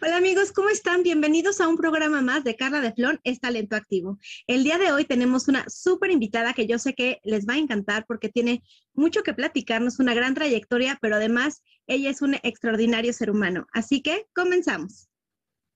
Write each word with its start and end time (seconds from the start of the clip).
Hola 0.00 0.16
amigos, 0.16 0.50
¿cómo 0.52 0.70
están? 0.70 1.02
Bienvenidos 1.02 1.60
a 1.60 1.68
un 1.68 1.76
programa 1.76 2.22
más 2.22 2.42
de 2.42 2.56
Carla 2.56 2.80
de 2.80 2.92
Flon, 2.92 3.20
es 3.22 3.38
Talento 3.40 3.76
Activo. 3.76 4.18
El 4.46 4.64
día 4.64 4.78
de 4.78 4.92
hoy 4.92 5.04
tenemos 5.04 5.46
una 5.46 5.66
súper 5.68 6.10
invitada 6.10 6.54
que 6.54 6.66
yo 6.66 6.78
sé 6.78 6.94
que 6.94 7.20
les 7.22 7.46
va 7.46 7.54
a 7.54 7.58
encantar 7.58 8.06
porque 8.06 8.30
tiene 8.30 8.62
mucho 8.94 9.22
que 9.22 9.34
platicarnos, 9.34 9.98
una 9.98 10.14
gran 10.14 10.34
trayectoria, 10.34 10.98
pero 11.02 11.16
además 11.16 11.62
ella 11.86 12.08
es 12.08 12.22
un 12.22 12.34
extraordinario 12.42 13.12
ser 13.12 13.30
humano. 13.30 13.66
Así 13.72 14.00
que 14.00 14.26
comenzamos. 14.34 15.08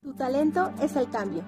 Tu 0.01 0.15
talento 0.15 0.73
es 0.81 0.97
el 0.97 1.11
cambio. 1.11 1.45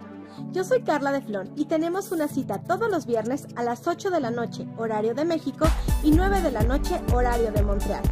Yo 0.53 0.63
soy 0.63 0.83
Carla 0.83 1.13
de 1.13 1.23
Flon 1.23 1.55
y 1.57 1.65
tenemos 1.65 2.13
una 2.13 2.29
cita 2.29 2.63
todos 2.63 2.91
los 2.91 3.07
viernes 3.07 3.47
a 3.57 3.63
las 3.63 3.87
8 3.87 4.11
de 4.11 4.21
la 4.21 4.31
noche, 4.31 4.67
horario 4.77 5.15
de 5.15 5.25
México, 5.25 5.67
y 6.03 6.11
9 6.11 6.43
de 6.43 6.51
la 6.51 6.63
noche, 6.63 7.01
horario 7.15 7.53
de 7.53 7.63
Montreal. 7.63 8.03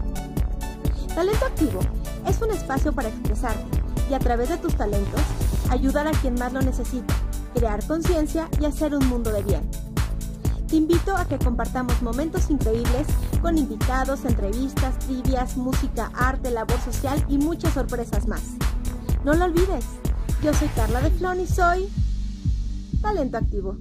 Talento 1.14 1.44
Activo 1.44 1.80
es 2.26 2.40
un 2.40 2.50
espacio 2.50 2.94
para 2.94 3.08
expresarte 3.08 3.87
y 4.10 4.14
a 4.14 4.18
través 4.18 4.48
de 4.48 4.58
tus 4.58 4.74
talentos 4.74 5.20
ayudar 5.70 6.06
a 6.06 6.12
quien 6.12 6.34
más 6.34 6.52
lo 6.52 6.60
necesita, 6.62 7.14
crear 7.54 7.86
conciencia 7.86 8.48
y 8.60 8.64
hacer 8.64 8.94
un 8.94 9.06
mundo 9.08 9.30
de 9.32 9.42
bien. 9.42 9.70
Te 10.68 10.76
invito 10.76 11.16
a 11.16 11.26
que 11.26 11.38
compartamos 11.38 12.02
momentos 12.02 12.50
increíbles 12.50 13.06
con 13.40 13.56
invitados, 13.56 14.24
entrevistas, 14.24 14.98
trivias, 14.98 15.56
música, 15.56 16.10
arte, 16.14 16.50
labor 16.50 16.78
social 16.80 17.24
y 17.28 17.38
muchas 17.38 17.72
sorpresas 17.72 18.28
más. 18.28 18.42
No 19.24 19.34
lo 19.34 19.46
olvides, 19.46 19.84
yo 20.42 20.52
soy 20.52 20.68
Carla 20.68 21.00
de 21.00 21.10
Flon 21.10 21.40
y 21.40 21.46
soy 21.46 21.88
Talento 23.00 23.38
Activo. 23.38 23.76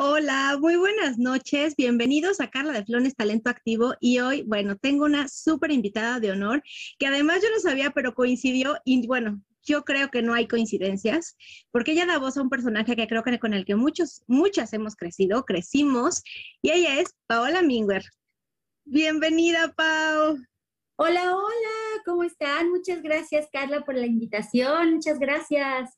Hola, 0.00 0.56
muy 0.60 0.76
buenas 0.76 1.18
noches. 1.18 1.74
Bienvenidos 1.74 2.40
a 2.40 2.48
Carla 2.48 2.72
de 2.72 2.84
Flones 2.84 3.16
Talento 3.16 3.50
Activo. 3.50 3.96
Y 3.98 4.20
hoy, 4.20 4.42
bueno, 4.42 4.76
tengo 4.76 5.04
una 5.04 5.26
súper 5.26 5.72
invitada 5.72 6.20
de 6.20 6.30
honor 6.30 6.62
que 7.00 7.08
además 7.08 7.40
yo 7.42 7.50
no 7.50 7.58
sabía, 7.58 7.90
pero 7.90 8.14
coincidió. 8.14 8.76
Y 8.84 9.04
bueno, 9.08 9.42
yo 9.64 9.84
creo 9.84 10.08
que 10.08 10.22
no 10.22 10.34
hay 10.34 10.46
coincidencias, 10.46 11.36
porque 11.72 11.90
ella 11.90 12.06
da 12.06 12.20
voz 12.20 12.36
a 12.36 12.42
un 12.42 12.48
personaje 12.48 12.94
que 12.94 13.08
creo 13.08 13.24
que 13.24 13.40
con 13.40 13.54
el 13.54 13.64
que 13.64 13.74
muchos, 13.74 14.22
muchas 14.28 14.72
hemos 14.72 14.94
crecido, 14.94 15.44
crecimos. 15.44 16.22
Y 16.62 16.70
ella 16.70 17.00
es 17.00 17.16
Paola 17.26 17.62
Minguer. 17.62 18.04
Bienvenida, 18.84 19.72
Pau. 19.72 20.38
Hola, 20.94 21.34
hola, 21.34 22.02
¿cómo 22.04 22.22
están? 22.22 22.70
Muchas 22.70 23.02
gracias, 23.02 23.48
Carla, 23.52 23.84
por 23.84 23.96
la 23.96 24.06
invitación. 24.06 24.94
Muchas 24.94 25.18
gracias. 25.18 25.90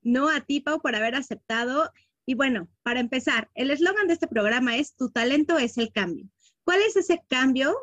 No 0.00 0.28
a 0.28 0.42
ti, 0.42 0.60
Pau, 0.60 0.80
por 0.80 0.94
haber 0.94 1.16
aceptado. 1.16 1.90
Y 2.26 2.34
bueno, 2.34 2.68
para 2.82 3.00
empezar, 3.00 3.50
el 3.54 3.70
eslogan 3.70 4.06
de 4.06 4.14
este 4.14 4.28
programa 4.28 4.76
es 4.76 4.94
Tu 4.94 5.10
talento 5.10 5.58
es 5.58 5.76
el 5.78 5.92
cambio. 5.92 6.28
¿Cuál 6.64 6.80
es 6.82 6.96
ese 6.96 7.22
cambio 7.28 7.76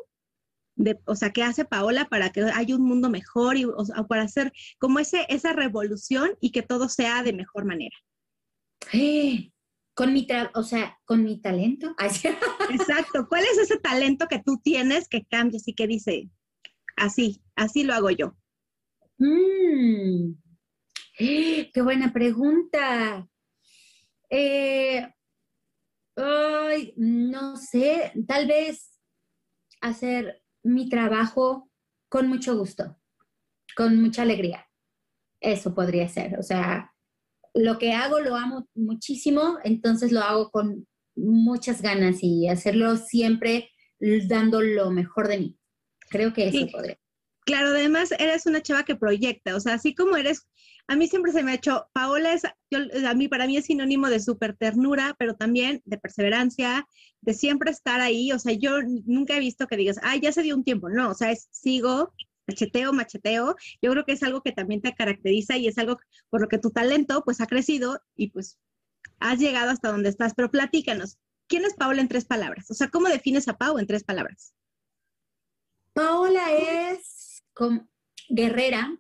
de, 0.76 0.98
o 1.06 1.16
sea, 1.16 1.32
que 1.32 1.44
hace 1.44 1.66
Paola 1.66 2.06
para 2.06 2.32
que 2.32 2.42
haya 2.42 2.76
un 2.76 2.84
mundo 2.84 3.10
mejor 3.10 3.58
y 3.58 3.66
o, 3.66 3.86
para 4.08 4.24
hacer 4.24 4.54
como 4.78 5.00
ese, 5.00 5.26
esa 5.28 5.52
revolución 5.52 6.32
y 6.40 6.52
que 6.52 6.62
todo 6.62 6.88
sea 6.88 7.22
de 7.22 7.34
mejor 7.34 7.66
manera? 7.66 7.96
con 9.94 10.14
mi, 10.14 10.26
o 10.54 10.64
sea, 10.64 10.98
con 11.04 11.26
mi 11.26 11.42
talento. 11.42 11.94
Exacto. 12.72 13.28
¿Cuál 13.28 13.44
es 13.44 13.58
ese 13.58 13.78
talento 13.78 14.28
que 14.28 14.40
tú 14.40 14.58
tienes 14.64 15.10
que 15.10 15.26
cambias 15.26 15.68
y 15.68 15.74
que 15.74 15.88
dice, 15.88 16.30
así, 16.96 17.42
así 17.56 17.84
lo 17.84 17.94
hago 17.94 18.10
yo? 18.10 18.38
Mm. 19.18 20.36
Qué 21.18 21.82
buena 21.84 22.14
pregunta. 22.14 23.28
Eh, 24.29 25.07
ay, 26.16 26.94
no 26.97 27.56
sé, 27.57 28.12
tal 28.28 28.47
vez 28.47 29.00
hacer 29.81 30.44
mi 30.63 30.90
trabajo 30.90 31.69
con 32.09 32.28
mucho 32.28 32.57
gusto, 32.57 32.97
con 33.75 34.01
mucha 34.01 34.23
alegría. 34.23 34.67
Eso 35.41 35.73
podría 35.73 36.07
ser. 36.09 36.38
O 36.38 36.44
sea, 36.44 36.94
lo 37.53 37.78
que 37.78 37.94
hago 37.94 38.19
lo 38.19 38.35
amo 38.35 38.67
muchísimo, 38.75 39.57
entonces 39.63 40.12
lo 40.12 40.22
hago 40.22 40.51
con 40.51 40.88
muchas 41.16 41.81
ganas 41.81 42.19
y 42.22 42.47
hacerlo 42.47 42.97
siempre 42.97 43.72
dando 44.28 44.61
lo 44.61 44.91
mejor 44.91 45.28
de 45.28 45.38
mí. 45.40 45.59
Creo 46.09 46.34
que 46.34 46.47
eso 46.47 46.67
podría. 46.72 46.99
Claro, 47.50 47.70
además 47.70 48.12
eres 48.20 48.46
una 48.46 48.62
chava 48.62 48.84
que 48.84 48.96
proyecta, 48.96 49.56
o 49.56 49.60
sea, 49.60 49.74
así 49.74 49.96
como 49.96 50.16
eres 50.18 50.46
a 50.88 50.96
mí 50.96 51.08
siempre 51.08 51.32
se 51.32 51.42
me 51.42 51.52
ha 51.52 51.56
hecho, 51.56 51.88
Paola 51.94 52.34
es, 52.34 52.44
a 52.46 53.14
mí, 53.16 53.28
para 53.28 53.48
mí 53.48 53.58
es 53.58 53.66
sinónimo 53.66 54.08
de 54.08 54.20
súper 54.20 54.56
ternura, 54.56 55.16
pero 55.18 55.36
también 55.36 55.82
de 55.86 55.98
perseverancia, 55.98 56.88
de 57.22 57.34
siempre 57.34 57.72
estar 57.72 58.02
ahí. 58.02 58.32
O 58.32 58.38
sea, 58.38 58.54
yo 58.54 58.80
nunca 59.06 59.36
he 59.36 59.40
visto 59.40 59.66
que 59.66 59.78
digas, 59.78 60.00
ay, 60.04 60.20
ya 60.22 60.32
se 60.32 60.44
dio 60.44 60.56
un 60.56 60.64
tiempo. 60.64 60.90
No, 60.90 61.09
o 61.09 61.14
sea, 61.16 61.32
es 61.32 61.48
sigo, 61.52 62.14
macheteo, 62.48 62.94
macheteo. 62.94 63.56
Yo 63.84 63.92
creo 63.92 64.06
que 64.06 64.14
es 64.14 64.24
algo 64.24 64.42
que 64.42 64.52
también 64.52 64.82
te 64.82 64.94
caracteriza 64.94 65.58
y 65.58 65.68
es 65.68 65.78
algo 65.80 66.00
por 66.30 66.42
lo 66.42 66.48
que 66.48 66.59
tu 66.59 66.70
talento 66.70 67.24
pues 67.24 67.42
ha 67.42 67.48
crecido 67.48 68.02
y 68.16 68.30
pues 68.30 68.59
has 69.20 69.40
llegado 69.40 69.72
hasta 69.72 69.92
donde 69.92 70.09
estás. 70.09 70.34
Pero 70.36 70.52
platícanos, 70.52 71.20
¿quién 71.48 71.66
es 71.66 71.74
Paola 71.76 72.02
en 72.02 72.08
tres 72.08 72.26
palabras? 72.26 72.70
O 72.70 72.76
sea, 72.76 72.90
¿cómo 72.90 73.09
defines 73.09 73.48
a 73.48 73.58
Pau 73.58 73.80
en 73.80 73.88
tres 73.88 74.04
palabras? 74.04 74.56
Paola 75.94 76.52
es 76.54 77.19
guerrera, 78.30 78.97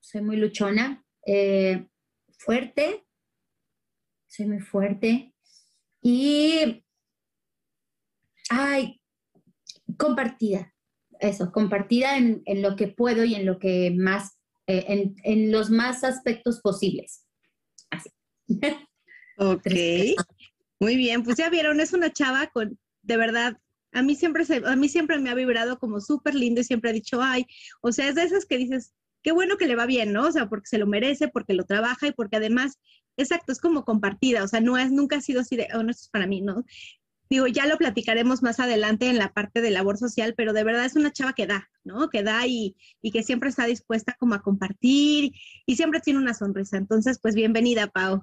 soy 0.00 0.22
muy 0.22 0.36
luchona, 0.36 1.04
eh, 1.26 1.86
fuerte, 2.38 3.06
soy 4.26 4.46
muy 4.46 4.60
fuerte 4.60 5.34
y, 6.02 6.84
ay, 8.50 9.00
compartida, 9.96 10.74
eso, 11.20 11.50
compartida 11.52 12.16
en, 12.16 12.42
lo 12.62 12.76
que 12.76 12.88
puedo 12.88 13.24
y 13.24 13.34
en 13.34 13.46
lo 13.46 13.58
que 13.58 13.92
más, 13.96 14.38
eh, 14.66 15.14
en, 15.24 15.50
los 15.50 15.70
más 15.70 16.04
aspectos 16.04 16.60
posibles. 16.60 17.26
Así. 17.90 18.10
Ok, 19.38 19.66
muy 20.80 20.96
bien, 20.96 21.22
pues 21.22 21.36
ya 21.36 21.50
vieron, 21.50 21.78
es 21.80 21.92
una 21.92 22.10
chava 22.10 22.46
con, 22.46 22.78
de 23.02 23.18
verdad, 23.18 23.58
a 23.96 24.02
mí 24.02 24.14
siempre, 24.14 24.44
a 24.64 24.76
mí 24.76 24.88
siempre 24.88 25.18
me 25.18 25.30
ha 25.30 25.34
vibrado 25.34 25.78
como 25.78 26.00
súper 26.00 26.34
lindo 26.34 26.60
y 26.60 26.64
siempre 26.64 26.90
ha 26.90 26.92
dicho, 26.92 27.22
ay, 27.22 27.46
o 27.80 27.92
sea, 27.92 28.08
es 28.08 28.14
de 28.14 28.24
esas 28.24 28.44
que 28.44 28.58
dices, 28.58 28.92
qué 29.22 29.32
bueno 29.32 29.56
que 29.56 29.66
le 29.66 29.74
va 29.74 29.86
bien, 29.86 30.12
¿no? 30.12 30.26
O 30.26 30.32
sea, 30.32 30.48
porque 30.48 30.66
se 30.66 30.78
lo 30.78 30.86
merece, 30.86 31.28
porque 31.28 31.54
lo 31.54 31.64
trabaja 31.64 32.06
y 32.06 32.12
porque 32.12 32.36
además, 32.36 32.78
exacto, 33.16 33.52
es 33.52 33.58
como 33.58 33.84
compartida, 33.86 34.44
o 34.44 34.48
sea, 34.48 34.60
no 34.60 34.76
es, 34.76 34.92
nunca 34.92 35.16
ha 35.16 35.20
sido 35.22 35.40
así 35.40 35.56
de, 35.56 35.68
oh, 35.74 35.82
no, 35.82 35.90
esto 35.90 36.02
es 36.04 36.10
para 36.10 36.26
mí, 36.26 36.42
¿no? 36.42 36.64
Digo, 37.30 37.46
ya 37.46 37.66
lo 37.66 37.78
platicaremos 37.78 38.42
más 38.42 38.60
adelante 38.60 39.08
en 39.08 39.18
la 39.18 39.32
parte 39.32 39.62
de 39.62 39.70
labor 39.70 39.96
social, 39.96 40.34
pero 40.36 40.52
de 40.52 40.62
verdad 40.62 40.84
es 40.84 40.94
una 40.94 41.12
chava 41.12 41.32
que 41.32 41.46
da, 41.46 41.68
¿no? 41.82 42.10
Que 42.10 42.22
da 42.22 42.46
y, 42.46 42.76
y 43.00 43.10
que 43.10 43.22
siempre 43.22 43.48
está 43.48 43.64
dispuesta 43.64 44.14
como 44.18 44.34
a 44.34 44.42
compartir 44.42 45.32
y 45.64 45.76
siempre 45.76 46.00
tiene 46.00 46.20
una 46.20 46.34
sonrisa. 46.34 46.76
Entonces, 46.76 47.18
pues 47.20 47.34
bienvenida, 47.34 47.88
Pau. 47.88 48.22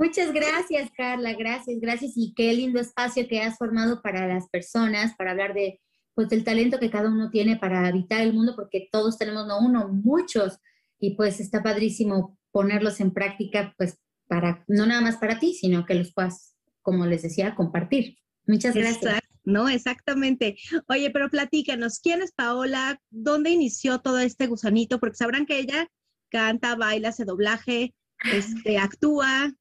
Muchas 0.00 0.32
gracias, 0.32 0.90
Carla, 0.96 1.34
gracias, 1.34 1.78
gracias 1.78 2.12
y 2.16 2.32
qué 2.34 2.54
lindo 2.54 2.80
espacio 2.80 3.28
que 3.28 3.42
has 3.42 3.58
formado 3.58 4.00
para 4.00 4.26
las 4.26 4.48
personas, 4.48 5.14
para 5.14 5.32
hablar 5.32 5.52
de 5.52 5.78
pues 6.14 6.30
del 6.30 6.42
talento 6.42 6.78
que 6.78 6.90
cada 6.90 7.10
uno 7.10 7.28
tiene 7.28 7.58
para 7.58 7.86
habitar 7.86 8.22
el 8.22 8.32
mundo, 8.32 8.54
porque 8.56 8.88
todos 8.90 9.18
tenemos 9.18 9.46
no 9.46 9.58
uno, 9.60 9.88
muchos, 9.88 10.58
y 10.98 11.16
pues 11.16 11.38
está 11.38 11.62
padrísimo 11.62 12.38
ponerlos 12.50 12.98
en 13.00 13.12
práctica, 13.12 13.74
pues 13.76 13.98
para, 14.26 14.64
no 14.68 14.86
nada 14.86 15.02
más 15.02 15.18
para 15.18 15.38
ti, 15.38 15.52
sino 15.52 15.84
que 15.84 15.94
los 15.94 16.14
puedas, 16.14 16.56
como 16.80 17.04
les 17.04 17.20
decía, 17.20 17.54
compartir. 17.54 18.16
Muchas 18.46 18.74
gracias. 18.74 19.20
no, 19.44 19.68
exactamente. 19.68 20.56
Oye, 20.88 21.10
pero 21.10 21.28
platícanos, 21.28 22.00
¿quién 22.00 22.22
es 22.22 22.32
Paola? 22.32 22.98
¿Dónde 23.10 23.50
inició 23.50 23.98
todo 23.98 24.18
este 24.18 24.46
gusanito? 24.46 24.98
Porque 24.98 25.16
sabrán 25.16 25.44
que 25.44 25.58
ella 25.58 25.88
canta, 26.30 26.74
baila, 26.74 27.10
hace 27.10 27.26
doblaje, 27.26 27.94
este, 28.32 28.78
actúa. 28.78 29.52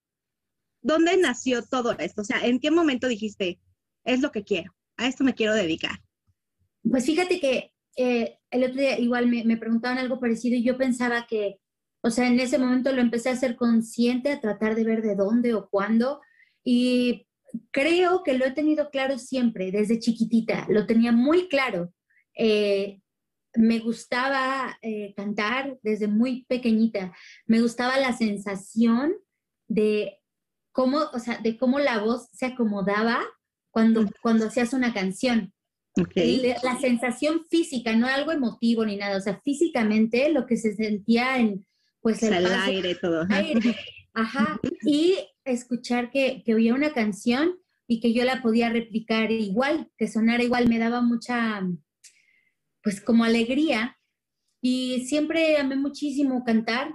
¿Dónde 0.82 1.18
nació 1.18 1.64
todo 1.64 1.98
esto? 2.00 2.22
O 2.22 2.26
sea, 2.26 2.46
¿en 2.46 2.60
qué 2.60 2.72
momento 2.72 3.08
dijiste, 3.08 3.60
es 4.04 4.22
lo 4.22 4.32
que 4.32 4.44
quiero, 4.44 4.74
a 4.98 5.08
esto 5.08 5.24
me 5.24 5.36
quiero 5.36 5.54
dedicar? 5.54 6.00
Pues 6.84 7.06
fíjate 7.06 7.40
que 7.40 7.74
eh, 7.96 8.40
el 8.52 8.64
otro 8.64 8.80
día 8.80 8.98
igual 9.00 9.28
me, 9.28 9.58
preguntaban 9.58 9.98
algo 9.98 10.20
parecido 10.20 10.56
y 10.56 10.64
yo 10.64 10.78
pensaba 10.78 11.28
que, 11.28 11.60
o 12.02 12.10
sea, 12.10 12.28
en 12.28 12.40
ese 12.40 12.58
momento 12.58 12.94
lo 12.94 13.02
empecé 13.02 13.30
a 13.30 13.36
ser 13.36 13.56
consciente, 13.56 14.32
a 14.32 14.40
tratar 14.40 14.76
de 14.76 14.86
ver 14.86 15.02
de 15.02 15.16
dónde 15.16 15.54
o 15.54 15.70
cuándo. 15.70 16.22
Y 16.64 17.28
creo 17.72 18.24
que 18.24 18.38
lo 18.38 18.46
he 18.46 18.52
tenido 18.52 18.90
claro 18.90 19.18
siempre, 19.18 19.72
desde 19.72 20.00
chiquitita, 20.00 20.66
lo 20.70 20.86
tenía 20.86 21.12
muy 21.12 21.50
claro. 21.50 21.94
Eh, 22.36 23.02
me 23.56 23.80
gustaba 23.80 24.78
eh, 24.82 25.14
cantar 25.16 25.78
desde 25.82 26.08
muy 26.08 26.46
pequeñita, 26.46 27.14
me 27.46 27.62
gustaba 27.62 27.98
la 27.98 28.14
sensación 28.14 29.14
de 29.68 30.19
cómo, 30.72 31.00
o 31.14 31.20
sea, 31.20 31.38
de 31.38 31.58
cómo 31.58 31.80
la 31.80 32.00
voz 32.00 32.30
se 32.32 32.48
acomodaba 32.48 33.22
cuando, 33.72 34.06
cuando 34.22 34.48
hacías 34.48 34.74
una 34.74 34.94
canción. 34.94 35.54
La 36.64 36.80
sensación 36.80 37.46
física, 37.50 37.96
no 37.96 38.08
algo 38.08 38.32
emotivo 38.32 38.86
ni 38.86 38.96
nada, 38.96 39.18
o 39.18 39.22
sea, 39.22 39.42
físicamente 39.44 40.32
lo 40.32 40.46
que 40.46 40.56
se 40.56 40.74
sentía 40.76 41.40
en, 41.40 41.66
pues, 42.02 42.24
el, 42.24 42.46
aire, 42.46 42.96
todo. 42.96 43.28
Ajá. 44.14 44.60
Y 44.84 45.18
escuchar 45.44 46.10
que, 46.12 46.44
que 46.46 46.56
oía 46.56 46.74
una 46.74 46.94
canción 46.94 47.56
y 47.88 48.00
que 48.00 48.14
yo 48.14 48.24
la 48.24 48.42
podía 48.42 48.70
replicar 48.70 49.32
igual, 49.32 49.90
que 49.98 50.08
sonara 50.08 50.44
igual, 50.44 50.70
me 50.70 50.80
daba 50.80 51.02
mucha, 51.02 51.68
pues 52.84 53.02
como 53.02 53.24
alegría. 53.24 53.98
Y 54.62 55.06
siempre 55.08 55.58
amé 55.58 55.76
muchísimo 55.76 56.44
cantar. 56.46 56.94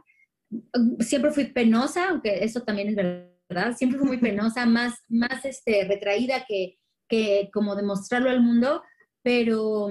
Siempre 1.00 1.32
fui 1.32 1.47
penosa, 1.47 2.11
aunque 2.11 2.44
eso 2.44 2.62
también 2.62 2.88
es 2.88 2.94
verdad. 2.94 3.33
Siempre 3.76 3.99
fui 3.99 4.08
muy 4.08 4.19
penosa, 4.19 4.67
más, 4.67 4.94
más 5.08 5.44
este, 5.44 5.85
retraída 5.85 6.44
que, 6.46 6.79
que 7.08 7.50
como 7.52 7.76
demostrarlo 7.76 8.31
al 8.31 8.41
mundo, 8.41 8.82
pero 9.23 9.88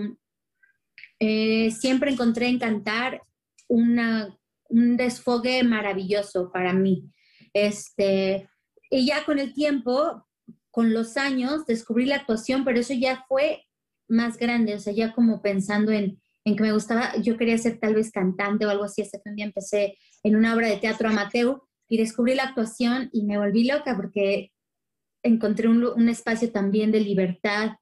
eh, 1.19 1.71
siempre 1.71 2.11
encontré 2.11 2.47
en 2.47 2.59
cantar 2.59 3.21
una, 3.67 4.37
un 4.69 4.97
desfogue 4.97 5.63
maravilloso 5.63 6.51
para 6.51 6.73
mí. 6.73 7.09
Este, 7.53 8.49
y 8.89 9.07
ya 9.07 9.23
con 9.25 9.39
el 9.39 9.53
tiempo, 9.53 10.27
con 10.71 10.93
los 10.93 11.17
años, 11.17 11.65
descubrí 11.65 12.05
la 12.05 12.17
actuación, 12.17 12.65
pero 12.65 12.79
eso 12.79 12.93
ya 12.93 13.25
fue 13.27 13.63
más 14.07 14.37
grande, 14.37 14.75
o 14.75 14.79
sea, 14.79 14.93
ya 14.93 15.13
como 15.13 15.41
pensando 15.41 15.91
en, 15.91 16.21
en 16.45 16.55
que 16.55 16.63
me 16.63 16.73
gustaba, 16.73 17.15
yo 17.21 17.37
quería 17.37 17.57
ser 17.57 17.79
tal 17.79 17.95
vez 17.95 18.11
cantante 18.11 18.65
o 18.65 18.69
algo 18.69 18.83
así, 18.83 19.01
hasta 19.01 19.19
que 19.19 19.29
un 19.29 19.35
día 19.35 19.45
empecé 19.45 19.97
en 20.23 20.35
una 20.35 20.53
obra 20.53 20.67
de 20.67 20.77
teatro 20.77 21.09
amateur 21.09 21.61
y 21.93 21.97
descubrí 21.97 22.33
la 22.33 22.45
actuación 22.45 23.11
y 23.13 23.21
me 23.21 23.37
volví 23.37 23.65
loca 23.65 23.95
porque 23.95 24.51
encontré 25.21 25.67
un, 25.67 26.09
espacio 26.09 26.51
también 26.51 26.91
de 26.91 26.99
libertad 26.99 27.73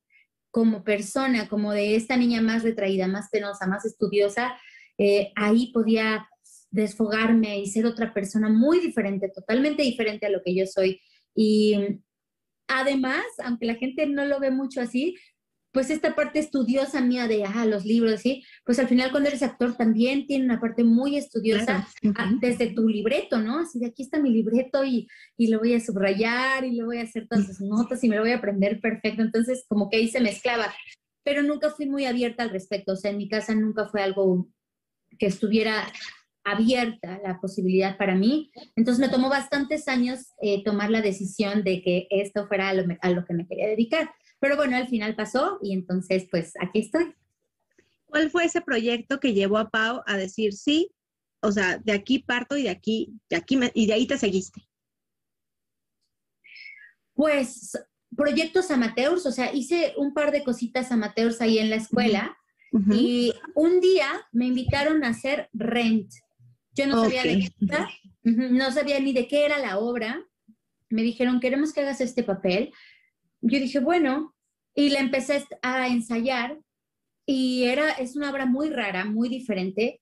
como 0.50 0.84
persona, 0.84 1.48
como 1.48 1.72
de 1.72 1.96
esta 1.96 2.18
niña 2.18 2.42
más 2.42 2.64
retraída, 2.64 3.08
más 3.08 3.30
penosa, 3.32 3.68
más 3.68 3.86
estudiosa, 3.86 4.60
eh, 4.98 5.32
ahí 5.38 5.72
podía 5.72 6.28
desfogarme 6.72 7.60
y 7.60 7.68
ser 7.68 7.86
otra 7.86 8.14
persona 8.14 8.50
muy 8.50 8.82
diferente, 8.82 9.30
totalmente 9.30 9.82
diferente 9.82 10.26
a 10.26 10.30
lo 10.30 10.42
que 10.44 10.56
yo 10.56 10.66
soy. 10.66 11.00
Y 11.34 12.02
además, 12.68 13.24
aunque 13.46 13.66
la 13.66 13.76
gente 13.76 14.08
no 14.08 14.26
lo 14.26 14.42
ve 14.42 14.52
mucho 14.52 14.82
así, 14.82 15.16
pues 15.72 15.90
esta 15.90 16.16
parte 16.16 16.40
estudiosa 16.40 17.02
mía 17.02 17.28
de 17.28 17.46
ah, 17.46 17.66
los 17.66 17.86
libros, 17.86 18.22
¿sí? 18.22 18.44
Pues 18.66 18.80
al 18.80 18.88
final 18.88 19.12
cuando 19.12 19.30
eres 19.30 19.42
actor 19.42 19.76
también 19.76 20.28
tiene 20.28 20.46
una 20.46 20.60
parte 20.60 20.84
muy 20.84 21.18
estudiosa 21.18 21.88
ah, 22.16 22.32
desde 22.42 22.68
tu 22.68 22.88
libreto, 22.88 23.40
¿no? 23.40 23.60
Así 23.60 23.80
de 23.80 23.88
aquí 23.88 24.04
está 24.04 24.20
mi 24.20 24.32
libreto 24.32 24.84
y, 24.84 25.08
y, 25.38 25.48
lo 25.48 25.60
voy 25.60 25.74
a 25.74 25.80
subrayar 25.80 26.66
y 26.66 26.76
lo 26.76 26.86
voy 26.86 26.98
a 26.98 27.04
hacer 27.04 27.28
todas 27.28 27.48
sus 27.48 27.62
notas 27.62 28.04
y 28.04 28.10
me 28.10 28.16
lo 28.18 28.24
voy 28.24 28.32
a 28.32 28.38
aprender 28.38 28.82
perfecto. 28.82 29.22
Entonces 29.22 29.66
como 29.68 29.90
que 29.90 29.98
ahí 29.98 30.10
se 30.10 30.20
mezclaba, 30.20 30.74
pero 31.24 31.42
nunca 31.42 31.70
fui 31.70 31.88
muy 31.88 32.06
abierta 32.06 32.44
al 32.44 32.50
respecto, 32.50 32.94
o 32.94 32.96
sea, 32.98 33.12
en 33.12 33.18
mi 33.18 33.30
casa 33.30 33.56
nunca 33.56 33.88
fue 33.88 34.02
algo 34.02 34.50
que 35.18 35.28
estuviera 35.28 35.92
abierta 36.44 37.20
la 37.24 37.40
posibilidad 37.40 37.98
para 37.98 38.16
mí. 38.16 38.52
Entonces 38.76 39.00
me 39.00 39.10
tomó 39.10 39.30
bastantes 39.30 39.88
años 39.88 40.34
eh, 40.42 40.64
tomar 40.64 40.90
la 40.90 41.02
decisión 41.02 41.64
de 41.64 41.82
que 41.82 42.08
esto 42.10 42.48
fuera 42.48 42.70
a 42.70 42.74
lo, 42.74 42.84
a 43.02 43.10
lo 43.12 43.26
que 43.26 43.34
me 43.34 43.48
quería 43.48 43.68
dedicar. 43.68 44.12
Pero 44.42 44.56
bueno, 44.56 44.76
al 44.76 44.88
final 44.88 45.16
pasó 45.16 45.60
y 45.62 45.72
entonces 45.72 46.28
pues 46.30 46.54
aquí 46.60 46.80
estoy. 46.80 47.16
¿Cuál 48.06 48.30
fue 48.32 48.46
ese 48.46 48.60
proyecto 48.60 49.20
que 49.20 49.34
llevó 49.34 49.60
a 49.60 49.70
Pau 49.70 50.02
a 50.06 50.18
decir 50.18 50.54
sí? 50.54 50.92
O 51.42 51.52
sea, 51.52 51.78
de 51.78 51.94
aquí 51.94 52.20
parto 52.20 52.58
y 52.58 52.64
de 52.64 52.72
aquí, 52.72 53.14
de 53.30 53.38
aquí 53.38 53.58
y 53.74 53.86
de 53.86 53.94
ahí 53.94 54.08
te 54.08 54.18
seguiste. 54.18 54.68
Pues 57.14 57.78
proyectos 58.16 58.72
amateurs, 58.72 59.26
o 59.28 59.32
sea, 59.32 59.54
hice 59.54 59.94
un 59.96 60.14
par 60.14 60.32
de 60.32 60.44
cositas 60.44 60.92
amateurs 60.92 61.40
ahí 61.40 61.60
en 61.60 61.70
la 61.70 61.76
escuela 61.76 62.36
y 62.90 63.34
un 63.54 63.80
día 63.80 64.28
me 64.32 64.48
invitaron 64.48 65.04
a 65.04 65.10
hacer 65.10 65.50
Rent. 65.54 66.12
Yo 66.74 66.88
no 66.88 67.04
sabía 67.04 67.24
de 67.24 67.52
qué 67.60 67.78
no 68.24 68.72
sabía 68.72 69.00
ni 69.00 69.14
de 69.14 69.28
qué 69.28 69.46
era 69.46 69.60
la 69.60 69.78
obra. 69.78 70.26
Me 70.90 71.04
dijeron, 71.04 71.40
queremos 71.40 71.74
que 71.74 71.82
hagas 71.82 72.02
este 72.02 72.24
papel 72.24 72.74
yo 73.42 73.60
dije, 73.60 73.80
bueno, 73.80 74.36
y 74.76 74.90
la 74.90 75.00
empecé 75.00 75.46
a 75.62 75.88
ensayar 75.88 76.58
y 77.26 77.64
era, 77.64 77.92
es 77.92 78.16
una 78.16 78.32
obra 78.32 78.46
muy 78.46 78.70
rara, 78.70 79.06
muy 79.06 79.30
diferente, 79.30 80.02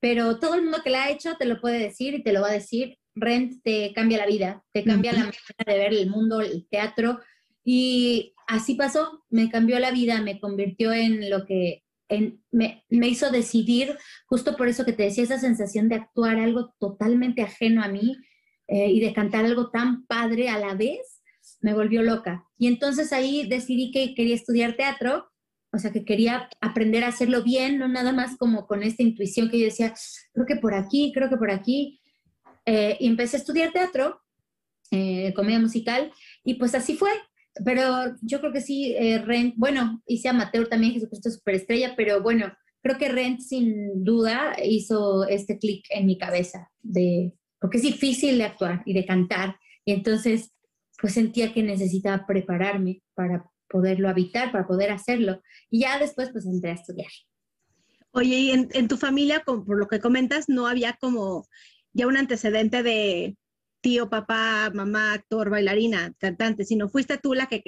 pero 0.00 0.38
todo 0.38 0.54
el 0.54 0.62
mundo 0.62 0.78
que 0.82 0.90
la 0.90 1.04
ha 1.04 1.10
hecho 1.10 1.36
te 1.36 1.44
lo 1.44 1.60
puede 1.60 1.78
decir 1.78 2.14
y 2.14 2.22
te 2.22 2.32
lo 2.32 2.40
va 2.40 2.48
a 2.48 2.52
decir. 2.52 2.98
Rent 3.14 3.62
te 3.64 3.92
cambia 3.94 4.18
la 4.18 4.26
vida, 4.26 4.64
te 4.72 4.84
cambia 4.84 5.12
la 5.12 5.18
manera 5.18 5.32
de 5.66 5.78
ver 5.78 5.92
el 5.92 6.08
mundo, 6.08 6.40
el 6.40 6.68
teatro. 6.68 7.18
Y 7.64 8.34
así 8.46 8.74
pasó, 8.74 9.24
me 9.28 9.50
cambió 9.50 9.78
la 9.78 9.90
vida, 9.90 10.22
me 10.22 10.38
convirtió 10.38 10.92
en 10.92 11.28
lo 11.28 11.44
que 11.46 11.82
en, 12.08 12.42
me, 12.50 12.84
me, 12.88 13.08
hizo 13.08 13.30
decidir, 13.30 13.98
justo 14.26 14.56
por 14.56 14.68
eso 14.68 14.84
que 14.84 14.92
te 14.92 15.02
decía, 15.02 15.24
esa 15.24 15.38
sensación 15.38 15.88
de 15.88 15.96
actuar 15.96 16.38
algo 16.38 16.74
totalmente 16.78 17.42
ajeno 17.42 17.82
a 17.82 17.88
mí 17.88 18.16
eh, 18.68 18.90
y 18.90 19.00
de 19.00 19.12
cantar 19.12 19.44
algo 19.44 19.70
tan 19.70 20.06
padre 20.06 20.48
a 20.48 20.58
la 20.58 20.74
vez, 20.74 21.17
me 21.60 21.74
volvió 21.74 22.02
loca. 22.02 22.46
Y 22.58 22.66
entonces 22.66 23.12
ahí 23.12 23.46
decidí 23.48 23.90
que 23.90 24.14
quería 24.14 24.34
estudiar 24.34 24.76
teatro, 24.76 25.28
o 25.72 25.78
sea, 25.78 25.92
que 25.92 26.04
quería 26.04 26.48
aprender 26.60 27.04
a 27.04 27.08
hacerlo 27.08 27.42
bien, 27.42 27.78
no 27.78 27.88
nada 27.88 28.12
más 28.12 28.36
como 28.36 28.66
con 28.66 28.82
esta 28.82 29.02
intuición 29.02 29.50
que 29.50 29.58
yo 29.58 29.66
decía, 29.66 29.94
creo 30.32 30.46
que 30.46 30.56
por 30.56 30.74
aquí, 30.74 31.12
creo 31.14 31.28
que 31.28 31.36
por 31.36 31.50
aquí. 31.50 32.00
Eh, 32.64 32.96
y 33.00 33.06
empecé 33.06 33.36
a 33.36 33.40
estudiar 33.40 33.72
teatro, 33.72 34.20
eh, 34.90 35.32
comedia 35.34 35.58
musical, 35.58 36.12
y 36.44 36.54
pues 36.54 36.74
así 36.74 36.96
fue. 36.96 37.10
Pero 37.64 38.14
yo 38.22 38.40
creo 38.40 38.52
que 38.52 38.60
sí, 38.60 38.94
eh, 38.96 39.18
Rent, 39.18 39.54
bueno, 39.56 40.02
hice 40.06 40.28
amateur 40.28 40.68
también, 40.68 40.92
Jesucristo 40.92 41.30
Superestrella, 41.30 41.94
pero 41.96 42.22
bueno, 42.22 42.52
creo 42.82 42.98
que 42.98 43.08
Rent 43.08 43.40
sin 43.40 44.04
duda 44.04 44.56
hizo 44.62 45.26
este 45.26 45.58
clic 45.58 45.84
en 45.90 46.06
mi 46.06 46.16
cabeza, 46.16 46.70
de, 46.82 47.34
porque 47.60 47.78
es 47.78 47.82
difícil 47.82 48.38
de 48.38 48.44
actuar 48.44 48.82
y 48.86 48.94
de 48.94 49.04
cantar. 49.04 49.56
Y 49.84 49.92
entonces 49.92 50.52
pues 51.00 51.14
sentía 51.14 51.52
que 51.54 51.62
necesitaba 51.62 52.26
prepararme 52.26 53.02
para 53.14 53.48
poderlo 53.68 54.08
habitar, 54.08 54.50
para 54.50 54.66
poder 54.66 54.90
hacerlo. 54.90 55.42
Y 55.70 55.80
ya 55.80 55.98
después 55.98 56.30
pues 56.32 56.46
entré 56.46 56.70
a 56.70 56.74
estudiar. 56.74 57.10
Oye, 58.10 58.36
y 58.36 58.50
en, 58.50 58.88
tu 58.88 58.96
familia, 58.96 59.42
por 59.44 59.78
lo 59.78 59.86
que 59.86 60.00
comentas, 60.00 60.48
no 60.48 60.66
había 60.66 60.94
como 60.94 61.46
ya 61.92 62.06
un 62.06 62.16
antecedente 62.16 62.82
de 62.82 63.36
tío, 63.80 64.08
papá, 64.08 64.70
mamá, 64.74 65.12
actor, 65.12 65.50
bailarina, 65.50 66.12
cantante, 66.18 66.64
sino 66.64 66.88
fuiste 66.88 67.18
tú 67.18 67.34
la 67.34 67.46
que 67.46 67.62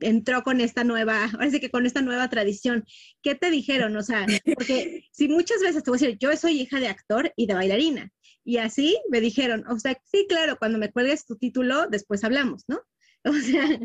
entró 0.00 0.42
con 0.42 0.60
esta 0.60 0.84
nueva, 0.84 1.24
ahora 1.32 1.50
sí 1.50 1.60
que 1.60 1.70
con 1.70 1.86
esta 1.86 2.02
nueva 2.02 2.28
tradición. 2.28 2.84
¿Qué 3.22 3.34
te 3.34 3.50
dijeron? 3.50 3.96
O 3.96 4.02
sea, 4.02 4.26
porque 4.54 5.04
si 5.12 5.28
muchas 5.28 5.60
veces 5.60 5.82
te 5.82 5.90
voy 5.90 5.98
a 5.98 6.00
decir, 6.00 6.18
yo 6.18 6.36
soy 6.36 6.60
hija 6.60 6.80
de 6.80 6.88
actor 6.88 7.32
y 7.36 7.46
de 7.46 7.54
bailarina, 7.54 8.10
y 8.44 8.58
así 8.58 9.00
me 9.08 9.20
dijeron, 9.20 9.64
o 9.68 9.78
sea, 9.78 9.98
sí, 10.04 10.26
claro, 10.28 10.56
cuando 10.58 10.78
me 10.78 10.92
cuelgues 10.92 11.26
tu 11.26 11.36
título, 11.36 11.86
después 11.88 12.24
hablamos, 12.24 12.64
¿no? 12.68 12.80
O 13.26 13.32
sea, 13.32 13.80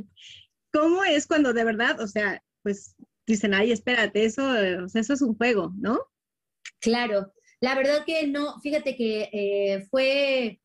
¿cómo 0.74 1.06
es 1.06 1.26
cuando 1.26 1.54
de 1.54 1.64
verdad, 1.64 2.02
o 2.02 2.08
sea, 2.08 2.44
pues 2.62 2.96
dicen, 3.26 3.54
ay, 3.54 3.72
espérate, 3.72 4.26
eso, 4.26 4.54
eso 4.58 5.14
es 5.14 5.22
un 5.22 5.38
juego, 5.38 5.72
¿no? 5.78 5.98
Claro, 6.82 7.32
la 7.62 7.74
verdad 7.76 8.04
que 8.06 8.28
no, 8.28 8.60
fíjate 8.60 8.98
que 8.98 9.30
eh, 9.32 9.88
fue, 9.90 10.60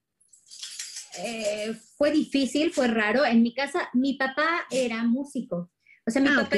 eh, 1.18 1.74
fue 1.96 2.10
difícil, 2.10 2.72
fue 2.72 2.88
raro. 2.88 3.24
En 3.24 3.42
mi 3.42 3.54
casa, 3.54 3.88
mi 3.92 4.14
papá 4.14 4.66
era 4.70 5.04
músico, 5.04 5.70
o 6.06 6.10
sea, 6.10 6.20
mi 6.20 6.28
ah, 6.28 6.42
papá 6.42 6.56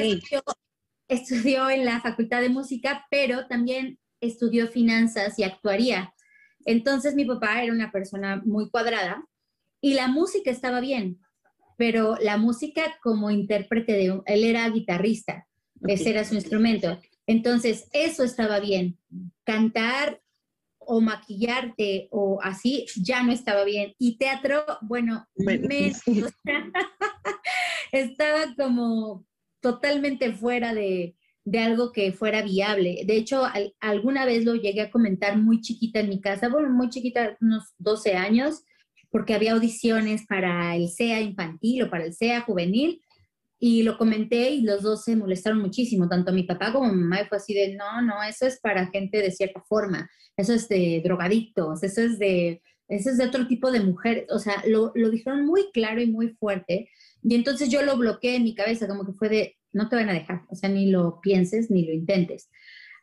estudió 1.07 1.69
en 1.69 1.85
la 1.85 2.01
facultad 2.01 2.41
de 2.41 2.49
música, 2.49 3.05
pero 3.09 3.47
también 3.47 3.99
estudió 4.21 4.67
finanzas 4.67 5.37
y 5.39 5.43
actuaría. 5.43 6.13
Entonces 6.67 7.15
mi 7.15 7.25
papá 7.25 7.63
era 7.63 7.73
una 7.73 7.91
persona 7.91 8.41
muy 8.45 8.69
cuadrada 8.69 9.25
y 9.79 9.93
la 9.93 10.07
música 10.07 10.51
estaba 10.51 10.81
bien, 10.81 11.19
pero 11.77 12.17
la 12.21 12.37
música 12.37 12.97
como 13.01 13.31
intérprete 13.31 13.93
de, 13.93 14.21
él 14.25 14.43
era 14.43 14.69
guitarrista, 14.69 15.47
ese 15.87 16.09
era 16.09 16.25
su 16.25 16.35
instrumento. 16.35 16.99
Entonces 17.25 17.87
eso 17.93 18.23
estaba 18.23 18.59
bien. 18.59 18.97
Cantar 19.45 20.21
o 20.79 20.99
maquillarte 20.99 22.09
o 22.11 22.39
así 22.43 22.85
ya 22.97 23.23
no 23.23 23.31
estaba 23.31 23.63
bien. 23.63 23.93
Y 23.97 24.17
teatro, 24.17 24.65
bueno, 24.81 25.25
estaba 27.93 28.55
como 28.57 29.25
totalmente 29.61 30.33
fuera 30.33 30.73
de, 30.73 31.15
de 31.47 31.59
algo 31.59 31.93
que 31.93 32.11
fuera 32.11 32.41
viable. 32.41 33.03
De 33.05 33.15
hecho, 33.15 33.43
alguna 33.79 34.25
vez 34.25 34.43
lo 34.43 34.55
llegué 34.55 34.81
a 34.81 34.91
comentar 34.91 35.37
muy 35.37 35.61
chiquita 35.61 36.01
en 36.01 36.09
mi 36.09 36.19
casa, 36.19 36.49
bueno, 36.49 36.69
muy 36.69 36.89
chiquita, 36.89 37.37
unos 37.39 37.73
12 37.77 38.15
años, 38.15 38.63
porque 39.09 39.33
había 39.33 39.53
audiciones 39.53 40.25
para 40.27 40.75
el 40.75 40.89
SEA 40.89 41.21
infantil 41.21 41.83
o 41.83 41.89
para 41.89 42.03
el 42.03 42.13
SEA 42.13 42.41
juvenil, 42.41 43.01
y 43.59 43.83
lo 43.83 43.97
comenté 43.97 44.49
y 44.49 44.61
los 44.63 44.81
dos 44.81 45.05
se 45.05 45.15
molestaron 45.15 45.61
muchísimo, 45.61 46.09
tanto 46.09 46.33
mi 46.33 46.43
papá 46.43 46.73
como 46.73 46.91
mi 46.91 47.01
mamá, 47.01 47.25
fue 47.29 47.37
así 47.37 47.53
de, 47.53 47.75
no, 47.75 48.01
no, 48.01 48.21
eso 48.23 48.45
es 48.45 48.59
para 48.59 48.87
gente 48.87 49.21
de 49.21 49.31
cierta 49.31 49.63
forma, 49.69 50.09
eso 50.35 50.53
es 50.53 50.67
de 50.67 51.01
drogadictos, 51.01 51.81
eso 51.81 52.01
es 52.01 52.19
de, 52.19 52.61
eso 52.89 53.09
es 53.09 53.17
de 53.17 53.23
otro 53.23 53.47
tipo 53.47 53.71
de 53.71 53.79
mujeres, 53.79 54.25
o 54.31 54.39
sea, 54.39 54.61
lo, 54.67 54.91
lo 54.95 55.09
dijeron 55.09 55.45
muy 55.45 55.71
claro 55.71 56.01
y 56.01 56.07
muy 56.07 56.35
fuerte, 56.41 56.89
y 57.23 57.35
entonces 57.35 57.69
yo 57.69 57.83
lo 57.83 57.97
bloqueé 57.97 58.35
en 58.35 58.43
mi 58.43 58.53
cabeza, 58.53 58.85
como 58.85 59.05
que 59.05 59.13
fue 59.13 59.29
de, 59.29 59.57
no 59.77 59.87
te 59.87 59.95
van 59.95 60.09
a 60.09 60.13
dejar, 60.13 60.41
o 60.49 60.55
sea, 60.55 60.69
ni 60.69 60.89
lo 60.89 61.21
pienses 61.21 61.71
ni 61.71 61.85
lo 61.85 61.93
intentes. 61.93 62.49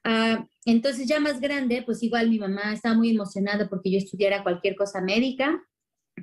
Ah, 0.04 0.46
entonces 0.66 1.08
ya 1.08 1.18
más 1.18 1.40
grande, 1.40 1.82
pues 1.84 2.02
igual 2.02 2.28
mi 2.28 2.38
mamá 2.38 2.74
estaba 2.74 2.94
muy 2.94 3.10
emocionada 3.10 3.68
porque 3.68 3.90
yo 3.90 3.98
estudiara 3.98 4.42
cualquier 4.42 4.76
cosa 4.76 5.00
médica, 5.00 5.62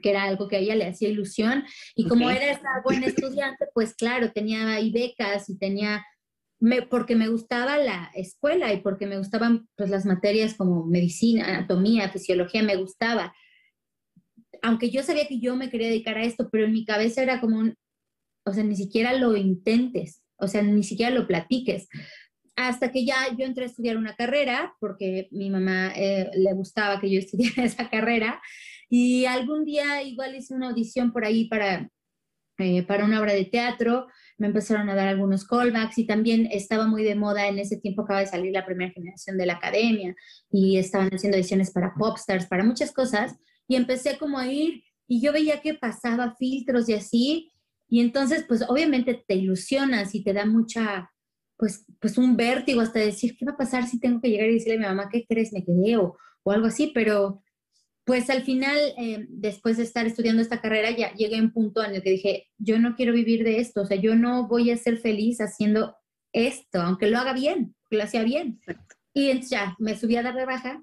que 0.01 0.12
era 0.12 0.24
algo 0.24 0.48
que 0.48 0.58
a 0.58 0.60
ella 0.60 0.75
le 0.75 0.88
hacía 0.88 1.10
ilusión. 1.10 1.63
Y 1.96 2.08
como 2.08 2.29
era 2.29 2.51
esa 2.51 2.81
buena 2.84 3.08
estudiante, 3.08 3.65
pues 3.74 3.96
claro, 3.96 4.31
tenía 4.31 4.75
ahí 4.75 4.91
becas 4.91 5.50
y 5.50 5.58
tenía, 5.58 6.05
me, 6.60 6.84
porque 6.84 7.15
me 7.15 7.27
gustaba 7.27 7.77
la 7.77 8.12
escuela 8.13 8.72
y 8.72 8.81
porque 8.81 9.08
me 9.08 9.17
gustaban 9.17 9.67
pues 9.75 9.89
las 9.89 10.05
materias 10.05 10.53
como 10.53 10.86
medicina, 10.86 11.48
anatomía, 11.48 12.10
fisiología, 12.10 12.62
me 12.62 12.75
gustaba. 12.75 13.34
Aunque 14.62 14.91
yo 14.91 15.01
sabía 15.01 15.27
que 15.27 15.39
yo 15.39 15.55
me 15.55 15.72
quería 15.72 15.88
dedicar 15.88 16.17
a 16.17 16.24
esto, 16.24 16.50
pero 16.51 16.65
en 16.65 16.74
mi 16.74 16.86
cabeza 16.86 17.24
era 17.24 17.41
como 17.41 17.58
un, 17.58 17.75
o 18.46 18.53
sea, 18.53 18.63
ni 18.63 18.75
siquiera 18.75 19.13
lo 19.13 19.36
intentes, 19.36 20.21
o 20.41 20.48
sea, 20.48 20.62
ni 20.62 20.83
siquiera 20.83 21.13
lo 21.13 21.27
platiques. 21.27 21.88
Hasta 22.55 22.91
que 22.91 23.05
ya 23.05 23.15
yo 23.38 23.45
entré 23.45 23.63
a 23.63 23.67
estudiar 23.67 23.98
una 23.98 24.15
carrera, 24.15 24.74
porque 24.79 25.27
mi 25.31 25.50
mamá 25.50 25.93
eh, 25.95 26.29
le 26.33 26.53
gustaba 26.53 27.00
que 27.00 27.10
yo 27.10 27.19
estudiara 27.19 27.63
esa 27.63 27.89
carrera, 27.89 28.41
y 28.89 29.25
algún 29.25 29.63
día 29.63 30.03
igual 30.03 30.36
hice 30.36 30.53
una 30.53 30.69
audición 30.69 31.13
por 31.13 31.24
ahí 31.24 31.45
para, 31.48 31.89
eh, 32.57 32.83
para 32.83 33.05
una 33.05 33.21
obra 33.21 33.33
de 33.33 33.45
teatro, 33.45 34.07
me 34.38 34.48
empezaron 34.48 34.89
a 34.89 34.95
dar 34.95 35.07
algunos 35.07 35.48
callbacks 35.48 35.98
y 35.98 36.05
también 36.05 36.48
estaba 36.51 36.88
muy 36.88 37.03
de 37.03 37.15
moda, 37.15 37.48
en 37.48 37.60
ese 37.60 37.77
tiempo 37.77 38.01
acaba 38.01 38.19
de 38.19 38.27
salir 38.27 38.51
la 38.51 38.65
primera 38.65 38.91
generación 38.91 39.38
de 39.38 39.45
la 39.45 39.53
academia 39.53 40.15
y 40.51 40.77
estaban 40.77 41.10
haciendo 41.10 41.38
audiciones 41.38 41.71
para 41.71 41.93
popstars, 41.93 42.48
para 42.48 42.63
muchas 42.63 42.91
cosas, 42.91 43.36
y 43.67 43.75
empecé 43.75 44.17
como 44.17 44.39
a 44.39 44.51
ir 44.51 44.83
y 45.07 45.21
yo 45.21 45.31
veía 45.31 45.62
que 45.62 45.74
pasaba 45.74 46.36
filtros 46.38 46.89
y 46.89 46.93
así, 46.93 47.50
y 47.91 48.00
entonces 48.00 48.45
pues 48.48 48.63
obviamente 48.69 49.21
te 49.27 49.36
ilusionas 49.36 50.15
y 50.15 50.24
te 50.24 50.31
da 50.31 50.45
mucha, 50.45 51.12
pues, 51.57 51.86
pues 52.00 52.17
un 52.17 52.38
vértigo 52.38 52.79
hasta 52.79 53.00
decir, 53.00 53.36
¿qué 53.38 53.43
va 53.43 53.51
a 53.51 53.57
pasar 53.57 53.86
si 53.86 54.00
tengo 54.00 54.21
que 54.21 54.29
llegar 54.29 54.50
y 54.50 54.53
decirle 54.53 54.75
a 54.75 54.79
mi 54.79 54.86
mamá, 54.86 55.10
¿qué 55.12 55.25
crees? 55.27 55.51
Me 55.51 55.65
quedé 55.65 55.98
o, 55.98 56.17
o 56.43 56.51
algo 56.51 56.67
así, 56.67 56.91
pero 56.95 57.43
pues 58.05 58.29
al 58.29 58.43
final, 58.43 58.77
eh, 58.98 59.25
después 59.27 59.75
de 59.75 59.83
estar 59.83 60.07
estudiando 60.07 60.41
esta 60.41 60.62
carrera, 60.62 60.89
ya 60.91 61.13
llegué 61.13 61.38
a 61.38 61.41
un 61.41 61.51
punto 61.51 61.83
en 61.83 61.93
el 61.93 62.01
que 62.01 62.12
dije, 62.12 62.48
yo 62.57 62.79
no 62.79 62.95
quiero 62.95 63.12
vivir 63.12 63.43
de 63.43 63.60
esto, 63.60 63.81
o 63.81 63.86
sea, 63.86 63.98
yo 63.98 64.15
no 64.15 64.48
voy 64.48 64.71
a 64.71 64.77
ser 64.77 64.98
feliz 64.98 65.41
haciendo 65.41 65.98
esto, 66.31 66.81
aunque 66.81 67.07
lo 67.07 67.17
haga 67.17 67.33
bien, 67.33 67.75
lo 67.89 68.03
hacía 68.03 68.24
bien. 68.24 68.62
Y 69.13 69.27
entonces 69.31 69.51
ya 69.51 69.75
me 69.79 69.98
subí 69.98 70.15
a 70.15 70.24
dar 70.24 70.36
de 70.36 70.45
baja, 70.45 70.81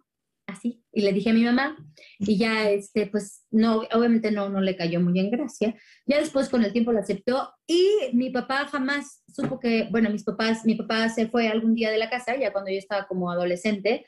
así, 0.48 0.82
y 0.92 1.02
le 1.02 1.12
dije 1.12 1.30
a 1.30 1.34
mi 1.34 1.44
mamá, 1.44 1.76
y 2.18 2.36
ya, 2.36 2.70
este, 2.70 3.06
pues, 3.06 3.44
no, 3.50 3.82
obviamente 3.92 4.30
no, 4.30 4.48
no 4.48 4.60
le 4.60 4.76
cayó 4.76 5.00
muy 5.00 5.18
en 5.20 5.30
gracia. 5.30 5.76
Ya 6.06 6.18
después 6.18 6.48
con 6.48 6.64
el 6.64 6.72
tiempo 6.72 6.92
lo 6.92 6.98
aceptó, 6.98 7.52
y 7.66 7.86
mi 8.14 8.30
papá 8.30 8.66
jamás 8.66 9.22
supo 9.28 9.60
que, 9.60 9.88
bueno, 9.90 10.10
mis 10.10 10.24
papás, 10.24 10.64
mi 10.64 10.74
papá 10.74 11.08
se 11.10 11.28
fue 11.28 11.48
algún 11.48 11.74
día 11.74 11.90
de 11.90 11.98
la 11.98 12.10
casa, 12.10 12.36
ya 12.36 12.52
cuando 12.52 12.70
yo 12.70 12.78
estaba 12.78 13.06
como 13.06 13.30
adolescente, 13.30 14.06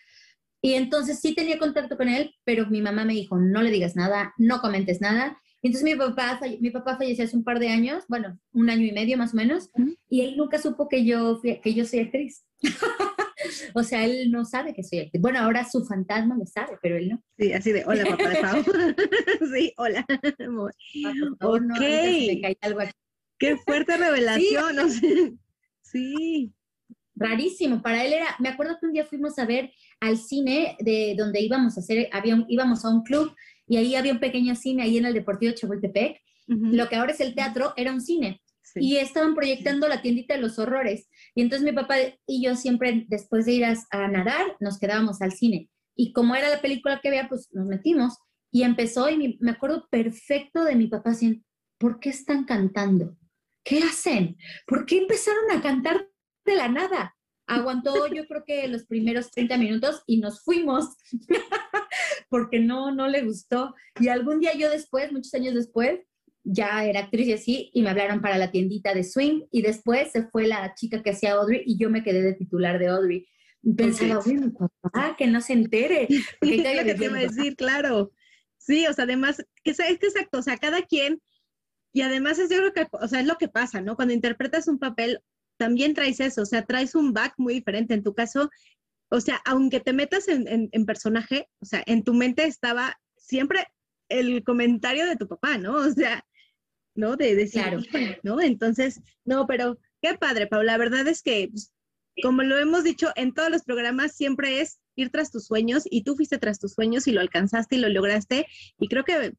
y 0.62 0.74
entonces 0.74 1.20
sí 1.20 1.34
tenía 1.34 1.58
contacto 1.58 1.96
con 1.96 2.08
él, 2.08 2.34
pero 2.44 2.66
mi 2.66 2.82
mamá 2.82 3.04
me 3.04 3.14
dijo, 3.14 3.38
no 3.38 3.62
le 3.62 3.70
digas 3.70 3.96
nada, 3.96 4.34
no 4.36 4.60
comentes 4.60 5.00
nada. 5.00 5.40
Y 5.62 5.68
entonces 5.68 5.84
mi 5.84 5.94
papá, 5.94 6.38
mi 6.60 6.70
papá 6.70 6.96
falleció 6.96 7.24
hace 7.24 7.36
un 7.36 7.44
par 7.44 7.58
de 7.58 7.68
años, 7.68 8.04
bueno, 8.08 8.38
un 8.52 8.68
año 8.68 8.86
y 8.86 8.92
medio 8.92 9.16
más 9.16 9.32
o 9.32 9.36
menos, 9.36 9.70
y 10.08 10.22
él 10.22 10.36
nunca 10.36 10.58
supo 10.58 10.88
que 10.88 11.04
yo, 11.04 11.40
que 11.40 11.74
yo 11.74 11.84
soy 11.84 12.00
actriz. 12.00 12.44
o 13.74 13.82
sea, 13.82 14.04
él 14.04 14.30
no 14.30 14.44
sabe 14.44 14.74
que 14.74 14.82
soy 14.82 15.00
actriz. 15.00 15.20
Bueno, 15.20 15.40
ahora 15.40 15.68
su 15.68 15.84
fantasma 15.84 16.36
lo 16.36 16.46
sabe, 16.46 16.78
pero 16.82 16.96
él 16.96 17.10
no. 17.10 17.22
Sí, 17.38 17.52
así 17.52 17.72
de, 17.72 17.84
hola 17.84 18.04
papá, 18.04 18.28
de 18.60 19.46
sí, 19.52 19.72
hola. 19.76 20.06
ok. 21.40 21.80
Qué 23.38 23.56
fuerte 23.56 23.96
revelación. 23.96 24.90
Sí. 24.90 25.38
sí 25.82 26.54
rarísimo. 27.20 27.82
Para 27.82 28.04
él 28.04 28.14
era, 28.14 28.34
me 28.38 28.48
acuerdo 28.48 28.78
que 28.80 28.86
un 28.86 28.92
día 28.92 29.04
fuimos 29.04 29.38
a 29.38 29.44
ver 29.44 29.70
al 30.00 30.16
cine 30.16 30.76
de 30.80 31.14
donde 31.16 31.40
íbamos 31.40 31.76
a 31.76 31.80
hacer, 31.80 32.08
había 32.12 32.44
íbamos 32.48 32.84
a 32.84 32.88
un 32.88 33.02
club 33.02 33.32
y 33.68 33.76
ahí 33.76 33.94
había 33.94 34.12
un 34.12 34.20
pequeño 34.20 34.56
cine 34.56 34.82
ahí 34.82 34.98
en 34.98 35.04
el 35.04 35.14
Deportivo 35.14 35.52
Chapultepec. 35.52 36.20
Lo 36.48 36.88
que 36.88 36.96
ahora 36.96 37.12
es 37.12 37.20
el 37.20 37.36
teatro 37.36 37.72
era 37.76 37.92
un 37.92 38.00
cine. 38.00 38.42
Y 38.74 38.96
estaban 38.96 39.34
proyectando 39.34 39.88
la 39.88 40.02
tiendita 40.02 40.34
de 40.34 40.40
los 40.40 40.58
horrores. 40.58 41.08
Y 41.34 41.42
entonces 41.42 41.64
mi 41.64 41.72
papá 41.72 41.96
y 42.26 42.42
yo 42.42 42.56
siempre, 42.56 43.04
después 43.08 43.46
de 43.46 43.52
ir 43.52 43.64
a, 43.64 44.08
nadar, 44.08 44.56
nos 44.60 44.78
quedábamos 44.78 45.22
al 45.22 45.32
cine. 45.32 45.70
Y 45.94 46.12
como 46.12 46.34
era 46.34 46.48
la 46.48 46.60
película 46.60 47.00
que 47.00 47.08
había, 47.08 47.28
pues 47.28 47.48
nos 47.52 47.66
metimos. 47.66 48.18
Y 48.52 48.62
empezó, 48.64 49.08
y 49.08 49.38
me 49.40 49.52
acuerdo 49.52 49.86
perfecto 49.90 50.64
de 50.64 50.74
mi 50.74 50.88
papá 50.88 51.10
diciendo, 51.10 51.42
¿por 51.78 52.00
qué 52.00 52.10
están 52.10 52.44
cantando? 52.44 53.16
¿Qué 53.62 53.78
hacen? 53.82 54.36
¿Por 54.66 54.86
qué 54.86 54.98
empezaron 54.98 55.50
a 55.50 55.60
cantar 55.60 56.06
de 56.44 56.56
la 56.56 56.68
nada. 56.68 57.16
Aguantó 57.46 58.06
yo 58.14 58.26
creo 58.26 58.44
que 58.44 58.68
los 58.68 58.84
primeros 58.84 59.30
30 59.30 59.56
minutos 59.58 60.02
y 60.06 60.18
nos 60.18 60.42
fuimos 60.42 60.96
porque 62.28 62.60
no, 62.60 62.92
no 62.92 63.08
le 63.08 63.22
gustó. 63.22 63.74
Y 63.98 64.08
algún 64.08 64.40
día 64.40 64.54
yo 64.54 64.70
después, 64.70 65.12
muchos 65.12 65.34
años 65.34 65.54
después, 65.54 66.00
ya 66.42 66.84
era 66.84 67.00
actriz 67.00 67.28
y 67.28 67.32
así, 67.32 67.70
y 67.74 67.82
me 67.82 67.90
hablaron 67.90 68.20
para 68.20 68.38
la 68.38 68.50
tiendita 68.50 68.94
de 68.94 69.04
swing 69.04 69.42
y 69.50 69.62
después 69.62 70.12
se 70.12 70.24
fue 70.24 70.46
la 70.46 70.74
chica 70.74 71.02
que 71.02 71.10
hacía 71.10 71.32
Audrey 71.32 71.62
y 71.66 71.76
yo 71.78 71.90
me 71.90 72.02
quedé 72.02 72.22
de 72.22 72.34
titular 72.34 72.78
de 72.78 72.88
Audrey. 72.88 73.26
Pensaba, 73.76 74.20
uy, 74.24 74.34
mi 74.34 74.50
papá, 74.50 75.16
que 75.18 75.26
no 75.26 75.40
se 75.40 75.52
entere. 75.52 76.08
Porque 76.40 76.74
lo 76.76 76.84
que 76.84 76.94
te 76.94 77.04
iba 77.04 77.18
a 77.18 77.22
decir, 77.22 77.56
claro. 77.56 78.10
Sí, 78.56 78.86
o 78.86 78.92
sea, 78.92 79.04
además, 79.04 79.44
que 79.62 79.72
es 79.72 79.78
que 79.78 80.06
exacto, 80.06 80.38
o 80.38 80.42
sea, 80.42 80.56
cada 80.56 80.82
quien, 80.82 81.20
y 81.92 82.02
además 82.02 82.38
es 82.38 82.50
yo 82.50 82.58
creo 82.58 82.72
que, 82.72 82.86
o 82.92 83.08
sea, 83.08 83.20
es 83.20 83.26
lo 83.26 83.36
que 83.36 83.48
pasa, 83.48 83.80
¿no? 83.80 83.96
Cuando 83.96 84.14
interpretas 84.14 84.68
un 84.68 84.78
papel, 84.78 85.20
también 85.56 85.92
traes 85.92 86.20
eso, 86.20 86.42
o 86.42 86.46
sea, 86.46 86.64
traes 86.64 86.94
un 86.94 87.12
back 87.12 87.34
muy 87.36 87.54
diferente. 87.54 87.94
En 87.94 88.02
tu 88.02 88.14
caso, 88.14 88.50
o 89.10 89.20
sea, 89.20 89.40
aunque 89.44 89.80
te 89.80 89.92
metas 89.92 90.26
en, 90.28 90.86
personaje, 90.86 91.48
o 91.60 91.66
sea, 91.66 91.82
en 91.86 92.04
tu 92.04 92.14
mente 92.14 92.44
estaba 92.44 92.98
siempre 93.16 93.66
el 94.08 94.42
comentario 94.44 95.04
de 95.04 95.16
tu 95.16 95.28
papá, 95.28 95.58
¿no? 95.58 95.74
O 95.74 95.90
sea, 95.90 96.24
¿no? 96.94 97.16
De 97.16 97.34
decir, 97.34 97.62
claro. 97.62 97.80
¿no? 98.22 98.40
Entonces, 98.40 99.00
no, 99.24 99.46
pero 99.46 99.78
qué 100.02 100.14
padre, 100.14 100.46
Paula. 100.46 100.72
La 100.72 100.78
verdad 100.78 101.06
es 101.06 101.22
que, 101.22 101.48
pues, 101.50 101.72
como 102.22 102.42
lo 102.42 102.58
hemos 102.58 102.84
dicho 102.84 103.10
en 103.16 103.32
todos 103.32 103.50
los 103.50 103.62
programas, 103.62 104.14
siempre 104.16 104.60
es 104.60 104.80
ir 104.96 105.10
tras 105.10 105.30
tus 105.30 105.46
sueños 105.46 105.84
y 105.90 106.02
tú 106.02 106.16
fuiste 106.16 106.38
tras 106.38 106.58
tus 106.58 106.72
sueños 106.72 107.06
y 107.06 107.12
lo 107.12 107.20
alcanzaste 107.20 107.76
y 107.76 107.78
lo 107.78 107.88
lograste. 107.88 108.46
Y 108.78 108.88
creo 108.88 109.04
que, 109.04 109.32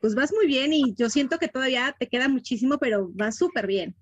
pues 0.00 0.14
vas 0.14 0.32
muy 0.32 0.46
bien 0.46 0.72
y 0.72 0.94
yo 0.94 1.10
siento 1.10 1.38
que 1.38 1.48
todavía 1.48 1.94
te 1.98 2.08
queda 2.08 2.28
muchísimo, 2.28 2.78
pero 2.78 3.10
vas 3.12 3.36
súper 3.36 3.66
bien. 3.66 3.96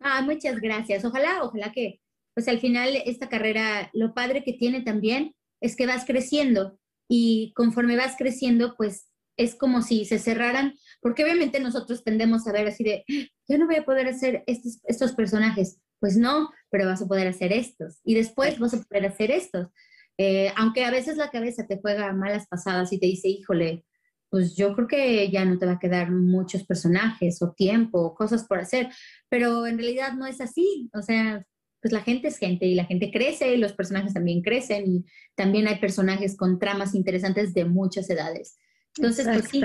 Ah, 0.00 0.22
muchas 0.22 0.60
gracias. 0.60 1.04
Ojalá, 1.04 1.42
ojalá 1.42 1.72
que, 1.72 2.00
pues 2.34 2.48
al 2.48 2.60
final 2.60 2.96
esta 3.06 3.28
carrera, 3.28 3.90
lo 3.92 4.14
padre 4.14 4.44
que 4.44 4.52
tiene 4.52 4.82
también 4.82 5.34
es 5.60 5.76
que 5.76 5.86
vas 5.86 6.04
creciendo 6.04 6.78
y 7.08 7.52
conforme 7.54 7.96
vas 7.96 8.16
creciendo, 8.16 8.74
pues 8.76 9.08
es 9.36 9.54
como 9.54 9.82
si 9.82 10.04
se 10.04 10.18
cerraran, 10.18 10.74
porque 11.00 11.24
obviamente 11.24 11.60
nosotros 11.60 12.04
tendemos 12.04 12.46
a 12.46 12.52
ver 12.52 12.68
así 12.68 12.84
de, 12.84 13.04
yo 13.48 13.58
no 13.58 13.66
voy 13.66 13.76
a 13.76 13.84
poder 13.84 14.06
hacer 14.08 14.44
estos, 14.46 14.80
estos 14.84 15.12
personajes. 15.12 15.80
Pues 15.98 16.16
no, 16.16 16.50
pero 16.70 16.86
vas 16.86 17.02
a 17.02 17.06
poder 17.06 17.28
hacer 17.28 17.52
estos. 17.52 18.00
Y 18.04 18.14
después 18.14 18.58
vas 18.58 18.72
a 18.74 18.82
poder 18.82 19.06
hacer 19.06 19.30
estos. 19.30 19.68
Eh, 20.16 20.52
aunque 20.56 20.84
a 20.84 20.90
veces 20.90 21.16
la 21.16 21.30
cabeza 21.30 21.66
te 21.66 21.78
juega 21.78 22.12
malas 22.12 22.46
pasadas 22.46 22.92
y 22.92 22.98
te 22.98 23.06
dice, 23.06 23.28
híjole, 23.28 23.84
pues 24.30 24.54
yo 24.54 24.74
creo 24.74 24.86
que 24.86 25.30
ya 25.30 25.44
no 25.44 25.58
te 25.58 25.66
va 25.66 25.72
a 25.72 25.78
quedar 25.78 26.10
muchos 26.10 26.64
personajes 26.64 27.42
o 27.42 27.52
tiempo 27.52 28.00
o 28.00 28.14
cosas 28.14 28.44
por 28.44 28.60
hacer, 28.60 28.88
pero 29.28 29.66
en 29.66 29.76
realidad 29.78 30.12
no 30.14 30.26
es 30.26 30.40
así, 30.40 30.88
o 30.94 31.02
sea, 31.02 31.44
pues 31.82 31.92
la 31.92 32.02
gente 32.02 32.28
es 32.28 32.38
gente 32.38 32.66
y 32.66 32.74
la 32.74 32.84
gente 32.84 33.10
crece 33.10 33.54
y 33.54 33.56
los 33.56 33.72
personajes 33.72 34.14
también 34.14 34.42
crecen 34.42 34.86
y 34.86 35.04
también 35.34 35.66
hay 35.66 35.78
personajes 35.78 36.36
con 36.36 36.58
tramas 36.58 36.94
interesantes 36.94 37.54
de 37.54 37.64
muchas 37.64 38.08
edades. 38.10 38.56
Entonces, 38.96 39.26
pues 39.26 39.48
sí. 39.48 39.62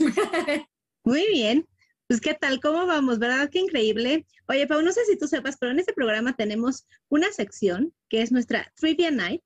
Muy 1.04 1.26
bien. 1.28 1.66
Pues 2.08 2.20
qué 2.20 2.34
tal, 2.34 2.60
¿cómo 2.60 2.86
vamos? 2.86 3.18
¿Verdad? 3.18 3.48
Qué 3.50 3.60
increíble. 3.60 4.26
Oye, 4.48 4.66
Pau, 4.66 4.82
no 4.82 4.92
sé 4.92 5.04
si 5.04 5.16
tú 5.16 5.28
sepas, 5.28 5.56
pero 5.58 5.70
en 5.72 5.78
este 5.78 5.92
programa 5.92 6.34
tenemos 6.34 6.86
una 7.08 7.30
sección 7.30 7.94
que 8.08 8.22
es 8.22 8.32
nuestra 8.32 8.72
Trivia 8.76 9.10
Night. 9.12 9.44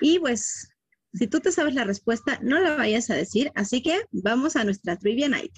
Y 0.00 0.20
pues 0.20 0.68
si 1.12 1.26
tú 1.26 1.40
te 1.40 1.52
sabes 1.52 1.74
la 1.74 1.84
respuesta, 1.84 2.38
no 2.42 2.60
la 2.60 2.76
vayas 2.76 3.10
a 3.10 3.14
decir, 3.14 3.50
así 3.54 3.82
que 3.82 4.00
vamos 4.12 4.56
a 4.56 4.64
nuestra 4.64 4.96
Trivia 4.96 5.28
Night. 5.28 5.52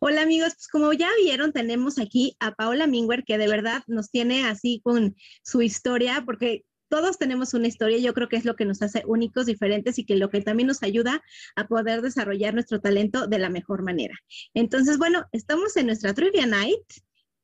Hola 0.00 0.22
amigos, 0.22 0.54
pues 0.54 0.68
como 0.68 0.92
ya 0.92 1.08
vieron, 1.20 1.52
tenemos 1.52 1.98
aquí 1.98 2.36
a 2.38 2.54
Paola 2.54 2.86
Mingwer, 2.86 3.24
que 3.24 3.36
de 3.36 3.48
verdad 3.48 3.82
nos 3.88 4.12
tiene 4.12 4.46
así 4.46 4.80
con 4.84 5.16
su 5.42 5.60
historia, 5.60 6.22
porque 6.24 6.64
todos 6.88 7.18
tenemos 7.18 7.52
una 7.52 7.66
historia, 7.66 7.98
yo 7.98 8.14
creo 8.14 8.28
que 8.28 8.36
es 8.36 8.44
lo 8.44 8.54
que 8.54 8.64
nos 8.64 8.80
hace 8.80 9.02
únicos, 9.06 9.46
diferentes 9.46 9.98
y 9.98 10.04
que 10.04 10.14
lo 10.14 10.30
que 10.30 10.40
también 10.40 10.68
nos 10.68 10.84
ayuda 10.84 11.20
a 11.56 11.66
poder 11.66 12.00
desarrollar 12.00 12.54
nuestro 12.54 12.80
talento 12.80 13.26
de 13.26 13.40
la 13.40 13.50
mejor 13.50 13.82
manera. 13.82 14.14
Entonces, 14.54 14.98
bueno, 14.98 15.24
estamos 15.32 15.76
en 15.76 15.86
nuestra 15.86 16.14
Trivia 16.14 16.46
Night 16.46 16.86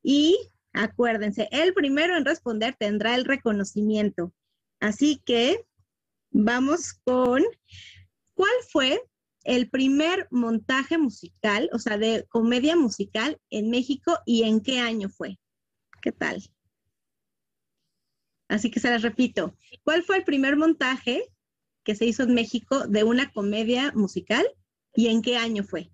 y 0.05 0.39
acuérdense, 0.73 1.49
el 1.51 1.75
primero 1.75 2.17
en 2.17 2.25
responder 2.25 2.77
tendrá 2.79 3.17
el 3.17 3.25
reconocimiento. 3.25 4.33
Así 4.79 5.21
que 5.25 5.65
vamos 6.31 6.93
con, 7.03 7.43
¿cuál 8.35 8.55
fue 8.71 9.03
el 9.45 9.69
primer 9.69 10.27
montaje 10.31 10.99
musical, 10.99 11.71
o 11.73 11.79
sea, 11.79 11.99
de 11.99 12.27
comedia 12.29 12.77
musical 12.77 13.39
en 13.51 13.71
México 13.71 14.19
y 14.27 14.43
en 14.43 14.61
qué 14.61 14.81
año 14.81 15.09
fue? 15.09 15.39
¿Qué 16.03 16.13
tal? 16.13 16.43
Así 18.49 18.71
que 18.71 18.81
se 18.81 18.91
las 18.91 19.03
repito. 19.03 19.57
¿Cuál 19.85 20.03
fue 20.03 20.19
el 20.19 20.25
primer 20.25 20.57
montaje 20.57 21.31
que 21.83 21.95
se 21.95 22.07
hizo 22.07 22.23
en 22.25 22.35
México 22.35 22.87
de 22.87 23.05
una 23.05 23.31
comedia 23.33 23.93
musical 23.95 24.47
y 24.95 25.09
en 25.09 25.23
qué 25.23 25.37
año 25.37 25.65
fue? 25.65 25.91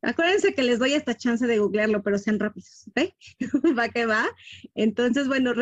Acuérdense 0.00 0.54
que 0.54 0.62
les 0.62 0.78
doy 0.78 0.94
esta 0.94 1.16
chance 1.16 1.44
de 1.46 1.58
googlearlo, 1.58 2.02
pero 2.04 2.18
sean 2.18 2.38
rápidos, 2.38 2.86
¿ok? 2.88 3.12
va 3.78 3.88
que 3.88 4.06
va. 4.06 4.28
Entonces, 4.74 5.26
bueno, 5.26 5.52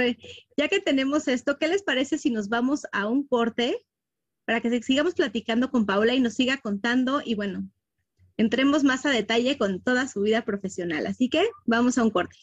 ya 0.56 0.68
que 0.68 0.80
tenemos 0.80 1.26
esto, 1.26 1.56
¿qué 1.58 1.68
les 1.68 1.82
parece 1.82 2.18
si 2.18 2.30
nos 2.30 2.50
vamos 2.50 2.86
a 2.92 3.06
un 3.06 3.26
corte 3.26 3.86
para 4.46 4.60
que 4.60 4.82
sigamos 4.82 5.14
platicando 5.14 5.70
con 5.70 5.86
Paula 5.86 6.14
y 6.14 6.20
nos 6.20 6.34
siga 6.34 6.56
contando 6.58 7.20
y 7.22 7.34
bueno, 7.34 7.68
entremos 8.36 8.84
más 8.84 9.04
a 9.04 9.10
detalle 9.10 9.58
con 9.58 9.80
toda 9.82 10.08
su 10.08 10.22
vida 10.22 10.44
profesional. 10.44 11.06
Así 11.06 11.28
que 11.28 11.48
vamos 11.66 11.98
a 11.98 12.04
un 12.04 12.10
corte. 12.10 12.36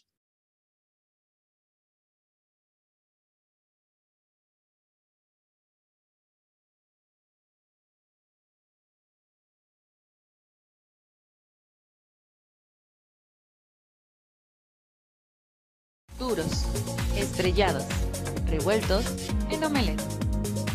Duros, 16.18 16.64
estrellados, 17.16 17.84
revueltos 18.46 19.04
en 19.50 19.64
omelette 19.64 20.23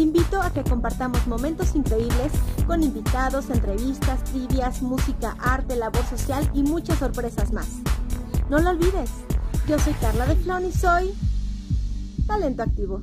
Invito 0.00 0.40
a 0.40 0.50
que 0.50 0.64
compartamos 0.64 1.26
momentos 1.26 1.74
increíbles 1.74 2.32
con 2.66 2.82
invitados, 2.82 3.50
entrevistas, 3.50 4.24
trivias, 4.24 4.80
música, 4.80 5.36
arte, 5.38 5.76
labor 5.76 6.02
social 6.06 6.50
y 6.54 6.62
muchas 6.62 6.98
sorpresas 6.98 7.52
más. 7.52 7.68
No 8.48 8.60
lo 8.60 8.70
olvides, 8.70 9.10
yo 9.68 9.78
soy 9.78 9.92
Carla 10.00 10.24
de 10.24 10.36
Flon 10.36 10.64
y 10.64 10.72
soy 10.72 11.12
Talento 12.26 12.62
Activo. 12.62 13.02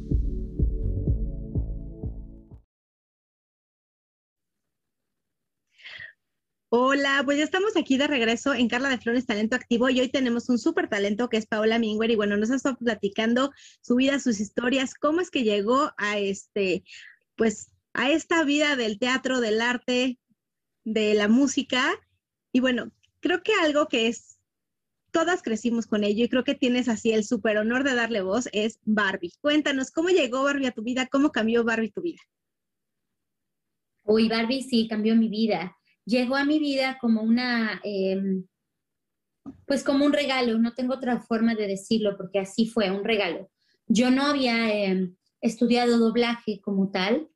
Hola, 6.70 7.22
pues 7.24 7.38
ya 7.38 7.46
estamos 7.46 7.78
aquí 7.78 7.98
de 7.98 8.08
regreso 8.08 8.54
en 8.54 8.68
Carla 8.68 8.90
de 8.90 8.98
Flores 8.98 9.26
Talento 9.26 9.56
Activo 9.56 9.90
y 9.90 10.02
hoy 10.02 10.10
tenemos 10.10 10.50
un 10.50 10.60
súper 10.60 10.90
talento 10.90 11.30
que 11.30 11.38
es 11.38 11.46
Paola 11.46 11.80
Mingwer 11.80 12.12
y 12.12 12.18
bueno, 12.18 12.36
nos 12.36 12.52
ha 12.52 12.56
estado 12.56 12.76
platicando 12.76 13.54
su 13.80 13.96
vida, 13.96 14.20
sus 14.20 14.42
historias, 14.42 14.94
cómo 14.94 15.22
es 15.22 15.32
que 15.32 15.44
llegó 15.44 15.94
a 15.96 16.18
este, 16.18 16.84
pues 17.38 17.72
a 17.94 18.12
esta 18.12 18.44
vida 18.44 18.76
del 18.76 19.00
teatro, 19.00 19.40
del 19.40 19.62
arte, 19.62 20.20
de 20.84 21.14
la 21.14 21.30
música 21.30 21.90
y 22.52 22.60
bueno, 22.60 22.92
creo 23.22 23.44
que 23.44 23.54
algo 23.64 23.88
que 23.88 24.08
es, 24.08 24.38
todas 25.12 25.44
crecimos 25.44 25.88
con 25.88 26.04
ello 26.04 26.26
y 26.26 26.30
creo 26.30 26.44
que 26.44 26.56
tienes 26.56 26.90
así 26.90 27.14
el 27.14 27.24
súper 27.24 27.60
honor 27.60 27.86
de 27.86 27.96
darle 27.96 28.22
voz 28.24 28.50
es 28.52 28.82
Barbie. 28.84 29.32
Cuéntanos, 29.40 29.90
¿cómo 29.90 30.10
llegó 30.10 30.44
Barbie 30.44 30.68
a 30.68 30.72
tu 30.74 30.84
vida? 30.84 31.08
¿Cómo 31.08 31.32
cambió 31.32 31.64
Barbie 31.64 31.92
tu 31.92 32.02
vida? 32.02 32.20
Uy, 34.04 34.28
Barbie 34.28 34.64
sí, 34.64 34.90
cambió 34.90 35.16
mi 35.16 35.30
vida 35.30 35.74
llegó 36.08 36.38
a 36.38 36.46
mi 36.46 36.58
vida 36.58 36.98
como 37.00 37.22
una, 37.22 37.82
em, 37.84 38.46
pues 39.66 39.84
como 39.84 40.06
un 40.06 40.14
regalo, 40.14 40.58
no 40.58 40.74
tengo 40.74 40.96
otra 40.96 41.20
forma 41.20 41.54
de 41.54 41.68
decirlo 41.68 42.16
porque 42.18 42.40
así 42.40 42.66
fue, 42.66 42.90
un 42.90 43.04
regalo. 43.04 43.52
Yo 43.88 44.10
no 44.10 44.24
había 44.24 44.74
em, 44.74 45.16
estudiado 45.42 45.98
doblaje 46.00 46.62
como 46.62 46.90
tal. 46.92 47.28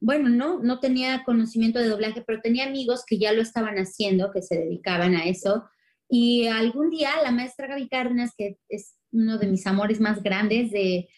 Bueno, 0.00 0.28
no, 0.28 0.62
no 0.62 0.78
tenía 0.78 1.24
conocimiento 1.24 1.78
de 1.78 1.88
doblaje, 1.88 2.22
pero 2.26 2.40
tenía 2.40 2.66
amigos 2.66 3.04
que 3.06 3.18
ya 3.18 3.32
lo 3.32 3.40
estaban 3.40 3.76
haciendo, 3.76 4.30
que 4.30 4.42
se 4.42 4.58
dedicaban 4.58 5.14
a 5.14 5.24
eso. 5.24 5.64
Y 6.08 6.48
algún 6.48 6.90
día 6.90 7.10
la 7.22 7.30
maestra 7.30 7.68
Gaby 7.68 7.88
Cárdenas, 7.88 8.32
que 8.36 8.58
es 8.68 8.96
uno 9.10 9.38
de 9.38 9.46
mis 9.46 9.66
amores 9.66 10.00
más 10.00 10.22
grandes, 10.22 10.70
de, 10.70 11.08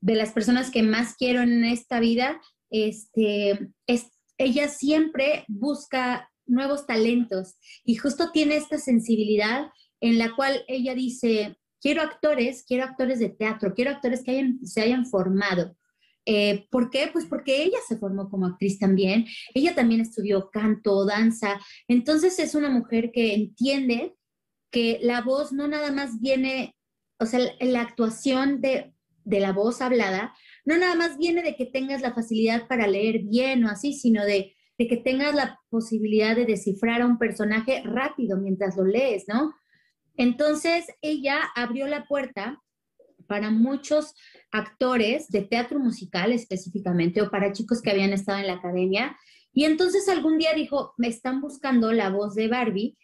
de 0.00 0.14
las 0.14 0.32
personas 0.32 0.70
que 0.70 0.82
más 0.82 1.14
quiero 1.16 1.42
en 1.42 1.64
esta 1.64 2.00
vida, 2.00 2.40
este, 2.70 3.70
es, 3.86 4.10
ella 4.38 4.68
siempre 4.68 5.44
busca 5.48 6.30
nuevos 6.48 6.86
talentos 6.86 7.56
y 7.84 7.96
justo 7.96 8.30
tiene 8.32 8.56
esta 8.56 8.78
sensibilidad 8.78 9.68
en 10.00 10.18
la 10.18 10.34
cual 10.34 10.64
ella 10.68 10.94
dice, 10.94 11.56
quiero 11.80 12.02
actores, 12.02 12.64
quiero 12.66 12.84
actores 12.84 13.18
de 13.18 13.30
teatro, 13.30 13.74
quiero 13.74 13.90
actores 13.90 14.22
que 14.22 14.32
hayan, 14.32 14.64
se 14.64 14.80
hayan 14.80 15.06
formado. 15.06 15.76
Eh, 16.24 16.66
¿Por 16.70 16.90
qué? 16.90 17.08
Pues 17.10 17.24
porque 17.24 17.62
ella 17.62 17.78
se 17.86 17.96
formó 17.96 18.28
como 18.28 18.46
actriz 18.46 18.78
también, 18.78 19.26
ella 19.54 19.74
también 19.74 20.02
estudió 20.02 20.50
canto, 20.50 21.06
danza, 21.06 21.58
entonces 21.88 22.38
es 22.38 22.54
una 22.54 22.68
mujer 22.68 23.10
que 23.12 23.34
entiende 23.34 24.14
que 24.70 24.98
la 25.00 25.22
voz 25.22 25.52
no 25.52 25.66
nada 25.68 25.90
más 25.90 26.20
viene, 26.20 26.76
o 27.18 27.24
sea, 27.24 27.40
la 27.60 27.80
actuación 27.80 28.60
de, 28.60 28.92
de 29.24 29.40
la 29.40 29.52
voz 29.52 29.80
hablada, 29.80 30.34
no 30.66 30.76
nada 30.76 30.94
más 30.96 31.16
viene 31.16 31.42
de 31.42 31.56
que 31.56 31.64
tengas 31.64 32.02
la 32.02 32.12
facilidad 32.12 32.68
para 32.68 32.86
leer 32.86 33.20
bien 33.20 33.64
o 33.64 33.70
así, 33.70 33.94
sino 33.94 34.22
de 34.24 34.54
de 34.78 34.86
que 34.86 34.96
tengas 34.96 35.34
la 35.34 35.60
posibilidad 35.68 36.36
de 36.36 36.46
descifrar 36.46 37.02
a 37.02 37.06
un 37.06 37.18
personaje 37.18 37.82
rápido 37.84 38.38
mientras 38.38 38.76
lo 38.76 38.84
lees, 38.84 39.24
¿no? 39.26 39.52
Entonces 40.16 40.86
ella 41.02 41.40
abrió 41.54 41.86
la 41.88 42.06
puerta 42.06 42.62
para 43.26 43.50
muchos 43.50 44.14
actores 44.50 45.28
de 45.28 45.42
teatro 45.42 45.78
musical 45.78 46.32
específicamente 46.32 47.20
o 47.20 47.30
para 47.30 47.52
chicos 47.52 47.82
que 47.82 47.90
habían 47.90 48.12
estado 48.12 48.38
en 48.38 48.46
la 48.46 48.54
academia. 48.54 49.16
Y 49.52 49.64
entonces 49.64 50.08
algún 50.08 50.38
día 50.38 50.54
dijo, 50.54 50.94
me 50.96 51.08
están 51.08 51.40
buscando 51.40 51.92
la 51.92 52.10
voz 52.10 52.34
de 52.34 52.48
Barbie 52.48 52.96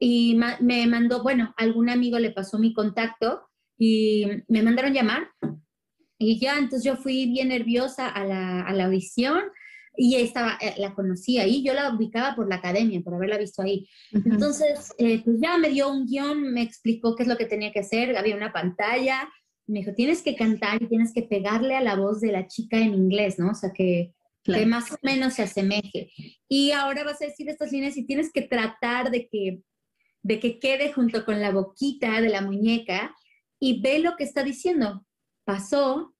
y 0.00 0.38
me 0.60 0.86
mandó, 0.86 1.22
bueno, 1.22 1.54
algún 1.56 1.90
amigo 1.90 2.18
le 2.18 2.32
pasó 2.32 2.58
mi 2.58 2.72
contacto 2.72 3.42
y 3.78 4.26
me 4.48 4.62
mandaron 4.62 4.94
llamar. 4.94 5.28
Y 6.18 6.40
ya, 6.40 6.58
entonces 6.58 6.84
yo 6.84 6.96
fui 6.96 7.26
bien 7.30 7.48
nerviosa 7.48 8.08
a 8.08 8.24
la, 8.24 8.62
a 8.62 8.72
la 8.72 8.86
audición 8.86 9.42
y 10.00 10.14
estaba, 10.14 10.56
eh, 10.60 10.74
la 10.78 10.94
conocía 10.94 11.42
ahí, 11.42 11.64
yo 11.64 11.74
la 11.74 11.92
ubicaba 11.92 12.36
por 12.36 12.48
la 12.48 12.56
academia, 12.56 13.00
por 13.00 13.14
haberla 13.14 13.36
visto 13.36 13.62
ahí. 13.62 13.88
Entonces, 14.12 14.94
eh, 14.96 15.22
pues 15.24 15.38
ya 15.40 15.58
me 15.58 15.70
dio 15.70 15.90
un 15.90 16.06
guion, 16.06 16.52
me 16.52 16.62
explicó 16.62 17.16
qué 17.16 17.24
es 17.24 17.28
lo 17.28 17.36
que 17.36 17.46
tenía 17.46 17.72
que 17.72 17.80
hacer, 17.80 18.16
había 18.16 18.36
una 18.36 18.52
pantalla, 18.52 19.28
me 19.66 19.80
dijo, 19.80 19.94
tienes 19.94 20.22
que 20.22 20.36
cantar 20.36 20.80
y 20.80 20.86
tienes 20.86 21.12
que 21.12 21.24
pegarle 21.24 21.74
a 21.74 21.82
la 21.82 21.96
voz 21.96 22.20
de 22.20 22.30
la 22.30 22.46
chica 22.46 22.78
en 22.78 22.94
inglés, 22.94 23.40
¿no? 23.40 23.50
O 23.50 23.54
sea, 23.54 23.72
que, 23.72 24.14
que 24.44 24.64
más 24.66 24.92
o 24.92 24.96
menos 25.02 25.34
se 25.34 25.42
asemeje. 25.42 26.12
Y 26.48 26.70
ahora 26.70 27.02
vas 27.02 27.20
a 27.20 27.26
decir 27.26 27.48
estas 27.48 27.72
líneas 27.72 27.96
y 27.96 28.06
tienes 28.06 28.32
que 28.32 28.42
tratar 28.42 29.10
de 29.10 29.28
que, 29.28 29.62
de 30.22 30.38
que 30.38 30.60
quede 30.60 30.92
junto 30.92 31.24
con 31.24 31.40
la 31.40 31.50
boquita 31.50 32.20
de 32.20 32.28
la 32.28 32.40
muñeca 32.40 33.16
y 33.58 33.80
ve 33.82 33.98
lo 33.98 34.14
que 34.16 34.22
está 34.22 34.44
diciendo. 34.44 35.04
Pasó, 35.44 36.14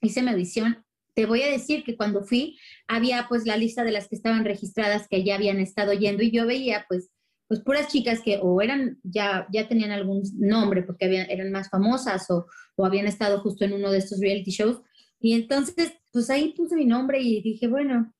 hice 0.00 0.22
mi 0.22 0.30
audición 0.30 0.82
te 1.18 1.26
voy 1.26 1.42
a 1.42 1.50
decir 1.50 1.82
que 1.82 1.96
cuando 1.96 2.22
fui 2.22 2.56
había 2.86 3.26
pues 3.28 3.44
la 3.44 3.56
lista 3.56 3.82
de 3.82 3.90
las 3.90 4.06
que 4.06 4.14
estaban 4.14 4.44
registradas 4.44 5.08
que 5.08 5.24
ya 5.24 5.34
habían 5.34 5.58
estado 5.58 5.92
yendo 5.92 6.22
y 6.22 6.30
yo 6.30 6.46
veía 6.46 6.86
pues 6.88 7.10
pues 7.48 7.58
puras 7.58 7.88
chicas 7.88 8.20
que 8.20 8.38
o 8.40 8.62
eran 8.62 9.00
ya 9.02 9.48
ya 9.52 9.66
tenían 9.66 9.90
algún 9.90 10.22
nombre 10.38 10.84
porque 10.84 11.06
habían, 11.06 11.28
eran 11.28 11.50
más 11.50 11.70
famosas 11.70 12.30
o, 12.30 12.46
o 12.76 12.86
habían 12.86 13.08
estado 13.08 13.40
justo 13.40 13.64
en 13.64 13.72
uno 13.72 13.90
de 13.90 13.98
estos 13.98 14.20
reality 14.20 14.52
shows. 14.52 14.80
Y 15.18 15.32
entonces 15.32 15.92
pues 16.12 16.30
ahí 16.30 16.54
puse 16.56 16.76
mi 16.76 16.86
nombre 16.86 17.20
y 17.20 17.42
dije 17.42 17.66
bueno 17.66 18.14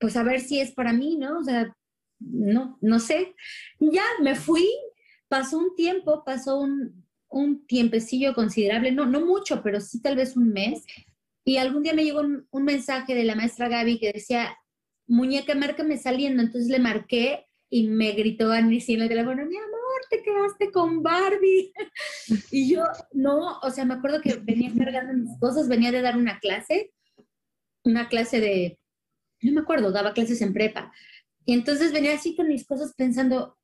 pues 0.00 0.16
a 0.16 0.22
ver 0.22 0.40
si 0.40 0.60
es 0.60 0.72
para 0.72 0.94
mí 0.94 1.18
no 1.18 1.40
o 1.40 1.44
sea 1.44 1.76
no 2.20 2.78
no 2.80 3.00
sé. 3.00 3.34
Ya 3.80 4.04
me 4.22 4.34
fui. 4.34 4.66
Pasó 5.28 5.58
un 5.58 5.74
tiempo, 5.74 6.22
pasó 6.24 6.58
un, 6.58 7.04
un 7.28 7.66
tiempecillo 7.66 8.34
considerable, 8.34 8.92
no, 8.92 9.04
no 9.04 9.26
mucho, 9.26 9.62
pero 9.62 9.80
sí 9.80 10.00
tal 10.00 10.16
vez 10.16 10.36
un 10.36 10.52
mes. 10.52 10.86
Y 11.44 11.58
algún 11.58 11.82
día 11.82 11.94
me 11.94 12.04
llegó 12.04 12.20
un, 12.20 12.64
mensaje 12.64 13.14
de 13.14 13.24
la 13.24 13.34
maestra 13.34 13.68
Gaby 13.68 13.98
que 13.98 14.12
decía, 14.12 14.56
muñeca, 15.06 15.54
márcame 15.54 15.98
saliendo. 15.98 16.42
Entonces 16.42 16.70
le 16.70 16.78
marqué 16.78 17.46
y 17.68 17.88
me 17.88 18.12
gritó 18.12 18.50
a 18.50 18.58
en 18.58 18.72
el 18.72 18.84
teléfono, 19.08 19.46
mi 19.46 19.56
amor, 19.56 20.00
te 20.08 20.22
quedaste 20.22 20.70
con 20.70 21.02
Barbie. 21.02 21.72
y 22.50 22.72
yo, 22.72 22.84
no, 23.12 23.58
o 23.60 23.70
sea, 23.70 23.84
me 23.84 23.94
acuerdo 23.94 24.20
que 24.22 24.36
venía 24.36 24.72
cargando 24.76 25.12
mis 25.12 25.38
cosas, 25.38 25.68
venía 25.68 25.92
de 25.92 26.00
dar 26.00 26.16
una 26.16 26.38
clase, 26.38 26.92
una 27.84 28.08
clase 28.08 28.40
de, 28.40 28.78
no 29.42 29.52
me 29.52 29.60
acuerdo, 29.60 29.92
daba 29.92 30.14
clases 30.14 30.40
en 30.40 30.54
prepa. 30.54 30.92
Y 31.44 31.52
entonces 31.52 31.92
venía 31.92 32.14
así 32.14 32.34
con 32.34 32.48
mis 32.48 32.66
cosas 32.66 32.94
pensando, 32.96 33.58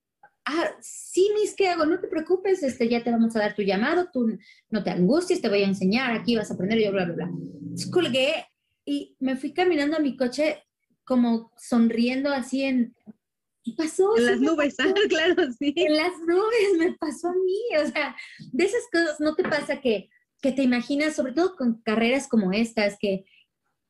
ah, 0.45 0.71
sí, 0.81 1.31
mis, 1.35 1.55
¿qué 1.55 1.69
hago? 1.69 1.87
No 1.87 2.01
te 2.01 2.09
preocupes, 2.09 2.63
este, 2.63 2.89
ya 2.89 3.03
te 3.03 3.11
vamos 3.11 3.35
a 3.37 3.41
dar 3.41 3.55
tu 3.55 3.63
llamado, 3.63 4.11
tú 4.13 4.39
no 4.69 4.83
te 4.83 4.91
angusties, 4.91 5.41
te 5.41 5.49
voy 5.49 5.63
a 5.63 5.69
enseñar, 5.69 6.13
aquí 6.13 6.37
vas 6.37 6.51
a 6.51 6.55
aprender, 6.55 6.79
yo, 6.79 6.93
bla, 6.93 7.07
bla, 7.07 7.15
bla. 7.15 7.31
Colgué 7.87 8.47
y 8.85 9.17
me 9.21 9.37
fui 9.37 9.53
caminando 9.53 9.97
a 9.97 10.01
mi 10.01 10.17
coche 10.17 10.63
como 11.05 11.53
sonriendo 11.57 12.31
así 12.31 12.63
en... 12.63 12.95
¿Qué 13.63 13.73
pasó? 13.77 14.17
En 14.17 14.27
las 14.27 14.41
nubes, 14.41 14.77
ah, 14.79 14.95
claro, 15.09 15.53
sí. 15.59 15.75
En 15.77 15.97
las 15.97 16.13
nubes 16.27 16.79
me 16.79 16.95
pasó 16.95 17.29
a 17.29 17.35
mí, 17.35 17.77
o 17.83 17.87
sea, 17.91 18.17
de 18.53 18.65
esas 18.65 18.83
cosas 18.91 19.21
no 19.21 19.35
te 19.35 19.43
pasa 19.43 19.81
que, 19.81 20.09
que 20.41 20.53
te 20.53 20.63
imaginas, 20.63 21.15
sobre 21.15 21.33
todo 21.33 21.57
con 21.57 21.83
carreras 21.83 22.27
como 22.27 22.53
estas, 22.53 22.97
que, 22.99 23.25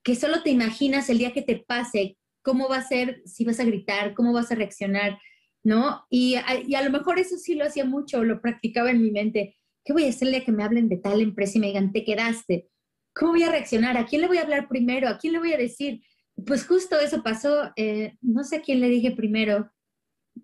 que 0.02 0.16
solo 0.16 0.42
te 0.42 0.50
imaginas 0.50 1.08
el 1.08 1.18
día 1.18 1.32
que 1.32 1.42
te 1.42 1.56
pase, 1.56 2.16
cómo 2.42 2.68
va 2.68 2.78
a 2.78 2.88
ser, 2.88 3.22
si 3.26 3.44
vas 3.44 3.60
a 3.60 3.64
gritar, 3.64 4.14
cómo 4.14 4.32
vas 4.32 4.50
a 4.50 4.54
reaccionar, 4.54 5.18
¿no? 5.62 6.06
Y 6.08 6.36
a, 6.36 6.60
y 6.66 6.74
a 6.74 6.82
lo 6.82 6.90
mejor 6.90 7.18
eso 7.18 7.36
sí 7.36 7.54
lo 7.54 7.64
hacía 7.64 7.84
mucho, 7.84 8.24
lo 8.24 8.40
practicaba 8.40 8.90
en 8.90 9.02
mi 9.02 9.10
mente. 9.10 9.56
¿Qué 9.84 9.92
voy 9.92 10.04
a 10.04 10.08
hacer 10.08 10.28
el 10.28 10.34
día 10.34 10.44
que 10.44 10.52
me 10.52 10.64
hablen 10.64 10.88
de 10.88 10.96
tal 10.96 11.20
empresa 11.20 11.58
y 11.58 11.60
me 11.60 11.66
digan, 11.68 11.92
te 11.92 12.04
quedaste? 12.04 12.69
¿Cómo 13.14 13.32
voy 13.32 13.42
a 13.42 13.50
reaccionar? 13.50 13.96
¿A 13.96 14.06
quién 14.06 14.22
le 14.22 14.28
voy 14.28 14.38
a 14.38 14.42
hablar 14.42 14.68
primero? 14.68 15.08
¿A 15.08 15.18
quién 15.18 15.32
le 15.32 15.38
voy 15.38 15.52
a 15.52 15.56
decir? 15.58 16.02
Pues 16.46 16.66
justo 16.66 16.98
eso 16.98 17.22
pasó. 17.22 17.72
Eh, 17.76 18.16
no 18.20 18.44
sé 18.44 18.56
a 18.56 18.62
quién 18.62 18.80
le 18.80 18.88
dije 18.88 19.10
primero. 19.12 19.70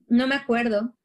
No 0.08 0.26
me 0.26 0.34
acuerdo. 0.34 0.96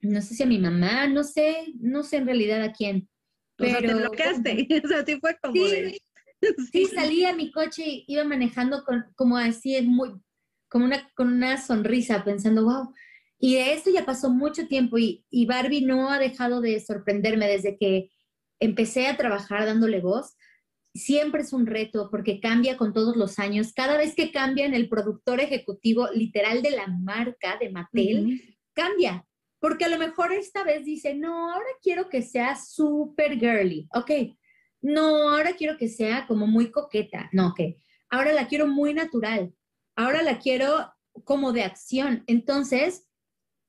No 0.00 0.20
sé 0.22 0.34
si 0.34 0.42
a 0.42 0.46
mi 0.46 0.58
mamá, 0.58 1.06
no 1.08 1.24
sé, 1.24 1.72
no 1.80 2.02
sé 2.02 2.18
en 2.18 2.26
realidad 2.26 2.62
a 2.62 2.72
quién. 2.72 3.08
Pero 3.56 3.78
o 3.78 3.80
sea, 3.80 3.88
te 3.88 3.94
bloqueaste. 3.94 4.68
O 4.84 4.88
sea, 4.88 5.04
sí 5.04 5.18
fue 5.20 5.36
como 5.40 5.54
Sí, 5.54 5.70
de- 5.70 5.98
Sí, 6.72 6.84
salí 6.86 7.24
a 7.24 7.34
mi 7.34 7.50
coche 7.50 7.82
y 7.84 8.04
iba 8.06 8.22
manejando 8.24 8.84
con, 8.84 9.06
como 9.16 9.36
así, 9.36 9.80
muy, 9.82 10.10
como 10.68 10.84
una, 10.84 11.10
con 11.16 11.32
una 11.32 11.60
sonrisa, 11.60 12.22
pensando, 12.24 12.64
wow. 12.64 12.92
Y 13.40 13.54
de 13.54 13.72
esto 13.72 13.90
ya 13.90 14.04
pasó 14.04 14.30
mucho 14.30 14.68
tiempo 14.68 14.98
y, 14.98 15.24
y 15.30 15.46
Barbie 15.46 15.80
no 15.84 16.10
ha 16.10 16.18
dejado 16.18 16.60
de 16.60 16.78
sorprenderme 16.80 17.48
desde 17.48 17.76
que 17.76 18.10
empecé 18.60 19.08
a 19.08 19.16
trabajar 19.16 19.64
dándole 19.66 20.00
voz. 20.00 20.36
Siempre 20.98 21.42
es 21.42 21.52
un 21.52 21.66
reto 21.66 22.08
porque 22.10 22.40
cambia 22.40 22.76
con 22.76 22.92
todos 22.92 23.16
los 23.16 23.38
años. 23.38 23.72
Cada 23.72 23.96
vez 23.96 24.14
que 24.14 24.32
cambian 24.32 24.74
el 24.74 24.88
productor 24.88 25.40
ejecutivo 25.40 26.08
literal 26.12 26.62
de 26.62 26.72
la 26.72 26.86
marca 26.86 27.56
de 27.58 27.70
Mattel, 27.70 28.58
cambia. 28.74 29.24
Porque 29.60 29.86
a 29.86 29.88
lo 29.88 29.98
mejor 29.98 30.32
esta 30.32 30.62
vez 30.62 30.84
dice, 30.84 31.14
no, 31.14 31.52
ahora 31.52 31.66
quiero 31.82 32.08
que 32.08 32.22
sea 32.22 32.56
super 32.56 33.38
girly. 33.38 33.88
Ok, 33.94 34.10
no, 34.80 35.30
ahora 35.30 35.54
quiero 35.54 35.76
que 35.76 35.88
sea 35.88 36.26
como 36.26 36.46
muy 36.46 36.70
coqueta. 36.70 37.28
No, 37.32 37.48
ok, 37.48 37.60
ahora 38.10 38.32
la 38.32 38.46
quiero 38.46 38.66
muy 38.66 38.94
natural. 38.94 39.52
Ahora 39.96 40.22
la 40.22 40.38
quiero 40.38 40.92
como 41.24 41.52
de 41.52 41.64
acción. 41.64 42.22
Entonces, 42.26 43.08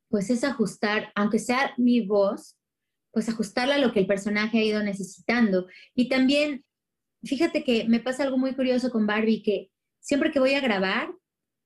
pues 0.10 0.30
es 0.30 0.44
ajustar, 0.44 1.12
aunque 1.15 1.39
sea 1.39 1.74
mi 1.78 2.02
voz, 2.02 2.58
pues 3.12 3.30
ajustarla 3.30 3.76
a 3.76 3.80
lo 3.80 3.92
que 3.92 4.00
el 4.00 4.08
personaje 4.08 4.60
ha 4.60 4.63
ido 4.63 4.84
necesitando. 4.84 5.68
Y 5.96 6.10
también, 6.10 6.63
fíjate 7.23 7.63
que 7.63 7.86
me 7.88 7.99
pasa 7.99 8.23
algo 8.23 8.38
muy 8.38 8.53
curioso 8.53 8.91
con 8.91 9.08
Barbie, 9.08 9.43
que 9.43 9.71
siempre 9.99 10.32
que 10.32 10.39
voy 10.39 10.53
a 10.53 10.62
grabar, 10.62 11.13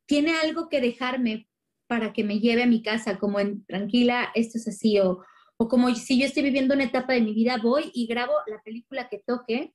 tiene 0.05 0.33
algo 0.43 0.69
que 0.69 0.81
dejarme 0.81 1.49
para 1.87 2.13
que 2.13 2.23
me 2.23 2.39
lleve 2.39 2.63
a 2.63 2.67
mi 2.67 2.81
casa, 2.81 3.19
como 3.19 3.39
en 3.39 3.65
tranquila, 3.65 4.31
esto 4.35 4.57
es 4.57 4.67
así, 4.67 4.99
o, 4.99 5.23
o 5.57 5.67
como 5.67 5.93
si 5.95 6.19
yo 6.19 6.25
estoy 6.25 6.43
viviendo 6.43 6.73
una 6.73 6.85
etapa 6.85 7.13
de 7.13 7.21
mi 7.21 7.33
vida, 7.33 7.57
voy 7.61 7.91
y 7.93 8.07
grabo 8.07 8.33
la 8.47 8.61
película 8.63 9.09
que 9.09 9.23
toque 9.25 9.73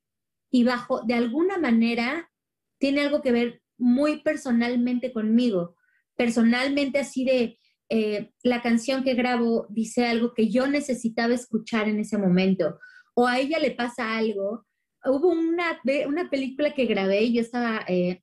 y 0.50 0.64
bajo, 0.64 1.02
de 1.02 1.14
alguna 1.14 1.58
manera, 1.58 2.30
tiene 2.78 3.02
algo 3.02 3.22
que 3.22 3.32
ver 3.32 3.62
muy 3.76 4.22
personalmente 4.22 5.12
conmigo, 5.12 5.76
personalmente 6.16 6.98
así 6.98 7.24
de, 7.24 7.58
eh, 7.90 8.32
la 8.42 8.60
canción 8.60 9.02
que 9.02 9.14
grabo 9.14 9.66
dice 9.70 10.06
algo 10.06 10.34
que 10.34 10.50
yo 10.50 10.66
necesitaba 10.66 11.32
escuchar 11.32 11.88
en 11.88 12.00
ese 12.00 12.18
momento, 12.18 12.78
o 13.14 13.26
a 13.26 13.38
ella 13.38 13.58
le 13.58 13.70
pasa 13.70 14.16
algo. 14.16 14.66
Hubo 15.10 15.28
una, 15.28 15.80
una 16.06 16.30
película 16.30 16.74
que 16.74 16.86
grabé 16.86 17.22
y 17.22 17.34
yo 17.34 17.40
estaba 17.40 17.84
eh, 17.88 18.22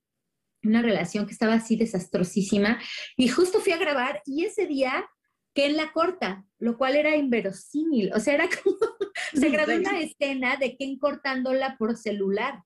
en 0.62 0.70
una 0.70 0.82
relación 0.82 1.26
que 1.26 1.32
estaba 1.32 1.54
así 1.54 1.76
desastrosísima 1.76 2.80
y 3.16 3.28
justo 3.28 3.60
fui 3.60 3.72
a 3.72 3.78
grabar 3.78 4.22
y 4.24 4.44
ese 4.44 4.66
día 4.66 5.08
que 5.54 5.66
en 5.66 5.76
la 5.76 5.90
corta, 5.92 6.44
lo 6.58 6.76
cual 6.76 6.96
era 6.96 7.16
inverosímil, 7.16 8.12
o 8.12 8.20
sea, 8.20 8.34
era 8.34 8.48
como, 8.62 8.76
se 9.32 9.48
grabó 9.48 9.74
una 9.74 10.00
escena 10.00 10.56
de 10.56 10.76
Ken 10.76 10.98
cortándola 10.98 11.76
por 11.78 11.96
celular 11.96 12.62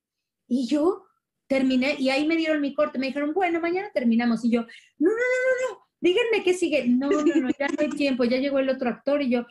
y 0.48 0.66
yo 0.66 1.06
terminé 1.48 1.96
y 1.98 2.10
ahí 2.10 2.26
me 2.26 2.36
dieron 2.36 2.60
mi 2.60 2.74
corte, 2.74 2.98
me 2.98 3.06
dijeron, 3.06 3.32
bueno, 3.32 3.60
mañana 3.60 3.90
terminamos 3.94 4.44
y 4.44 4.50
yo, 4.50 4.62
no, 4.62 4.68
no, 5.08 5.10
no, 5.10 5.10
no, 5.10 5.74
no, 5.74 5.86
díganme 6.00 6.42
qué 6.42 6.54
sigue, 6.54 6.86
no, 6.86 7.10
no, 7.10 7.22
no, 7.22 7.50
ya 7.58 7.68
no 7.68 7.76
hay 7.78 7.90
tiempo, 7.96 8.24
ya 8.24 8.38
llegó 8.38 8.58
el 8.58 8.68
otro 8.68 8.88
actor 8.88 9.22
y 9.22 9.30
yo, 9.30 9.46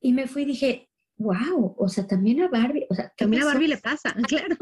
y 0.00 0.12
me 0.12 0.26
fui 0.26 0.42
y 0.42 0.46
dije, 0.46 0.89
wow, 1.20 1.74
o 1.76 1.88
sea, 1.88 2.06
también 2.06 2.40
a 2.40 2.48
Barbie, 2.48 2.86
o 2.88 2.94
sea, 2.94 3.12
¿qué 3.14 3.24
También 3.24 3.42
a? 3.42 3.46
Barbie 3.46 3.68
le 3.68 3.76
pasa, 3.76 4.14
claro. 4.28 4.56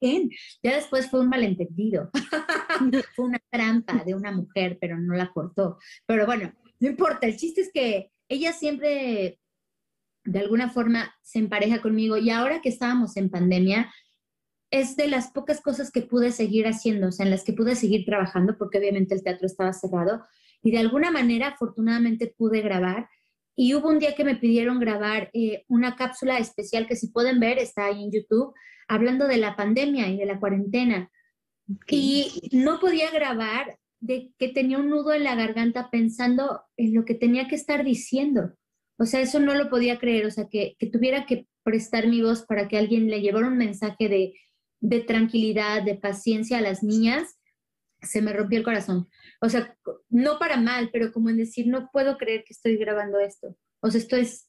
Ken. 0.00 0.28
Ya 0.62 0.74
después 0.74 1.08
fue 1.08 1.20
un 1.20 1.28
malentendido. 1.28 2.10
fue 3.14 3.24
una 3.24 3.40
trampa 3.50 4.02
de 4.04 4.14
una 4.14 4.32
mujer, 4.32 4.78
pero 4.80 4.98
no 4.98 5.14
la 5.14 5.30
cortó. 5.32 5.78
Pero 6.04 6.26
bueno, 6.26 6.52
no 6.80 6.88
importa. 6.88 7.26
El 7.26 7.36
chiste 7.36 7.60
es 7.60 7.70
que 7.72 8.10
ella 8.28 8.52
siempre, 8.52 9.38
de 10.24 10.38
alguna 10.40 10.70
forma, 10.70 11.14
se 11.22 11.38
empareja 11.38 11.80
conmigo. 11.80 12.16
Y 12.16 12.30
ahora 12.30 12.60
que 12.60 12.68
estábamos 12.68 13.16
en 13.16 13.30
pandemia, 13.30 13.92
es 14.72 14.96
de 14.96 15.06
las 15.06 15.30
pocas 15.30 15.60
cosas 15.60 15.92
que 15.92 16.02
pude 16.02 16.32
seguir 16.32 16.66
haciendo, 16.66 17.08
o 17.08 17.12
sea, 17.12 17.24
en 17.24 17.30
las 17.30 17.44
que 17.44 17.52
pude 17.52 17.76
seguir 17.76 18.04
trabajando, 18.04 18.58
porque 18.58 18.78
obviamente 18.78 19.14
el 19.14 19.22
teatro 19.22 19.46
estaba 19.46 19.72
cerrado. 19.72 20.24
Y 20.62 20.72
de 20.72 20.78
alguna 20.78 21.12
manera, 21.12 21.48
afortunadamente, 21.48 22.34
pude 22.36 22.60
grabar. 22.60 23.08
Y 23.56 23.74
hubo 23.74 23.88
un 23.88 23.98
día 23.98 24.14
que 24.14 24.24
me 24.24 24.36
pidieron 24.36 24.78
grabar 24.78 25.30
eh, 25.32 25.64
una 25.68 25.96
cápsula 25.96 26.38
especial 26.38 26.86
que 26.86 26.94
si 26.94 27.08
pueden 27.08 27.40
ver, 27.40 27.58
está 27.58 27.86
ahí 27.86 28.04
en 28.04 28.12
YouTube, 28.12 28.54
hablando 28.86 29.26
de 29.26 29.38
la 29.38 29.56
pandemia 29.56 30.08
y 30.08 30.18
de 30.18 30.26
la 30.26 30.38
cuarentena. 30.38 31.10
Y 31.88 32.50
no 32.52 32.78
podía 32.78 33.10
grabar 33.10 33.78
de 33.98 34.30
que 34.38 34.48
tenía 34.48 34.78
un 34.78 34.90
nudo 34.90 35.14
en 35.14 35.24
la 35.24 35.34
garganta 35.34 35.90
pensando 35.90 36.60
en 36.76 36.94
lo 36.94 37.04
que 37.04 37.14
tenía 37.14 37.48
que 37.48 37.56
estar 37.56 37.82
diciendo. 37.82 38.52
O 38.98 39.06
sea, 39.06 39.20
eso 39.20 39.40
no 39.40 39.54
lo 39.54 39.68
podía 39.70 39.98
creer, 39.98 40.26
o 40.26 40.30
sea, 40.30 40.48
que, 40.50 40.76
que 40.78 40.86
tuviera 40.86 41.26
que 41.26 41.46
prestar 41.64 42.06
mi 42.06 42.22
voz 42.22 42.44
para 42.46 42.68
que 42.68 42.78
alguien 42.78 43.08
le 43.08 43.20
llevara 43.20 43.48
un 43.48 43.58
mensaje 43.58 44.08
de, 44.08 44.34
de 44.80 45.00
tranquilidad, 45.00 45.82
de 45.82 45.96
paciencia 45.96 46.58
a 46.58 46.62
las 46.62 46.82
niñas, 46.82 47.38
se 48.02 48.22
me 48.22 48.32
rompió 48.32 48.58
el 48.58 48.64
corazón. 48.64 49.08
O 49.40 49.48
sea, 49.48 49.76
no 50.08 50.38
para 50.38 50.56
mal, 50.56 50.90
pero 50.92 51.12
como 51.12 51.30
en 51.30 51.36
decir, 51.36 51.66
no 51.66 51.90
puedo 51.92 52.18
creer 52.18 52.44
que 52.44 52.52
estoy 52.52 52.76
grabando 52.76 53.18
esto. 53.18 53.56
O 53.80 53.90
sea, 53.90 54.00
esto 54.00 54.16
es 54.16 54.48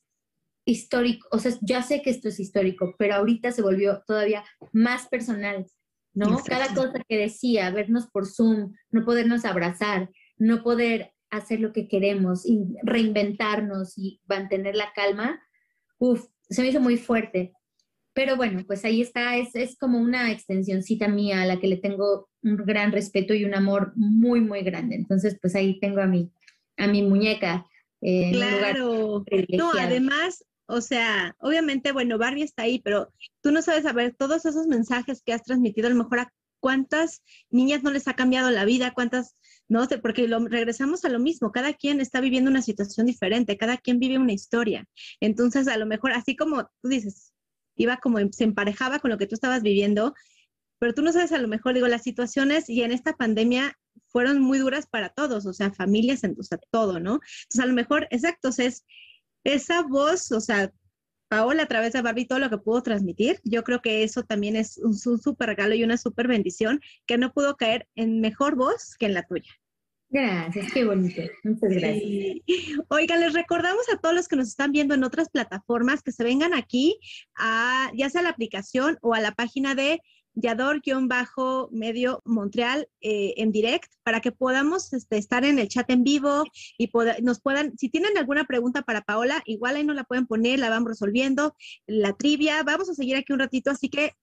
histórico, 0.66 1.28
o 1.32 1.40
sea, 1.40 1.54
ya 1.62 1.82
sé 1.82 2.02
que 2.02 2.10
esto 2.10 2.28
es 2.28 2.40
histórico, 2.40 2.94
pero 2.98 3.16
ahorita 3.16 3.52
se 3.52 3.62
volvió 3.62 4.04
todavía 4.06 4.44
más 4.74 5.08
personal, 5.08 5.66
¿no? 6.14 6.40
Exacto. 6.40 6.50
Cada 6.50 6.76
cosa 6.76 7.04
que 7.08 7.18
decía, 7.18 7.72
vernos 7.72 8.08
por 8.08 8.26
Zoom, 8.26 8.74
no 8.92 9.06
podernos 9.06 9.46
abrazar, 9.46 10.10
no 10.38 10.64
poder 10.64 11.14
hacer 11.30 11.62
lo 11.62 11.72
que 11.72 11.88
queremos 11.88 12.46
y 12.46 12.66
reinventarnos 12.84 13.98
y 13.98 14.22
mantener 14.28 14.76
la 14.76 14.92
calma, 14.94 15.42
uf, 16.00 16.26
se 16.50 16.62
me 16.62 16.68
hizo 16.68 16.82
muy 16.82 16.98
fuerte. 16.98 17.54
Pero 18.18 18.36
bueno, 18.36 18.64
pues 18.66 18.84
ahí 18.84 19.00
está, 19.00 19.38
es, 19.38 19.54
es 19.54 19.78
como 19.78 20.00
una 20.00 20.32
extensioncita 20.32 21.08
mía 21.08 21.44
a 21.44 21.46
la 21.46 21.60
que 21.60 21.68
le 21.68 21.78
tengo 21.78 22.28
un 22.42 22.56
gran 22.56 22.92
respeto 22.92 23.36
y 23.36 23.46
un 23.46 23.54
amor 23.54 23.94
muy, 23.96 24.42
muy 24.42 24.64
grande. 24.64 24.96
Entonces, 24.96 25.38
pues 25.40 25.54
ahí 25.54 25.80
tengo 25.80 26.02
a 26.02 26.08
mi, 26.08 26.32
a 26.78 26.88
mi 26.88 27.04
muñeca 27.04 27.68
eh, 28.02 28.32
Claro. 28.32 29.24
No, 29.56 29.72
además, 29.80 30.44
o 30.66 30.82
sea, 30.82 31.36
obviamente, 31.38 31.92
bueno, 31.92 32.18
Barbie 32.18 32.42
está 32.42 32.64
ahí, 32.64 32.80
pero 32.80 33.14
tú 33.44 33.52
no 33.52 33.62
sabes 33.62 33.84
saber 33.84 34.16
todos 34.18 34.48
esos 34.48 34.66
mensajes 34.66 35.22
que 35.24 35.34
has 35.34 35.44
transmitido, 35.44 35.86
a 35.86 35.92
lo 35.92 35.98
mejor 35.98 36.22
a 36.22 36.34
cuántas 36.60 37.22
niñas 37.52 37.84
no 37.84 37.92
les 37.92 38.08
ha 38.08 38.16
cambiado 38.16 38.50
la 38.50 38.66
vida, 38.66 38.94
cuántas, 38.96 39.36
no 39.68 39.86
sé, 39.86 40.00
porque 40.00 40.28
lo, 40.28 40.40
regresamos 40.40 41.06
a 41.06 41.10
lo 41.10 41.20
mismo, 41.20 41.52
cada 41.52 41.72
quien 41.74 42.02
está 42.02 42.20
viviendo 42.20 42.50
una 42.50 42.64
situación 42.64 43.06
diferente, 43.06 43.58
cada 43.58 43.78
quien 43.78 44.00
vive 44.00 44.18
una 44.18 44.34
historia. 44.34 44.88
Entonces, 45.20 45.68
a 45.68 45.78
lo 45.78 45.86
mejor, 45.86 46.14
así 46.14 46.36
como 46.36 46.68
tú 46.82 46.90
dices, 46.90 47.32
iba 47.84 47.98
como, 47.98 48.20
se 48.32 48.44
emparejaba 48.44 49.00
con 49.00 49.12
lo 49.12 49.18
que 49.18 49.28
tú 49.28 49.36
estabas 49.36 49.62
viviendo, 49.62 50.14
pero 50.80 50.94
tú 50.94 51.02
no 51.02 51.12
sabes, 51.12 51.32
a 51.32 51.38
lo 51.40 51.48
mejor, 51.48 51.74
digo, 51.74 51.88
las 51.88 52.04
situaciones 52.04 52.70
y 52.70 52.84
en 52.84 52.92
esta 52.92 53.14
pandemia 53.14 53.78
fueron 54.08 54.40
muy 54.40 54.60
duras 54.60 54.88
para 54.88 55.10
todos, 55.10 55.46
o 55.46 55.54
sea, 55.54 55.72
familias, 55.72 56.22
o 56.24 56.44
sea, 56.44 56.60
todo, 56.70 57.00
¿no? 57.00 57.20
Entonces, 57.44 57.60
a 57.62 57.66
lo 57.66 57.74
mejor, 57.74 58.08
exacto, 58.12 58.50
es 58.50 58.86
esa 59.44 59.82
voz, 59.82 60.32
o 60.32 60.40
sea, 60.40 60.72
Paola 61.30 61.64
a 61.64 61.68
través 61.68 61.94
de 61.94 62.02
Barbie 62.02 62.26
todo 62.26 62.40
lo 62.40 62.50
que 62.50 62.58
pudo 62.58 62.84
transmitir, 62.84 63.40
yo 63.44 63.64
creo 63.64 63.82
que 63.82 64.04
eso 64.04 64.24
también 64.24 64.56
es 64.56 64.78
un 64.78 64.94
súper 64.94 65.48
regalo 65.48 65.76
y 65.76 65.84
una 65.84 65.98
súper 65.98 66.28
bendición 66.28 66.80
que 67.06 67.18
no 67.18 67.34
pudo 67.34 67.58
caer 67.58 67.88
en 67.96 68.22
mejor 68.22 68.56
voz 68.56 68.96
que 68.98 69.08
en 69.08 69.14
la 69.14 69.24
tuya. 69.24 69.52
Gracias, 70.10 70.72
qué 70.72 70.86
bonito. 70.86 71.22
Muchas 71.44 71.70
gracias. 71.70 72.38
Oigan, 72.88 73.20
les 73.20 73.34
recordamos 73.34 73.90
a 73.94 73.98
todos 73.98 74.16
los 74.16 74.28
que 74.28 74.38
nos 74.38 74.48
están 74.48 74.72
viendo 74.72 74.96
en 74.96 75.04
otras 75.04 75.30
plataformas 75.30 76.02
que 76.02 76.14
se 76.14 76.24
vengan 76.24 76.54
aquí 76.54 76.98
a 77.36 77.92
ya 77.94 78.10
sea 78.10 78.22
la 78.22 78.30
aplicación 78.30 78.98
o 79.02 79.14
a 79.14 79.20
la 79.20 79.34
página 79.34 79.76
de 79.76 80.02
Yador-Medio 80.38 82.22
Montreal 82.24 82.88
eh, 83.02 83.34
en 83.38 83.52
direct 83.52 83.92
para 84.04 84.22
que 84.22 84.32
podamos 84.32 84.94
este, 84.94 85.18
estar 85.18 85.44
en 85.44 85.60
el 85.60 85.68
chat 85.68 85.90
en 85.90 86.04
vivo 86.04 86.44
y 86.78 86.90
nos 87.24 87.42
puedan, 87.42 87.78
si 87.78 87.90
tienen 87.90 88.18
alguna 88.18 88.46
pregunta 88.46 88.84
para 88.84 89.02
Paola, 89.02 89.42
igual 89.46 89.76
ahí 89.76 89.84
nos 89.84 89.96
la 89.96 90.04
pueden 90.04 90.28
poner, 90.28 90.60
la 90.60 90.70
vamos 90.70 90.90
resolviendo, 90.90 91.56
la 91.88 92.14
trivia, 92.14 92.62
vamos 92.64 92.90
a 92.90 92.94
seguir 92.94 93.16
aquí 93.16 93.34
un 93.34 93.40
ratito, 93.40 93.72
así 93.72 93.90
que 93.90 94.14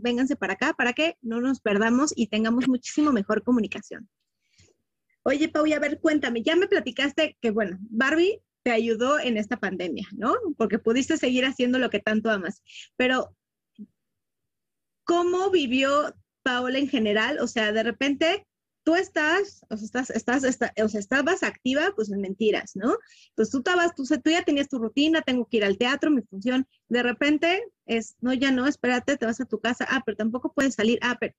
vénganse 0.00 0.36
para 0.36 0.54
acá 0.54 0.74
para 0.74 0.92
que 0.92 1.16
no 1.22 1.40
nos 1.40 1.60
perdamos 1.60 2.12
y 2.14 2.28
tengamos 2.28 2.68
muchísimo 2.68 3.12
mejor 3.12 3.42
comunicación. 3.42 4.08
Oye, 5.26 5.48
Pau, 5.48 5.64
a 5.64 5.78
ver, 5.78 6.00
cuéntame, 6.00 6.42
ya 6.42 6.54
me 6.54 6.68
platicaste 6.68 7.38
que, 7.40 7.50
bueno, 7.50 7.78
Barbie 7.80 8.42
te 8.62 8.72
ayudó 8.72 9.18
en 9.18 9.38
esta 9.38 9.58
pandemia, 9.58 10.06
¿no? 10.12 10.34
Porque 10.58 10.78
pudiste 10.78 11.16
seguir 11.16 11.46
haciendo 11.46 11.78
lo 11.78 11.88
que 11.88 11.98
tanto 11.98 12.30
amas, 12.30 12.62
pero 12.96 13.34
¿cómo 15.04 15.50
vivió 15.50 16.14
Paola 16.42 16.78
en 16.78 16.88
general? 16.88 17.38
O 17.40 17.46
sea, 17.46 17.72
de 17.72 17.82
repente 17.82 18.46
tú 18.84 18.94
estás, 18.96 19.64
o 19.70 19.78
sea, 19.78 20.02
estás, 20.02 20.10
estás, 20.10 20.44
o 20.82 20.88
sea, 20.88 21.00
estabas 21.00 21.42
activa, 21.42 21.92
pues 21.96 22.12
en 22.12 22.20
mentiras, 22.20 22.72
¿no? 22.74 22.94
Pues 23.34 23.50
tú 23.50 23.58
estabas, 23.58 23.94
tú, 23.94 24.04
tú 24.04 24.30
ya 24.30 24.42
tenías 24.42 24.68
tu 24.68 24.78
rutina, 24.78 25.22
tengo 25.22 25.46
que 25.46 25.56
ir 25.56 25.64
al 25.64 25.78
teatro, 25.78 26.10
mi 26.10 26.20
función, 26.20 26.68
de 26.88 27.02
repente 27.02 27.64
es, 27.86 28.14
no, 28.20 28.34
ya 28.34 28.50
no, 28.50 28.66
espérate, 28.66 29.16
te 29.16 29.24
vas 29.24 29.40
a 29.40 29.46
tu 29.46 29.58
casa, 29.58 29.86
ah, 29.88 30.02
pero 30.04 30.16
tampoco 30.16 30.52
puedes 30.52 30.74
salir, 30.74 30.98
ah, 31.00 31.16
pero 31.18 31.34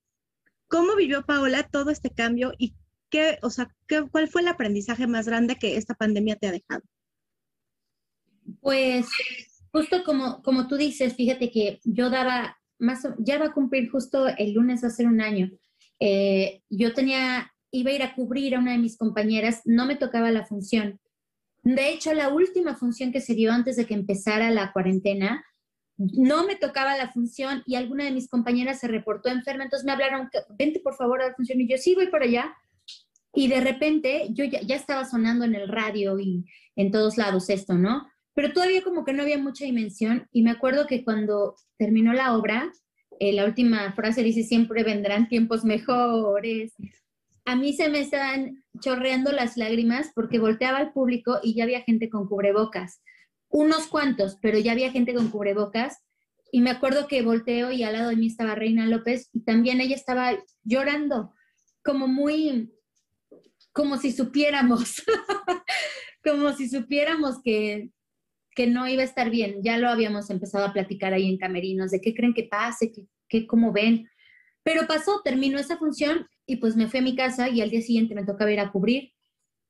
¿cómo 0.67 0.95
vivió 0.95 1.23
Paola 1.23 1.69
todo 1.69 1.91
este 1.91 2.09
cambio 2.09 2.51
y 2.57 2.75
qué, 3.15 3.39
o 3.41 3.49
sea, 3.49 3.73
qué, 3.87 4.03
cuál 4.11 4.27
fue 4.27 4.41
el 4.41 4.49
aprendizaje 4.49 5.07
más 5.07 5.25
grande 5.25 5.55
que 5.55 5.77
esta 5.77 5.93
pandemia 5.93 6.35
te 6.35 6.47
ha 6.47 6.51
dejado? 6.51 6.83
Pues 8.59 9.07
justo 9.71 10.03
como, 10.03 10.41
como 10.43 10.67
tú 10.67 10.75
dices, 10.75 11.15
fíjate 11.15 11.49
que 11.49 11.79
yo 11.85 12.09
daba 12.09 12.57
ya 13.19 13.37
va 13.37 13.45
a 13.45 13.53
cumplir 13.53 13.89
justo 13.89 14.27
el 14.27 14.51
lunes, 14.51 14.83
va 14.83 14.89
a 14.89 14.91
ser 14.91 15.07
un 15.07 15.21
año. 15.21 15.49
Eh, 15.99 16.61
yo 16.69 16.93
tenía, 16.93 17.53
iba 17.71 17.89
a 17.89 17.93
ir 17.93 18.03
a 18.03 18.13
cubrir 18.13 18.53
a 18.53 18.59
una 18.59 18.73
de 18.73 18.79
mis 18.79 18.97
compañeras, 18.97 19.61
no 19.63 19.85
me 19.85 19.95
tocaba 19.95 20.29
la 20.29 20.45
función. 20.45 20.99
De 21.63 21.89
hecho, 21.89 22.13
la 22.13 22.27
última 22.27 22.75
función 22.75 23.13
que 23.13 23.21
se 23.21 23.33
dio 23.33 23.53
antes 23.53 23.77
de 23.77 23.85
que 23.85 23.93
empezara 23.93 24.51
la 24.51 24.73
cuarentena, 24.73 25.45
no 25.97 26.45
me 26.45 26.57
tocaba 26.57 26.97
la 26.97 27.09
función 27.13 27.63
y 27.65 27.75
alguna 27.75 28.03
de 28.03 28.11
mis 28.11 28.27
compañeras 28.29 28.81
se 28.81 28.89
reportó 28.89 29.29
enferma, 29.29 29.63
entonces 29.63 29.85
me 29.85 29.93
hablaron, 29.93 30.29
vente 30.59 30.81
por 30.81 30.95
favor 30.95 31.21
a 31.21 31.29
la 31.29 31.33
función 31.33 31.61
y 31.61 31.69
yo 31.69 31.77
sí 31.77 31.95
voy 31.95 32.07
por 32.07 32.21
allá. 32.21 32.53
Y 33.35 33.47
de 33.47 33.61
repente 33.61 34.27
yo 34.31 34.45
ya, 34.45 34.75
estaba 34.75 35.05
sonando 35.05 35.45
en 35.45 35.55
el 35.55 35.67
radio 35.67 36.19
y 36.19 36.45
en 36.75 36.91
todos 36.91 37.17
lados 37.17 37.49
esto, 37.49 37.75
¿no? 37.75 38.07
pero 38.35 38.51
todavía 38.51 38.83
como 38.83 39.05
que 39.05 39.13
no 39.13 39.23
había 39.23 39.37
mucha 39.37 39.65
dimensión 39.65 40.27
y 40.31 40.43
me 40.43 40.51
acuerdo 40.51 40.85
que 40.85 41.03
cuando 41.03 41.55
terminó 41.77 42.13
la 42.13 42.37
obra, 42.37 42.71
eh, 43.19 43.31
la 43.31 43.45
última 43.45 43.93
frase 43.93 44.23
dice, 44.23 44.43
siempre 44.43 44.83
vendrán 44.83 45.29
tiempos 45.29 45.63
mejores. 45.63 46.73
A 47.45 47.55
mí 47.55 47.73
se 47.73 47.87
me 47.87 48.01
estaban 48.01 48.63
chorreando 48.81 49.31
las 49.31 49.55
lágrimas 49.55 50.11
porque 50.13 50.39
volteaba 50.39 50.79
al 50.79 50.91
público 50.91 51.39
y 51.41 51.55
ya 51.55 51.63
había 51.63 51.81
gente 51.81 52.09
con 52.09 52.27
cubrebocas. 52.27 53.01
Unos 53.47 53.87
cuantos, 53.87 54.37
pero 54.41 54.59
ya 54.59 54.73
había 54.73 54.91
gente 54.91 55.13
con 55.13 55.29
cubrebocas. 55.29 56.03
Y 56.51 56.59
me 56.59 56.71
acuerdo 56.71 57.07
que 57.07 57.21
volteo 57.21 57.71
y 57.71 57.83
al 57.83 57.93
lado 57.93 58.09
de 58.09 58.17
mí 58.17 58.27
estaba 58.27 58.55
Reina 58.55 58.85
López 58.85 59.29
y 59.31 59.45
también 59.45 59.79
ella 59.79 59.95
estaba 59.95 60.37
llorando, 60.63 61.33
como 61.83 62.07
muy, 62.07 62.73
como 63.75 63.97
si 63.97 64.13
supiéramos, 64.13 65.03
como 66.23 66.53
si 66.53 66.69
supiéramos 66.69 67.41
que 67.43 67.91
que 68.55 68.67
no 68.67 68.87
iba 68.87 69.01
a 69.01 69.05
estar 69.05 69.29
bien. 69.29 69.57
Ya 69.61 69.77
lo 69.77 69.89
habíamos 69.89 70.29
empezado 70.29 70.65
a 70.65 70.73
platicar 70.73 71.13
ahí 71.13 71.29
en 71.29 71.37
Camerinos, 71.37 71.91
de 71.91 71.99
qué 72.01 72.15
creen 72.15 72.33
que 72.33 72.43
pase, 72.43 72.91
qué, 72.91 73.03
qué 73.27 73.45
cómo 73.45 73.71
ven. 73.71 74.07
Pero 74.63 74.87
pasó, 74.87 75.21
terminó 75.23 75.59
esa 75.59 75.77
función 75.77 76.25
y 76.47 76.55
pues 76.55 76.75
me 76.75 76.87
fui 76.87 77.01
a 77.01 77.03
mi 77.03 77.15
casa 77.15 77.49
y 77.49 77.61
al 77.61 77.69
día 77.69 77.81
siguiente 77.81 78.15
me 78.15 78.25
tocaba 78.25 78.51
ir 78.51 78.61
a 78.61 78.71
cubrir. 78.71 79.11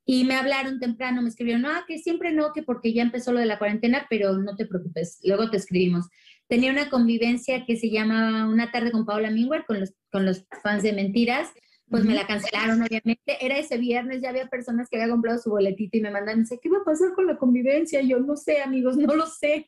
Y 0.07 0.23
me 0.23 0.35
hablaron 0.35 0.79
temprano, 0.79 1.23
me 1.23 1.29
escribieron, 1.29 1.63
no, 1.63 1.71
que 1.87 1.97
siempre 1.97 2.31
no, 2.31 2.53
que 2.53 2.61
porque 2.61 2.93
ya 2.93 3.01
empezó 3.01 3.33
lo 3.33 3.39
de 3.39 3.47
la 3.47 3.57
cuarentena, 3.57 4.05
pero 4.07 4.37
no 4.37 4.55
te 4.55 4.67
preocupes, 4.67 5.19
luego 5.23 5.49
te 5.49 5.57
escribimos. 5.57 6.05
Tenía 6.47 6.71
una 6.71 6.91
convivencia 6.91 7.65
que 7.65 7.75
se 7.75 7.89
llama 7.89 8.47
Una 8.47 8.71
tarde 8.71 8.91
con 8.91 9.07
Paola 9.07 9.31
Mingwer, 9.31 9.65
con 9.65 9.79
los, 9.79 9.95
con 10.11 10.27
los 10.27 10.45
fans 10.61 10.83
de 10.83 10.93
Mentiras, 10.93 11.49
pues 11.89 12.03
me 12.03 12.15
la 12.15 12.25
cancelaron, 12.25 12.81
obviamente. 12.81 13.37
Era 13.39 13.57
ese 13.57 13.77
viernes, 13.77 14.21
ya 14.21 14.29
había 14.29 14.49
personas 14.49 14.89
que 14.89 14.97
habían 14.97 15.11
comprado 15.11 15.39
su 15.39 15.49
boletito 15.49 15.97
y 15.97 16.01
me 16.01 16.11
mandan, 16.11 16.41
dice, 16.41 16.59
¿qué 16.61 16.69
va 16.69 16.79
a 16.79 16.83
pasar 16.83 17.13
con 17.13 17.27
la 17.27 17.37
convivencia? 17.37 18.01
Yo 18.01 18.19
no 18.19 18.35
sé, 18.35 18.61
amigos, 18.61 18.97
no 18.97 19.15
lo 19.15 19.27
sé. 19.27 19.67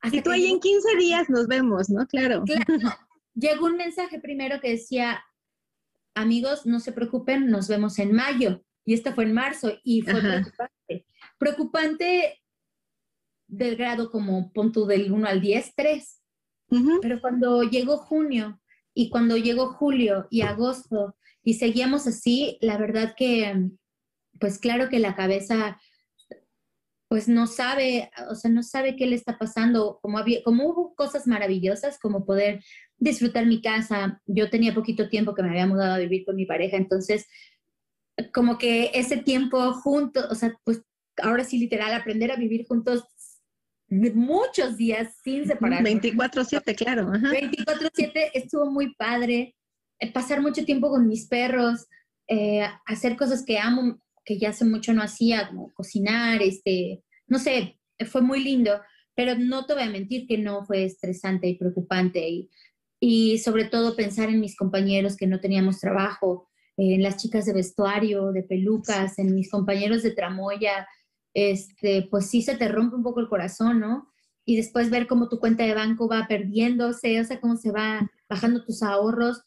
Así 0.00 0.18
y 0.18 0.22
tú 0.22 0.30
ahí 0.30 0.46
en 0.46 0.60
15 0.60 0.96
días 0.96 1.30
nos 1.30 1.46
vemos, 1.46 1.88
¿no? 1.88 2.06
Claro. 2.06 2.44
Llegó 3.34 3.66
un 3.66 3.76
mensaje 3.76 4.20
primero 4.20 4.60
que 4.60 4.70
decía, 4.70 5.24
amigos, 6.14 6.66
no 6.66 6.80
se 6.80 6.92
preocupen, 6.92 7.46
nos 7.46 7.68
vemos 7.68 7.98
en 7.98 8.12
mayo. 8.12 8.62
Y 8.84 8.94
esto 8.94 9.12
fue 9.14 9.24
en 9.24 9.32
marzo 9.32 9.72
y 9.82 10.02
fue 10.02 10.20
preocupante. 10.20 11.06
Preocupante 11.38 12.42
del 13.48 13.76
grado 13.76 14.10
como 14.10 14.52
punto 14.52 14.86
del 14.86 15.10
1 15.10 15.26
al 15.26 15.40
10, 15.40 15.74
3. 15.74 16.22
Pero 17.00 17.20
cuando 17.20 17.62
llegó 17.62 17.96
junio 17.96 18.60
y 18.94 19.08
cuando 19.08 19.36
llegó 19.36 19.72
julio 19.72 20.26
y 20.30 20.42
agosto 20.42 21.16
y 21.46 21.54
seguíamos 21.54 22.08
así, 22.08 22.58
la 22.60 22.76
verdad 22.76 23.14
que, 23.16 23.70
pues 24.40 24.58
claro 24.58 24.88
que 24.88 24.98
la 24.98 25.14
cabeza, 25.14 25.80
pues 27.08 27.28
no 27.28 27.46
sabe, 27.46 28.10
o 28.28 28.34
sea, 28.34 28.50
no 28.50 28.64
sabe 28.64 28.96
qué 28.96 29.06
le 29.06 29.14
está 29.14 29.38
pasando, 29.38 30.00
como, 30.02 30.18
había, 30.18 30.42
como 30.42 30.64
hubo 30.68 30.94
cosas 30.96 31.28
maravillosas, 31.28 32.00
como 32.00 32.26
poder 32.26 32.64
disfrutar 32.98 33.46
mi 33.46 33.62
casa. 33.62 34.20
Yo 34.26 34.50
tenía 34.50 34.74
poquito 34.74 35.08
tiempo 35.08 35.36
que 35.36 35.44
me 35.44 35.50
había 35.50 35.68
mudado 35.68 35.94
a 35.94 35.98
vivir 35.98 36.24
con 36.24 36.34
mi 36.34 36.46
pareja, 36.46 36.76
entonces, 36.76 37.28
como 38.34 38.58
que 38.58 38.90
ese 38.94 39.18
tiempo 39.18 39.72
juntos, 39.74 40.26
o 40.28 40.34
sea, 40.34 40.52
pues 40.64 40.82
ahora 41.22 41.44
sí 41.44 41.58
literal, 41.58 41.94
aprender 41.94 42.32
a 42.32 42.36
vivir 42.36 42.66
juntos 42.66 43.04
muchos 43.88 44.76
días 44.76 45.14
sin 45.22 45.46
separarnos. 45.46 45.88
24/7, 45.88 46.74
claro. 46.74 47.12
24/7 47.12 48.32
estuvo 48.34 48.68
muy 48.68 48.96
padre. 48.96 49.55
Eh, 49.98 50.12
pasar 50.12 50.42
mucho 50.42 50.64
tiempo 50.64 50.90
con 50.90 51.08
mis 51.08 51.26
perros, 51.26 51.86
eh, 52.28 52.62
hacer 52.86 53.16
cosas 53.16 53.44
que 53.44 53.58
amo, 53.58 54.00
que 54.24 54.38
ya 54.38 54.50
hace 54.50 54.64
mucho 54.64 54.92
no 54.92 55.02
hacía, 55.02 55.48
como 55.48 55.72
cocinar, 55.72 56.42
este, 56.42 57.02
no 57.28 57.38
sé, 57.38 57.78
fue 58.06 58.20
muy 58.20 58.42
lindo, 58.42 58.80
pero 59.14 59.36
no 59.38 59.64
te 59.64 59.74
voy 59.74 59.84
a 59.84 59.90
mentir 59.90 60.26
que 60.26 60.36
no 60.36 60.64
fue 60.64 60.84
estresante 60.84 61.48
y 61.48 61.56
preocupante 61.56 62.28
y, 62.28 62.50
y 63.00 63.38
sobre 63.38 63.64
todo 63.64 63.96
pensar 63.96 64.28
en 64.28 64.40
mis 64.40 64.56
compañeros 64.56 65.16
que 65.16 65.26
no 65.26 65.40
teníamos 65.40 65.80
trabajo, 65.80 66.48
en 66.76 67.02
las 67.02 67.16
chicas 67.16 67.46
de 67.46 67.54
vestuario, 67.54 68.32
de 68.32 68.42
pelucas, 68.42 69.18
en 69.18 69.34
mis 69.34 69.50
compañeros 69.50 70.02
de 70.02 70.10
tramoya, 70.10 70.86
este, 71.32 72.06
pues 72.10 72.28
sí 72.28 72.42
se 72.42 72.56
te 72.56 72.68
rompe 72.68 72.96
un 72.96 73.02
poco 73.02 73.20
el 73.20 73.28
corazón, 73.28 73.80
¿no? 73.80 74.12
Y 74.44 74.56
después 74.56 74.90
ver 74.90 75.06
cómo 75.06 75.28
tu 75.28 75.38
cuenta 75.38 75.64
de 75.64 75.74
banco 75.74 76.08
va 76.08 76.26
perdiéndose, 76.28 77.20
o 77.20 77.24
sea, 77.24 77.40
cómo 77.40 77.56
se 77.56 77.72
va 77.72 78.10
bajando 78.28 78.64
tus 78.64 78.82
ahorros 78.82 79.42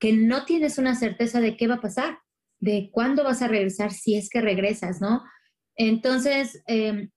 que 0.00 0.14
no 0.14 0.44
tienes 0.46 0.78
una 0.78 0.96
certeza 0.96 1.40
de 1.40 1.56
qué 1.56 1.68
va 1.68 1.76
a 1.76 1.80
pasar, 1.80 2.18
de 2.58 2.90
cuándo 2.90 3.22
vas 3.22 3.42
a 3.42 3.48
regresar, 3.48 3.92
si 3.92 4.16
es 4.16 4.28
que 4.30 4.40
regresas, 4.40 5.00
¿no? 5.00 5.22
Entonces, 5.76 6.62
em, 6.66 7.10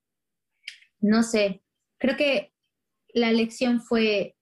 no 0.99 1.23
sé, 1.23 1.63
creo 1.97 2.17
que 2.17 2.53
la 3.13 3.31
lección 3.31 3.81
fue 3.81 4.35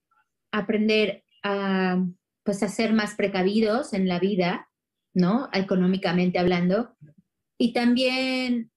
aprender 0.50 1.24
a, 1.42 2.04
pues, 2.44 2.62
a 2.62 2.68
ser 2.68 2.92
más 2.92 3.14
precavidos 3.14 3.92
en 3.94 4.08
la 4.08 4.18
vida, 4.18 4.68
¿no? 5.14 5.48
Económicamente 5.52 6.38
hablando. 6.38 6.96
Y 7.58 7.72
también, 7.72 8.70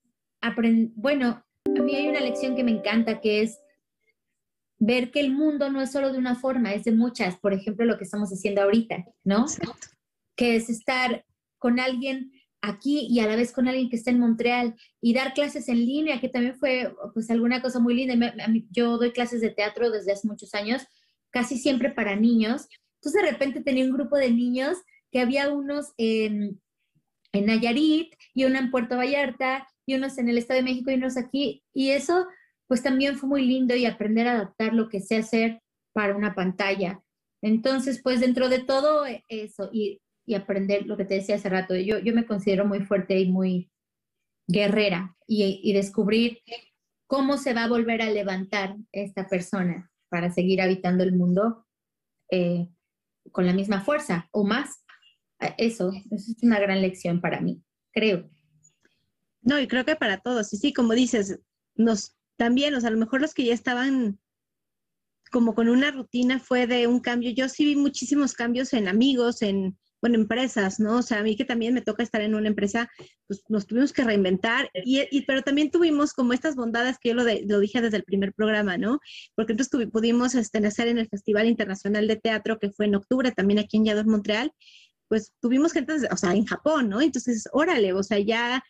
bueno, 0.96 1.44
a 1.66 1.82
mí 1.82 1.96
hay 1.96 2.08
una 2.08 2.20
lección 2.20 2.56
que 2.56 2.64
me 2.64 2.72
encanta, 2.72 3.20
que 3.20 3.42
es 3.42 3.60
ver 4.78 5.12
que 5.12 5.20
el 5.20 5.32
mundo 5.32 5.70
no 5.70 5.82
es 5.82 5.92
solo 5.92 6.12
de 6.12 6.18
una 6.18 6.36
forma, 6.36 6.74
es 6.74 6.84
de 6.84 6.92
muchas, 6.92 7.38
por 7.38 7.54
ejemplo, 7.54 7.86
lo 7.86 7.98
que 7.98 8.04
estamos 8.04 8.30
haciendo 8.30 8.62
ahorita, 8.62 9.06
¿no? 9.24 9.46
Que 10.36 10.56
es 10.56 10.70
estar 10.70 11.26
con 11.58 11.80
alguien 11.80 12.32
aquí 12.62 13.08
y 13.10 13.20
a 13.20 13.28
la 13.28 13.36
vez 13.36 13.52
con 13.52 13.68
alguien 13.68 13.90
que 13.90 13.96
está 13.96 14.12
en 14.12 14.20
Montreal 14.20 14.76
y 15.02 15.14
dar 15.14 15.34
clases 15.34 15.70
en 15.70 15.86
línea, 15.86 16.20
que 16.20 16.30
también 16.30 16.58
fue 16.58 16.94
pues 17.14 17.30
alguna 17.30 17.62
cosa 17.62 17.80
muy 17.80 17.94
linda. 17.94 18.34
Yo 18.72 18.98
doy 18.98 19.12
clases 19.12 19.42
de 19.42 19.52
teatro 19.52 19.92
desde 19.92 20.12
hace 20.12 20.28
muchos 20.28 20.54
años, 20.54 20.84
casi 21.30 21.58
siempre 21.58 21.92
para 21.92 22.16
niños. 22.16 22.68
Entonces 22.96 23.22
de 23.22 23.32
repente 23.32 23.62
tenía 23.62 23.86
un 23.86 23.94
grupo 23.94 24.18
de 24.18 24.32
niños 24.32 24.78
que 25.12 25.20
había 25.20 25.50
unos 25.50 25.94
en, 25.98 26.62
en 27.34 27.46
Nayarit 27.46 28.14
y 28.34 28.46
uno 28.46 28.58
en 28.58 28.72
Puerto 28.72 28.98
Vallarta 28.98 29.68
y 29.86 29.96
unos 29.96 30.18
en 30.18 30.30
el 30.30 30.38
Estado 30.38 30.58
de 30.58 30.64
México 30.64 30.92
y 30.92 30.96
unos 30.96 31.18
aquí. 31.18 31.64
Y 31.74 31.92
eso 31.92 32.26
pues 32.68 32.82
también 32.82 33.18
fue 33.18 33.30
muy 33.30 33.46
lindo 33.46 33.76
y 33.76 33.86
aprender 33.86 34.28
a 34.28 34.34
adaptar 34.34 34.74
lo 34.74 34.90
que 34.90 35.02
sé 35.02 35.18
hacer 35.18 35.62
para 35.94 36.16
una 36.16 36.36
pantalla. 36.36 37.02
Entonces, 37.42 38.02
pues 38.02 38.20
dentro 38.20 38.50
de 38.50 38.60
todo 38.60 39.06
eso 39.28 39.70
y, 39.72 40.02
aprender 40.36 40.88
lo 40.88 40.98
que 40.98 41.06
te 41.06 41.16
decía 41.16 41.36
hace 41.36 41.50
rato, 41.50 41.76
yo, 41.76 42.00
yo 42.00 42.12
me 42.14 42.26
considero 42.26 42.66
muy 42.66 42.80
fuerte 42.80 43.20
y 43.20 43.30
muy 43.32 43.70
guerrera 44.48 45.16
y, 45.28 45.72
descubrir 45.74 46.40
cómo 47.08 47.38
se 47.38 47.54
va 47.54 47.66
a 47.66 47.70
volver 47.70 48.02
a 48.02 48.10
levantar 48.10 48.76
esta 48.92 49.28
persona 49.28 49.92
para 50.10 50.32
seguir 50.32 50.62
habitando 50.62 51.04
el 51.04 51.16
mundo 51.16 51.68
eh, 52.32 52.68
con 53.32 53.46
la 53.46 53.54
misma 53.54 53.82
fuerza 53.82 54.28
o 54.32 54.44
más. 54.44 54.84
Eso, 55.58 55.92
eso 55.92 56.32
es 56.32 56.42
una 56.42 56.60
gran 56.60 56.82
lección 56.82 57.22
para 57.22 57.42
mí, 57.42 57.62
creo. 57.94 58.28
No, 59.42 59.60
y 59.60 59.68
creo 59.68 59.86
que 59.86 59.96
para 59.96 60.20
todos, 60.20 60.52
y 60.54 60.58
sí, 60.58 60.74
como 60.74 60.94
dices, 60.94 61.40
nos 61.76 62.16
también, 62.38 62.76
o 62.76 62.82
sea, 62.82 62.90
a 62.90 62.94
lo 62.94 63.00
mejor 63.00 63.22
los 63.22 63.34
que 63.34 63.46
ya 63.46 63.54
estaban 63.54 64.20
como 65.32 65.56
con 65.56 65.70
una 65.70 65.92
rutina 65.92 66.40
fue 66.40 66.68
de 66.68 66.88
un 66.88 67.00
cambio. 67.00 67.32
Yo 67.32 67.50
sí 67.50 67.66
vi 67.66 67.76
muchísimos 67.76 68.34
cambios 68.34 68.74
en 68.74 68.88
amigos, 68.88 69.42
en, 69.42 69.78
bueno, 70.02 70.16
empresas, 70.16 70.80
¿no? 70.80 70.98
O 70.98 71.02
sea, 71.02 71.20
a 71.20 71.24
mí 71.24 71.36
que 71.36 71.46
también 71.46 71.74
me 71.74 71.82
toca 71.82 72.04
estar 72.04 72.22
en 72.22 72.36
una 72.36 72.48
empresa, 72.48 72.90
pues 73.28 73.44
nos 73.50 73.66
tuvimos 73.66 73.92
que 73.92 74.04
reinventar, 74.04 74.70
y, 74.74 75.22
pero 75.26 75.42
también 75.42 75.72
tuvimos 75.72 76.14
como 76.14 76.34
estas 76.34 76.56
bondades 76.56 76.98
que 77.00 77.10
yo 77.10 77.16
lo, 77.16 77.24
lo 77.24 77.60
dije 77.60 77.82
desde 77.82 77.98
el 77.98 78.04
primer 78.04 78.34
programa, 78.34 78.78
¿no? 78.78 79.00
Porque 79.36 79.54
entonces 79.54 79.90
pudimos 79.92 80.36
este, 80.36 80.60
nacer 80.60 80.88
en 80.88 81.00
el 81.00 81.10
Festival 81.10 81.48
Internacional 81.48 82.08
de 82.08 82.18
Teatro, 82.18 82.60
que 82.60 82.70
fue 82.70 82.86
en 82.86 82.96
octubre, 82.96 83.32
también 83.32 83.60
aquí 83.60 83.78
en 83.78 83.86
Yador, 83.86 84.06
Montreal, 84.06 84.54
pues 85.08 85.34
tuvimos 85.42 85.74
gente, 85.74 85.94
o 86.12 86.18
sea, 86.18 86.34
en 86.34 86.46
Japón, 86.46 86.90
¿no? 86.90 87.02
Entonces, 87.02 87.48
órale, 87.52 87.94
o 87.94 88.04
sea, 88.04 88.20
ya 88.20 88.64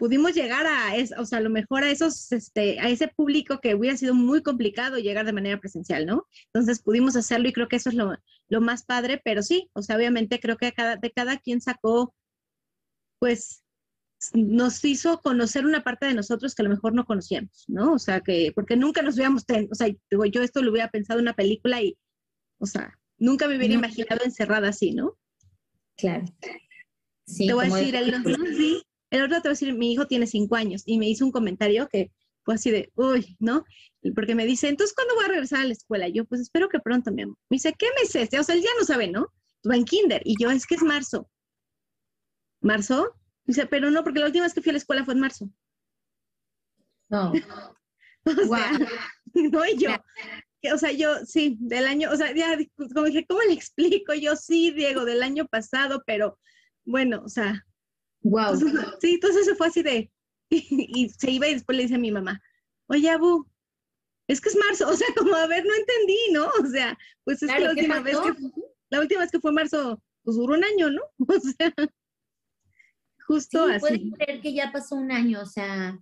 pudimos 0.00 0.32
llegar 0.32 0.66
a, 0.66 0.96
es, 0.96 1.12
o 1.18 1.26
sea, 1.26 1.38
a 1.38 1.42
lo 1.42 1.50
mejor 1.50 1.84
a 1.84 1.90
esos, 1.90 2.32
este, 2.32 2.80
a 2.80 2.88
ese 2.88 3.08
público 3.08 3.60
que 3.60 3.74
hubiera 3.74 3.98
sido 3.98 4.14
muy 4.14 4.42
complicado 4.42 4.96
llegar 4.96 5.26
de 5.26 5.34
manera 5.34 5.60
presencial, 5.60 6.06
¿no? 6.06 6.26
Entonces 6.46 6.80
pudimos 6.80 7.16
hacerlo 7.16 7.48
y 7.48 7.52
creo 7.52 7.68
que 7.68 7.76
eso 7.76 7.90
es 7.90 7.94
lo, 7.94 8.16
lo 8.48 8.60
más 8.62 8.82
padre, 8.82 9.20
pero 9.22 9.42
sí, 9.42 9.68
o 9.74 9.82
sea, 9.82 9.96
obviamente 9.96 10.40
creo 10.40 10.56
que 10.56 10.72
cada, 10.72 10.96
de 10.96 11.10
cada 11.12 11.36
quien 11.36 11.60
sacó, 11.60 12.14
pues, 13.18 13.62
nos 14.32 14.82
hizo 14.86 15.20
conocer 15.20 15.66
una 15.66 15.84
parte 15.84 16.06
de 16.06 16.14
nosotros 16.14 16.54
que 16.54 16.62
a 16.62 16.64
lo 16.64 16.70
mejor 16.70 16.94
no 16.94 17.04
conocíamos, 17.04 17.66
¿no? 17.68 17.92
O 17.92 17.98
sea, 17.98 18.22
que, 18.22 18.52
porque 18.54 18.76
nunca 18.76 19.02
nos 19.02 19.16
hubiéramos, 19.16 19.44
o 19.70 19.74
sea, 19.74 19.88
digo, 20.10 20.24
yo 20.24 20.42
esto 20.42 20.62
lo 20.62 20.70
hubiera 20.70 20.90
pensado 20.90 21.18
en 21.18 21.24
una 21.24 21.34
película 21.34 21.82
y, 21.82 21.98
o 22.58 22.64
sea, 22.64 22.98
nunca 23.18 23.46
me 23.46 23.58
hubiera 23.58 23.74
imaginado 23.74 24.24
encerrada 24.24 24.70
así, 24.70 24.92
¿no? 24.92 25.18
Claro. 25.98 26.24
Sí, 27.26 27.46
te 27.46 27.52
voy 27.52 27.66
a 27.66 27.74
decir, 27.74 27.94
el, 27.94 28.24
sí, 28.56 28.82
el 29.10 29.22
otro 29.22 29.36
te 29.36 29.42
voy 29.42 29.50
a 29.50 29.50
decir, 29.50 29.74
mi 29.74 29.92
hijo 29.92 30.06
tiene 30.06 30.26
cinco 30.26 30.56
años 30.56 30.82
y 30.86 30.98
me 30.98 31.08
hizo 31.08 31.24
un 31.24 31.32
comentario 31.32 31.88
que 31.88 32.12
fue 32.42 32.54
así 32.54 32.70
de, 32.70 32.90
uy, 32.94 33.36
¿no? 33.38 33.64
Porque 34.14 34.34
me 34.34 34.46
dice, 34.46 34.68
entonces, 34.68 34.94
¿cuándo 34.94 35.14
voy 35.14 35.24
a 35.24 35.28
regresar 35.28 35.60
a 35.60 35.64
la 35.64 35.72
escuela? 35.72 36.08
yo, 36.08 36.24
pues 36.24 36.40
espero 36.40 36.68
que 36.68 36.80
pronto, 36.80 37.12
mi 37.12 37.22
amor. 37.22 37.36
Me 37.50 37.56
dice, 37.56 37.74
¿qué 37.78 37.86
mes 37.98 38.14
es 38.14 38.22
este? 38.22 38.38
O 38.38 38.44
sea, 38.44 38.54
él 38.54 38.62
ya 38.62 38.70
no 38.78 38.84
sabe, 38.84 39.08
¿no? 39.08 39.32
Va 39.68 39.76
en 39.76 39.84
kinder. 39.84 40.22
Y 40.24 40.36
yo, 40.40 40.50
es 40.50 40.66
que 40.66 40.76
es 40.76 40.82
marzo. 40.82 41.28
¿Marzo? 42.60 43.14
Dice, 43.44 43.66
pero 43.66 43.90
no, 43.90 44.02
porque 44.04 44.20
la 44.20 44.26
última 44.26 44.44
vez 44.44 44.54
que 44.54 44.62
fui 44.62 44.70
a 44.70 44.72
la 44.74 44.78
escuela 44.78 45.04
fue 45.04 45.14
en 45.14 45.20
marzo. 45.20 45.50
No. 47.08 47.32
o 48.24 48.54
sea, 48.54 48.72
no, 49.34 49.66
y 49.66 49.76
yo, 49.76 49.90
o 50.72 50.78
sea, 50.78 50.92
yo 50.92 51.24
sí, 51.24 51.56
del 51.60 51.86
año, 51.86 52.10
o 52.10 52.16
sea, 52.16 52.34
ya, 52.34 52.56
como 52.94 53.06
dije, 53.06 53.26
¿cómo 53.26 53.40
le 53.42 53.54
explico? 53.54 54.14
Yo 54.14 54.36
sí, 54.36 54.70
Diego, 54.70 55.04
del 55.04 55.22
año 55.22 55.46
pasado, 55.46 56.02
pero 56.06 56.38
bueno, 56.84 57.22
o 57.24 57.28
sea, 57.28 57.66
Wow. 58.22 58.56
sí, 59.00 59.14
entonces 59.14 59.46
se 59.46 59.54
fue 59.54 59.68
así 59.68 59.82
de, 59.82 60.10
y, 60.50 61.08
se 61.08 61.30
iba 61.30 61.48
y 61.48 61.54
después 61.54 61.76
le 61.76 61.84
dice 61.84 61.94
a 61.94 61.98
mi 61.98 62.10
mamá, 62.10 62.42
oye, 62.86 63.08
Abu, 63.08 63.46
es 64.28 64.40
que 64.40 64.48
es 64.48 64.56
marzo, 64.56 64.88
o 64.90 64.94
sea, 64.94 65.08
como 65.16 65.34
a 65.34 65.46
ver, 65.46 65.64
no 65.64 65.74
entendí, 65.74 66.18
¿no? 66.32 66.46
O 66.62 66.66
sea, 66.66 66.98
pues 67.24 67.42
es 67.42 67.52
que 67.52 67.60
la 67.60 67.70
última 67.70 68.00
vez 68.00 68.18
que, 68.18 68.32
la 68.90 69.00
última 69.00 69.20
vez 69.20 69.30
que 69.30 69.40
fue 69.40 69.52
marzo, 69.52 70.02
pues 70.22 70.36
duró 70.36 70.54
un 70.54 70.64
año, 70.64 70.90
¿no? 70.90 71.02
O 71.28 71.40
sea, 71.40 71.72
justo 73.26 73.66
sí, 73.66 73.72
así. 73.74 73.80
Puedes 73.80 74.12
creer 74.18 74.40
que 74.40 74.52
ya 74.52 74.72
pasó 74.72 74.96
un 74.96 75.12
año, 75.12 75.40
o 75.40 75.46
sea, 75.46 75.98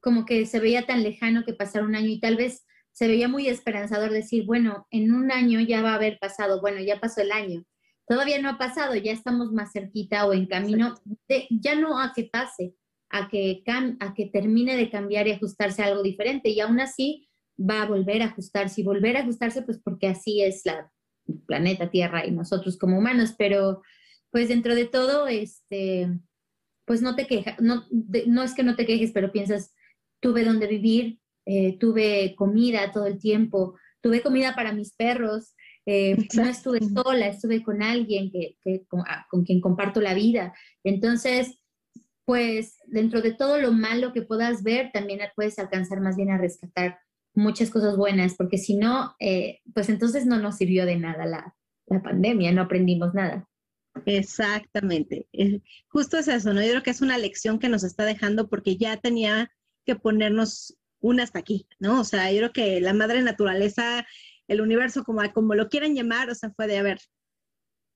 como 0.00 0.24
que 0.24 0.46
se 0.46 0.60
veía 0.60 0.86
tan 0.86 1.02
lejano 1.02 1.44
que 1.44 1.54
pasara 1.54 1.84
un 1.84 1.94
año 1.94 2.08
y 2.08 2.20
tal 2.20 2.36
vez 2.36 2.64
se 2.92 3.08
veía 3.08 3.28
muy 3.28 3.48
esperanzador 3.48 4.10
decir, 4.10 4.44
bueno, 4.46 4.86
en 4.90 5.12
un 5.12 5.30
año 5.30 5.60
ya 5.60 5.82
va 5.82 5.92
a 5.92 5.96
haber 5.96 6.18
pasado, 6.18 6.60
bueno, 6.60 6.80
ya 6.80 7.00
pasó 7.00 7.20
el 7.20 7.32
año, 7.32 7.64
todavía 8.10 8.42
no 8.42 8.48
ha 8.48 8.58
pasado, 8.58 8.96
ya 8.96 9.12
estamos 9.12 9.52
más 9.52 9.70
cerquita 9.72 10.26
o 10.26 10.32
en 10.32 10.46
camino, 10.46 10.96
de, 11.28 11.46
ya 11.48 11.76
no 11.76 12.00
a 12.00 12.12
que 12.12 12.24
pase, 12.24 12.74
a 13.08 13.28
que, 13.28 13.62
a 14.00 14.14
que 14.14 14.26
termine 14.26 14.76
de 14.76 14.90
cambiar 14.90 15.28
y 15.28 15.30
ajustarse 15.30 15.80
a 15.80 15.86
algo 15.86 16.02
diferente. 16.02 16.48
Y 16.48 16.58
aún 16.58 16.80
así 16.80 17.28
va 17.56 17.82
a 17.82 17.86
volver 17.86 18.22
a 18.22 18.24
ajustarse 18.24 18.80
y 18.80 18.84
volver 18.84 19.16
a 19.16 19.20
ajustarse 19.20 19.62
pues 19.62 19.78
porque 19.78 20.08
así 20.08 20.42
es 20.42 20.62
la 20.64 20.90
planeta 21.46 21.88
Tierra 21.88 22.26
y 22.26 22.32
nosotros 22.32 22.76
como 22.76 22.98
humanos, 22.98 23.36
pero 23.38 23.80
pues 24.32 24.48
dentro 24.48 24.74
de 24.74 24.86
todo, 24.86 25.28
este, 25.28 26.08
pues 26.86 27.02
no 27.02 27.14
te 27.14 27.28
quejas, 27.28 27.60
no, 27.60 27.86
no 28.26 28.42
es 28.42 28.54
que 28.54 28.64
no 28.64 28.74
te 28.74 28.86
quejes, 28.86 29.12
pero 29.12 29.30
piensas, 29.30 29.72
tuve 30.18 30.44
donde 30.44 30.66
vivir, 30.66 31.20
eh, 31.46 31.78
tuve 31.78 32.34
comida 32.34 32.90
todo 32.90 33.06
el 33.06 33.20
tiempo, 33.20 33.78
tuve 34.00 34.20
comida 34.20 34.56
para 34.56 34.72
mis 34.72 34.96
perros, 34.96 35.54
eh, 35.86 36.16
no 36.34 36.44
estuve 36.44 36.80
sola, 36.80 37.28
estuve 37.28 37.62
con 37.62 37.82
alguien 37.82 38.30
que, 38.30 38.56
ah, 39.06 39.26
con, 39.30 39.44
quien 39.44 39.60
comparto 39.60 40.00
la 40.00 40.14
vida. 40.14 40.54
Entonces, 40.84 41.58
pues 42.24 42.76
dentro 42.86 43.22
de 43.22 43.32
todo 43.32 43.60
lo 43.60 43.72
malo 43.72 44.12
que 44.12 44.22
puedas 44.22 44.62
ver, 44.62 44.90
también 44.92 45.20
puedes 45.34 45.58
alcanzar 45.58 46.00
más 46.00 46.16
bien 46.16 46.30
a 46.30 46.38
rescatar 46.38 46.98
muchas 47.34 47.70
cosas 47.70 47.96
buenas, 47.96 48.34
porque 48.34 48.58
si 48.58 48.76
no, 48.76 49.14
eh, 49.20 49.60
pues 49.74 49.88
entonces 49.88 50.26
no 50.26 50.38
nos 50.38 50.56
sirvió 50.56 50.84
de 50.86 50.96
nada 50.96 51.26
la, 51.26 51.54
la 51.86 52.02
pandemia, 52.02 52.52
no 52.52 52.62
aprendimos 52.62 53.14
nada. 53.14 53.48
Exactamente. 54.06 55.26
Justo 55.88 56.18
es 56.18 56.28
eso, 56.28 56.54
¿no? 56.54 56.62
Yo 56.62 56.70
creo 56.70 56.82
que 56.82 56.90
es 56.90 57.00
una 57.00 57.18
lección 57.18 57.58
que 57.58 57.68
nos 57.68 57.82
está 57.82 58.04
dejando 58.04 58.48
porque 58.48 58.76
ya 58.76 58.96
tenía 58.96 59.50
que 59.84 59.96
ponernos 59.96 60.76
una 61.00 61.24
hasta 61.24 61.38
aquí, 61.38 61.66
¿no? 61.78 62.00
O 62.00 62.04
sea, 62.04 62.30
yo 62.30 62.38
creo 62.38 62.52
que 62.52 62.80
la 62.80 62.94
madre 62.94 63.22
naturaleza 63.22 64.06
el 64.50 64.60
universo, 64.60 65.04
como, 65.04 65.22
como 65.32 65.54
lo 65.54 65.68
quieran 65.68 65.94
llamar, 65.94 66.28
o 66.28 66.34
sea, 66.34 66.50
fue 66.50 66.66
de 66.66 66.76
haber, 66.76 66.98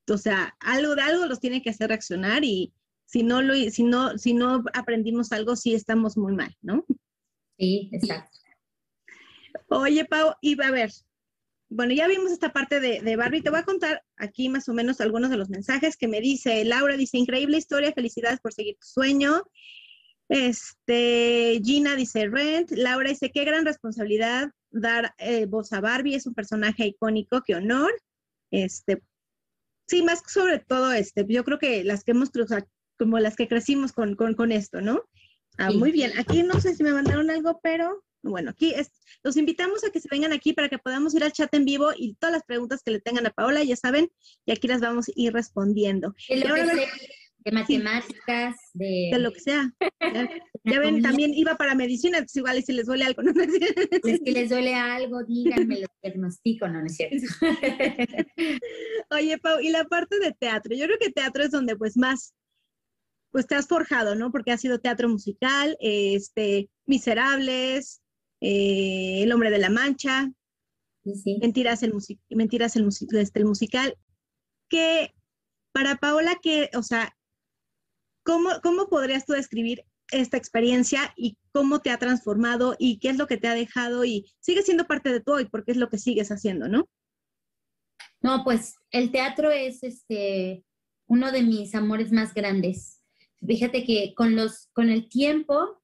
o 0.08 0.16
sea, 0.16 0.54
algo 0.60 0.94
de 0.94 1.02
algo 1.02 1.26
los 1.26 1.40
tiene 1.40 1.60
que 1.62 1.70
hacer 1.70 1.88
reaccionar 1.88 2.44
y 2.44 2.72
si 3.06 3.24
no, 3.24 3.42
lo, 3.42 3.54
si 3.54 3.82
no, 3.82 4.16
si 4.18 4.34
no 4.34 4.62
aprendimos 4.72 5.32
algo, 5.32 5.56
sí 5.56 5.74
estamos 5.74 6.16
muy 6.16 6.32
mal, 6.32 6.54
¿no? 6.62 6.86
Sí, 7.58 7.90
exacto. 7.92 8.38
Oye, 9.66 10.04
Pau, 10.04 10.34
y 10.40 10.60
a 10.62 10.70
ver, 10.70 10.92
bueno, 11.68 11.92
ya 11.92 12.06
vimos 12.06 12.30
esta 12.30 12.52
parte 12.52 12.78
de, 12.78 13.00
de, 13.00 13.16
Barbie. 13.16 13.42
Te 13.42 13.50
voy 13.50 13.58
a 13.58 13.64
contar 13.64 14.04
aquí 14.16 14.48
más 14.48 14.68
o 14.68 14.74
menos 14.74 15.00
algunos 15.00 15.30
de 15.30 15.36
los 15.36 15.48
mensajes 15.48 15.96
que 15.96 16.06
me 16.06 16.20
dice 16.20 16.64
Laura. 16.64 16.96
Dice, 16.96 17.18
increíble 17.18 17.56
historia, 17.56 17.92
felicidades 17.92 18.38
por 18.38 18.52
seguir 18.52 18.76
tu 18.76 18.86
sueño. 18.86 19.42
Este, 20.28 21.60
Gina 21.64 21.96
dice, 21.96 22.28
Rent. 22.28 22.70
Laura 22.70 23.10
dice, 23.10 23.32
qué 23.32 23.44
gran 23.44 23.64
responsabilidad 23.64 24.50
dar 24.74 25.14
eh, 25.18 25.46
voz 25.46 25.72
a 25.72 25.80
Barbie, 25.80 26.14
es 26.14 26.26
un 26.26 26.34
personaje 26.34 26.86
icónico, 26.86 27.42
qué 27.42 27.54
honor. 27.54 27.92
Este, 28.50 29.02
sí, 29.86 30.02
más 30.02 30.22
sobre 30.26 30.58
todo, 30.58 30.92
este, 30.92 31.24
yo 31.28 31.44
creo 31.44 31.58
que 31.58 31.84
las 31.84 32.04
que 32.04 32.12
hemos, 32.12 32.30
cruzado, 32.30 32.66
como 32.98 33.18
las 33.18 33.36
que 33.36 33.48
crecimos 33.48 33.92
con, 33.92 34.14
con, 34.14 34.52
esto, 34.52 34.80
¿no? 34.80 35.02
Ah, 35.58 35.70
Muy 35.70 35.92
bien, 35.92 36.12
aquí 36.18 36.42
no 36.42 36.60
sé 36.60 36.74
si 36.74 36.82
me 36.82 36.92
mandaron 36.92 37.30
algo, 37.30 37.60
pero 37.62 38.04
bueno, 38.22 38.50
aquí 38.50 38.72
es, 38.74 38.90
los 39.22 39.36
invitamos 39.36 39.84
a 39.84 39.90
que 39.90 40.00
se 40.00 40.08
vengan 40.10 40.32
aquí 40.32 40.52
para 40.52 40.68
que 40.68 40.78
podamos 40.78 41.14
ir 41.14 41.22
al 41.22 41.32
chat 41.32 41.52
en 41.54 41.64
vivo 41.64 41.90
y 41.96 42.14
todas 42.14 42.32
las 42.32 42.42
preguntas 42.42 42.82
que 42.82 42.90
le 42.90 43.00
tengan 43.00 43.26
a 43.26 43.30
Paola, 43.30 43.62
ya 43.62 43.76
saben, 43.76 44.10
y 44.46 44.52
aquí 44.52 44.66
las 44.66 44.80
vamos 44.80 45.08
a 45.08 45.12
ir 45.14 45.32
respondiendo 45.32 46.14
de 47.44 47.52
matemáticas, 47.52 48.56
de... 48.72 49.10
De 49.12 49.18
lo 49.18 49.32
que 49.32 49.40
sea. 49.40 49.70
Ya, 50.64 50.78
ven, 50.78 51.02
también 51.02 51.34
iba 51.34 51.56
para 51.56 51.74
medicina, 51.74 52.18
entonces 52.18 52.36
igual 52.36 52.62
si 52.62 52.72
les 52.72 52.86
duele 52.86 53.04
algo, 53.04 53.22
¿no? 53.22 53.32
Si 53.32 54.18
les 54.32 54.48
duele 54.48 54.74
algo, 54.74 55.22
díganme, 55.24 55.80
lo 55.80 55.86
diagnostico, 56.02 56.68
no, 56.68 56.80
no 56.80 56.86
es 56.86 56.96
cierto. 56.96 57.16
Oye, 59.10 59.36
Pau, 59.38 59.60
y 59.60 59.68
la 59.70 59.84
parte 59.84 60.18
de 60.20 60.32
teatro, 60.32 60.74
yo 60.74 60.86
creo 60.86 60.98
que 60.98 61.10
teatro 61.10 61.44
es 61.44 61.50
donde 61.50 61.76
pues 61.76 61.98
más, 61.98 62.34
pues 63.30 63.46
te 63.46 63.56
has 63.56 63.68
forjado, 63.68 64.14
¿no? 64.14 64.32
Porque 64.32 64.52
ha 64.52 64.58
sido 64.58 64.78
teatro 64.78 65.08
musical, 65.10 65.76
este, 65.80 66.70
Miserables, 66.86 68.00
eh, 68.40 69.22
El 69.22 69.32
Hombre 69.32 69.50
de 69.50 69.58
la 69.58 69.68
Mancha, 69.68 70.32
sí. 71.04 71.38
Mentiras, 71.42 71.82
el, 71.82 71.92
Mentiras 72.30 72.76
el, 72.76 72.88
este, 72.88 73.38
el 73.38 73.44
musical, 73.44 73.98
que 74.70 75.12
para 75.72 75.96
Paola, 75.96 76.38
que, 76.40 76.70
o 76.74 76.82
sea, 76.82 77.13
¿Cómo, 78.24 78.50
¿Cómo 78.62 78.88
podrías 78.88 79.26
tú 79.26 79.34
describir 79.34 79.84
esta 80.10 80.36
experiencia 80.36 81.12
y 81.16 81.36
cómo 81.52 81.80
te 81.80 81.90
ha 81.90 81.98
transformado 81.98 82.76
y 82.78 82.98
qué 82.98 83.10
es 83.10 83.16
lo 83.16 83.26
que 83.26 83.36
te 83.36 83.48
ha 83.48 83.54
dejado 83.54 84.04
y 84.04 84.32
sigue 84.40 84.62
siendo 84.62 84.86
parte 84.86 85.10
de 85.10 85.20
tú 85.20 85.38
y 85.38 85.46
porque 85.46 85.72
es 85.72 85.76
lo 85.76 85.88
que 85.88 85.98
sigues 85.98 86.30
haciendo, 86.30 86.68
¿no? 86.68 86.88
No, 88.20 88.42
pues 88.44 88.76
el 88.90 89.10
teatro 89.12 89.50
es 89.50 89.82
este 89.82 90.64
uno 91.06 91.32
de 91.32 91.42
mis 91.42 91.74
amores 91.74 92.12
más 92.12 92.32
grandes. 92.32 93.02
Fíjate 93.46 93.84
que 93.84 94.14
con 94.14 94.36
los 94.36 94.68
con 94.72 94.88
el 94.88 95.08
tiempo 95.08 95.82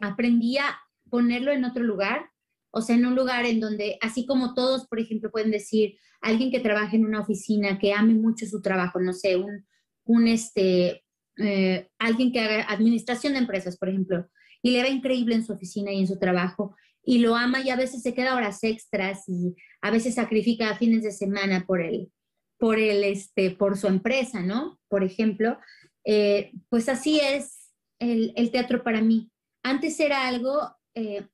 aprendí 0.00 0.58
a 0.58 0.78
ponerlo 1.10 1.52
en 1.52 1.64
otro 1.64 1.82
lugar, 1.82 2.30
o 2.70 2.82
sea, 2.82 2.96
en 2.96 3.06
un 3.06 3.16
lugar 3.16 3.46
en 3.46 3.60
donde, 3.60 3.98
así 4.02 4.26
como 4.26 4.54
todos, 4.54 4.86
por 4.86 5.00
ejemplo, 5.00 5.30
pueden 5.30 5.50
decir, 5.50 5.96
alguien 6.20 6.50
que 6.50 6.60
trabaje 6.60 6.96
en 6.96 7.06
una 7.06 7.20
oficina, 7.20 7.78
que 7.78 7.92
ame 7.92 8.14
mucho 8.14 8.46
su 8.46 8.60
trabajo, 8.60 9.00
no 9.00 9.12
sé, 9.12 9.36
un, 9.36 9.66
un 10.04 10.28
este, 10.28 11.05
eh, 11.38 11.88
alguien 11.98 12.32
que 12.32 12.40
haga 12.40 12.62
administración 12.70 13.34
de 13.34 13.40
empresas, 13.40 13.76
por 13.76 13.88
ejemplo, 13.88 14.26
y 14.62 14.70
le 14.70 14.82
va 14.82 14.88
increíble 14.88 15.34
en 15.34 15.44
su 15.44 15.52
oficina 15.52 15.92
y 15.92 16.00
en 16.00 16.06
su 16.06 16.18
trabajo, 16.18 16.74
y 17.02 17.18
lo 17.18 17.36
ama 17.36 17.60
y 17.60 17.70
a 17.70 17.76
veces 17.76 18.02
se 18.02 18.14
queda 18.14 18.34
horas 18.34 18.64
extras 18.64 19.28
y 19.28 19.54
a 19.82 19.90
veces 19.90 20.14
sacrifica 20.14 20.76
fines 20.76 21.02
de 21.02 21.12
semana 21.12 21.64
por 21.66 21.80
el, 21.82 22.10
por 22.58 22.78
el, 22.78 23.04
este, 23.04 23.50
por 23.50 23.76
su 23.76 23.86
empresa, 23.86 24.42
¿no? 24.42 24.80
Por 24.88 25.04
ejemplo, 25.04 25.58
eh, 26.04 26.52
pues 26.68 26.88
así 26.88 27.20
es 27.20 27.70
el, 27.98 28.50
teatro 28.50 28.82
para 28.82 29.02
mí. 29.02 29.30
Antes 29.62 30.00
era 30.00 30.26
algo 30.26 30.74
eh, 30.94 31.26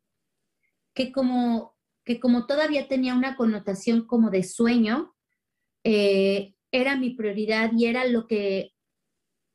que 0.95 1.13
como 1.13 1.73
que 2.05 2.19
como 2.19 2.47
todavía 2.47 2.89
tenía 2.89 3.15
una 3.15 3.37
connotación 3.37 4.07
como 4.09 4.31
de 4.31 4.43
sueño, 4.43 5.15
era 5.85 6.97
mi 6.97 7.11
prioridad 7.11 7.71
y 7.77 7.87
era 7.87 8.05
lo 8.07 8.27
que, 8.27 8.72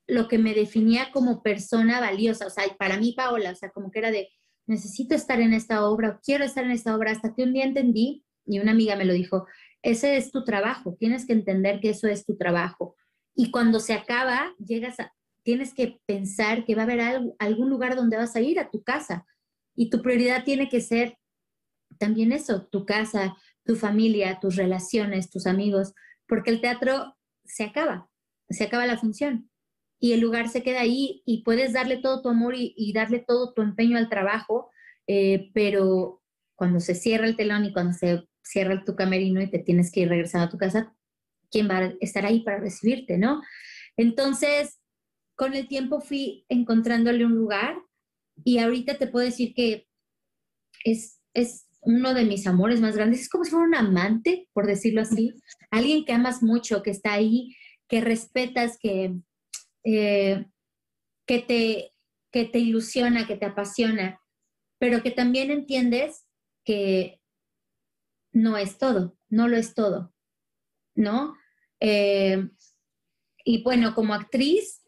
lo 0.07 0.27
que 0.27 0.37
me 0.37 0.53
definía 0.53 1.11
como 1.11 1.43
persona 1.43 1.99
valiosa. 1.99 2.47
O 2.47 2.49
sea, 2.49 2.63
para 2.79 2.97
mí, 2.97 3.13
Paola, 3.15 3.51
o 3.51 3.55
sea, 3.55 3.69
como 3.69 3.91
que 3.91 3.99
era 3.99 4.11
de, 4.11 4.29
necesito 4.65 5.13
estar 5.13 5.39
en 5.41 5.53
esta 5.53 5.87
obra, 5.87 6.19
quiero 6.23 6.45
estar 6.45 6.63
en 6.63 6.71
esta 6.71 6.95
obra, 6.95 7.11
hasta 7.11 7.33
que 7.35 7.43
un 7.43 7.53
día 7.53 7.65
entendí, 7.65 8.23
y 8.45 8.59
una 8.59 8.71
amiga 8.71 8.95
me 8.95 9.05
lo 9.05 9.13
dijo, 9.13 9.45
ese 9.81 10.15
es 10.15 10.31
tu 10.31 10.45
trabajo, 10.45 10.95
tienes 10.97 11.25
que 11.25 11.33
entender 11.33 11.81
que 11.81 11.89
eso 11.89 12.07
es 12.07 12.25
tu 12.25 12.37
trabajo. 12.37 12.95
Y 13.35 13.51
cuando 13.51 13.79
se 13.79 13.93
acaba, 13.93 14.55
llegas 14.57 14.99
a, 14.99 15.13
tienes 15.43 15.73
que 15.73 15.99
pensar 16.05 16.65
que 16.65 16.75
va 16.75 16.83
a 16.83 16.85
haber 16.85 17.01
algún 17.39 17.69
lugar 17.69 17.95
donde 17.95 18.17
vas 18.17 18.35
a 18.35 18.41
ir, 18.41 18.59
a 18.59 18.69
tu 18.69 18.83
casa. 18.83 19.25
Y 19.75 19.89
tu 19.89 20.01
prioridad 20.01 20.43
tiene 20.43 20.69
que 20.69 20.81
ser 20.81 21.17
también 21.99 22.31
eso, 22.31 22.65
tu 22.67 22.85
casa, 22.85 23.35
tu 23.63 23.75
familia, 23.75 24.39
tus 24.39 24.55
relaciones, 24.55 25.29
tus 25.29 25.45
amigos, 25.45 25.93
porque 26.27 26.51
el 26.51 26.61
teatro 26.61 27.15
se 27.45 27.65
acaba, 27.65 28.09
se 28.49 28.63
acaba 28.63 28.85
la 28.85 28.97
función 28.97 29.49
y 29.99 30.13
el 30.13 30.19
lugar 30.19 30.49
se 30.49 30.63
queda 30.63 30.81
ahí 30.81 31.23
y 31.25 31.43
puedes 31.43 31.73
darle 31.73 31.97
todo 31.97 32.21
tu 32.21 32.29
amor 32.29 32.53
y, 32.55 32.93
darle 32.93 33.19
todo 33.19 33.53
tu 33.53 33.61
empeño 33.61 33.97
al 33.97 34.09
trabajo, 34.09 34.71
eh, 35.07 35.49
pero 35.53 36.21
cuando 36.55 36.79
se 36.79 36.95
cierra 36.95 37.27
el 37.27 37.35
telón 37.35 37.65
y 37.65 37.73
cuando 37.73 37.93
se 37.93 38.23
cierra 38.43 38.83
tu 38.83 38.95
camerino 38.95 39.41
y 39.41 39.49
te 39.49 39.59
tienes 39.59 39.91
que 39.91 40.01
ir 40.01 40.09
regresando 40.09 40.47
a 40.47 40.51
tu 40.51 40.57
casa, 40.57 40.95
¿quién 41.49 41.69
va 41.69 41.77
a 41.77 41.93
estar 41.99 42.25
ahí 42.25 42.41
para 42.41 42.59
recibirte, 42.59 43.17
no? 43.17 43.41
Entonces, 43.95 44.79
con 45.35 45.53
el 45.53 45.67
tiempo 45.67 46.01
fui 46.01 46.45
encontrándole 46.49 47.25
un 47.25 47.35
lugar 47.35 47.77
y 48.43 48.59
ahorita 48.59 48.97
te 48.97 49.07
puedo 49.07 49.25
decir 49.25 49.53
que 49.53 49.87
es, 50.83 51.19
es 51.33 51.67
uno 51.81 52.13
de 52.13 52.25
mis 52.25 52.45
amores 52.47 52.81
más 52.81 52.95
grandes. 52.95 53.21
Es 53.21 53.29
como 53.29 53.43
si 53.43 53.51
fuera 53.51 53.65
un 53.65 53.75
amante, 53.75 54.47
por 54.53 54.67
decirlo 54.67 55.01
así. 55.01 55.33
Alguien 55.71 56.05
que 56.05 56.13
amas 56.13 56.43
mucho, 56.43 56.83
que 56.83 56.91
está 56.91 57.13
ahí, 57.13 57.55
que 57.87 58.01
respetas, 58.01 58.77
que, 58.77 59.15
eh, 59.83 60.45
que, 61.25 61.39
te, 61.39 61.93
que 62.31 62.45
te 62.45 62.59
ilusiona, 62.59 63.27
que 63.27 63.37
te 63.37 63.45
apasiona, 63.45 64.21
pero 64.79 65.01
que 65.01 65.11
también 65.11 65.51
entiendes 65.51 66.27
que 66.63 67.21
no 68.31 68.57
es 68.57 68.77
todo, 68.77 69.17
no 69.29 69.47
lo 69.47 69.57
es 69.57 69.73
todo, 69.73 70.13
¿no? 70.95 71.35
Eh, 71.79 72.49
y 73.43 73.63
bueno, 73.63 73.95
como 73.95 74.13
actriz, 74.13 74.83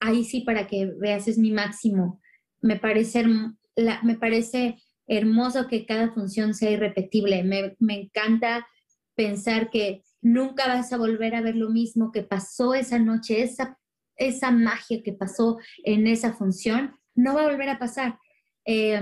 ahí 0.00 0.24
sí 0.24 0.42
para 0.42 0.66
que 0.66 0.86
veas 0.86 1.28
es 1.28 1.38
mi 1.38 1.50
máximo. 1.50 2.20
Me 2.60 2.76
parece, 2.76 3.24
me 3.26 4.16
parece 4.16 4.76
hermoso 5.06 5.66
que 5.66 5.86
cada 5.86 6.12
función 6.12 6.54
sea 6.54 6.70
irrepetible. 6.70 7.42
Me, 7.42 7.76
encanta 8.00 8.68
pensar 9.14 9.70
que 9.70 10.04
nunca 10.20 10.68
vas 10.68 10.92
a 10.92 10.98
volver 10.98 11.34
a 11.34 11.40
ver 11.40 11.56
lo 11.56 11.70
mismo 11.70 12.12
que 12.12 12.22
pasó 12.22 12.74
esa 12.74 12.98
noche, 12.98 13.42
esa, 13.42 13.78
esa 14.18 14.50
magia 14.50 15.02
que 15.02 15.12
pasó 15.12 15.58
en 15.84 16.06
esa 16.06 16.32
función, 16.32 16.94
no 17.14 17.34
va 17.34 17.44
a 17.44 17.50
volver 17.50 17.68
a 17.68 17.78
pasar. 17.78 18.18
Eh, 18.64 19.00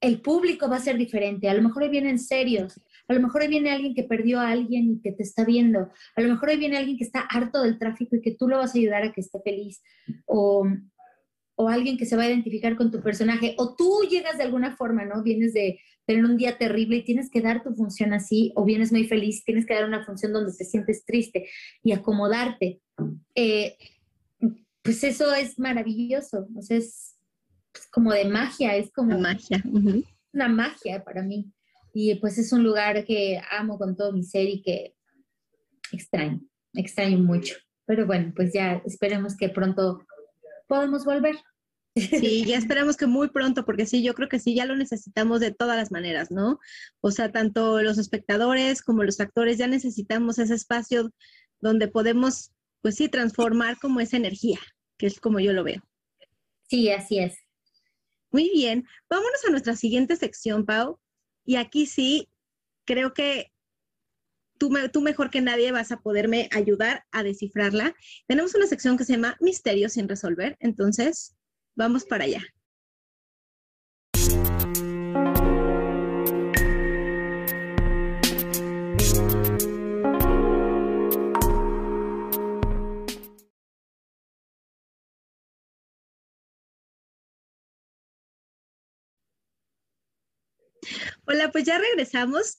el 0.00 0.20
público 0.20 0.68
va 0.68 0.76
a 0.76 0.80
ser 0.80 0.96
diferente, 0.96 1.48
a 1.48 1.54
lo 1.54 1.62
mejor 1.62 1.84
hoy 1.84 1.88
vienen 1.90 2.18
serios, 2.18 2.80
a 3.08 3.12
lo 3.12 3.20
mejor 3.20 3.42
hoy 3.42 3.48
viene 3.48 3.70
alguien 3.70 3.94
que 3.94 4.04
perdió 4.04 4.40
a 4.40 4.50
alguien 4.50 4.90
y 4.90 5.00
que 5.00 5.12
te 5.12 5.22
está 5.22 5.44
viendo, 5.44 5.90
a 6.16 6.20
lo 6.20 6.28
mejor 6.28 6.48
hoy 6.48 6.56
viene 6.56 6.76
alguien 6.76 6.96
que 6.96 7.04
está 7.04 7.20
harto 7.20 7.62
del 7.62 7.78
tráfico 7.78 8.16
y 8.16 8.20
que 8.20 8.34
tú 8.34 8.48
lo 8.48 8.58
vas 8.58 8.74
a 8.74 8.78
ayudar 8.78 9.02
a 9.02 9.12
que 9.12 9.20
esté 9.20 9.40
feliz, 9.40 9.82
o, 10.26 10.66
o 11.56 11.68
alguien 11.68 11.96
que 11.96 12.06
se 12.06 12.16
va 12.16 12.24
a 12.24 12.28
identificar 12.28 12.76
con 12.76 12.90
tu 12.90 13.02
personaje, 13.02 13.54
o 13.58 13.76
tú 13.76 14.02
llegas 14.08 14.38
de 14.38 14.44
alguna 14.44 14.76
forma, 14.76 15.04
¿no? 15.04 15.22
Vienes 15.22 15.52
de 15.52 15.78
tener 16.06 16.24
un 16.24 16.36
día 16.36 16.58
terrible 16.58 16.96
y 16.96 17.04
tienes 17.04 17.30
que 17.30 17.40
dar 17.40 17.62
tu 17.62 17.74
función 17.74 18.12
así, 18.12 18.52
o 18.56 18.64
vienes 18.64 18.92
muy 18.92 19.06
feliz, 19.06 19.44
tienes 19.44 19.66
que 19.66 19.74
dar 19.74 19.84
una 19.84 20.04
función 20.04 20.32
donde 20.32 20.52
te 20.52 20.64
sientes 20.64 21.04
triste 21.04 21.48
y 21.82 21.92
acomodarte. 21.92 22.80
Eh, 23.34 23.76
pues 24.82 25.04
eso 25.04 25.34
es 25.34 25.58
maravilloso, 25.58 26.48
o 26.56 26.62
sea, 26.62 26.78
es, 26.78 27.16
como 27.92 28.12
de 28.12 28.24
magia, 28.24 28.76
es 28.76 28.90
como... 28.92 29.18
magia. 29.18 29.62
Una 30.32 30.48
magia 30.48 31.04
para 31.04 31.22
mí. 31.22 31.52
Y 31.92 32.14
pues 32.16 32.38
es 32.38 32.52
un 32.52 32.62
lugar 32.62 33.04
que 33.04 33.40
amo 33.50 33.78
con 33.78 33.96
todo 33.96 34.12
mi 34.12 34.22
ser 34.22 34.48
y 34.48 34.62
que 34.62 34.94
extraño, 35.92 36.40
extraño 36.72 37.18
mucho. 37.18 37.56
Pero 37.84 38.06
bueno, 38.06 38.32
pues 38.34 38.52
ya 38.52 38.80
esperemos 38.84 39.36
que 39.36 39.48
pronto 39.48 40.06
podamos 40.68 41.04
volver. 41.04 41.36
Sí, 41.96 42.44
ya 42.44 42.56
esperamos 42.56 42.96
que 42.96 43.06
muy 43.06 43.30
pronto, 43.30 43.64
porque 43.64 43.84
sí, 43.84 44.02
yo 44.02 44.14
creo 44.14 44.28
que 44.28 44.38
sí, 44.38 44.54
ya 44.54 44.64
lo 44.64 44.76
necesitamos 44.76 45.40
de 45.40 45.50
todas 45.50 45.76
las 45.76 45.90
maneras, 45.90 46.30
¿no? 46.30 46.60
O 47.00 47.10
sea, 47.10 47.32
tanto 47.32 47.82
los 47.82 47.98
espectadores 47.98 48.82
como 48.82 49.02
los 49.02 49.18
actores 49.20 49.58
ya 49.58 49.66
necesitamos 49.66 50.38
ese 50.38 50.54
espacio 50.54 51.10
donde 51.60 51.88
podemos, 51.88 52.52
pues 52.80 52.94
sí, 52.94 53.08
transformar 53.08 53.78
como 53.78 54.00
esa 54.00 54.16
energía, 54.16 54.60
que 54.98 55.06
es 55.06 55.18
como 55.20 55.40
yo 55.40 55.52
lo 55.52 55.64
veo. 55.64 55.82
Sí, 56.68 56.90
así 56.90 57.18
es. 57.18 57.38
Muy 58.30 58.48
bien, 58.50 58.86
vámonos 59.08 59.44
a 59.46 59.50
nuestra 59.50 59.74
siguiente 59.74 60.14
sección, 60.14 60.64
Pau. 60.64 61.00
Y 61.44 61.56
aquí 61.56 61.86
sí, 61.86 62.28
creo 62.84 63.12
que 63.12 63.50
tú, 64.58 64.72
tú 64.92 65.00
mejor 65.00 65.30
que 65.30 65.40
nadie 65.40 65.72
vas 65.72 65.90
a 65.90 66.00
poderme 66.00 66.48
ayudar 66.52 67.04
a 67.10 67.24
descifrarla. 67.24 67.96
Tenemos 68.28 68.54
una 68.54 68.68
sección 68.68 68.96
que 68.96 69.04
se 69.04 69.14
llama 69.14 69.36
Misterios 69.40 69.94
sin 69.94 70.08
resolver, 70.08 70.56
entonces 70.60 71.34
Vamos 71.80 72.04
para 72.04 72.24
allá. 72.24 72.42
Hola, 91.24 91.50
pues 91.50 91.64
ya 91.64 91.78
regresamos. 91.78 92.58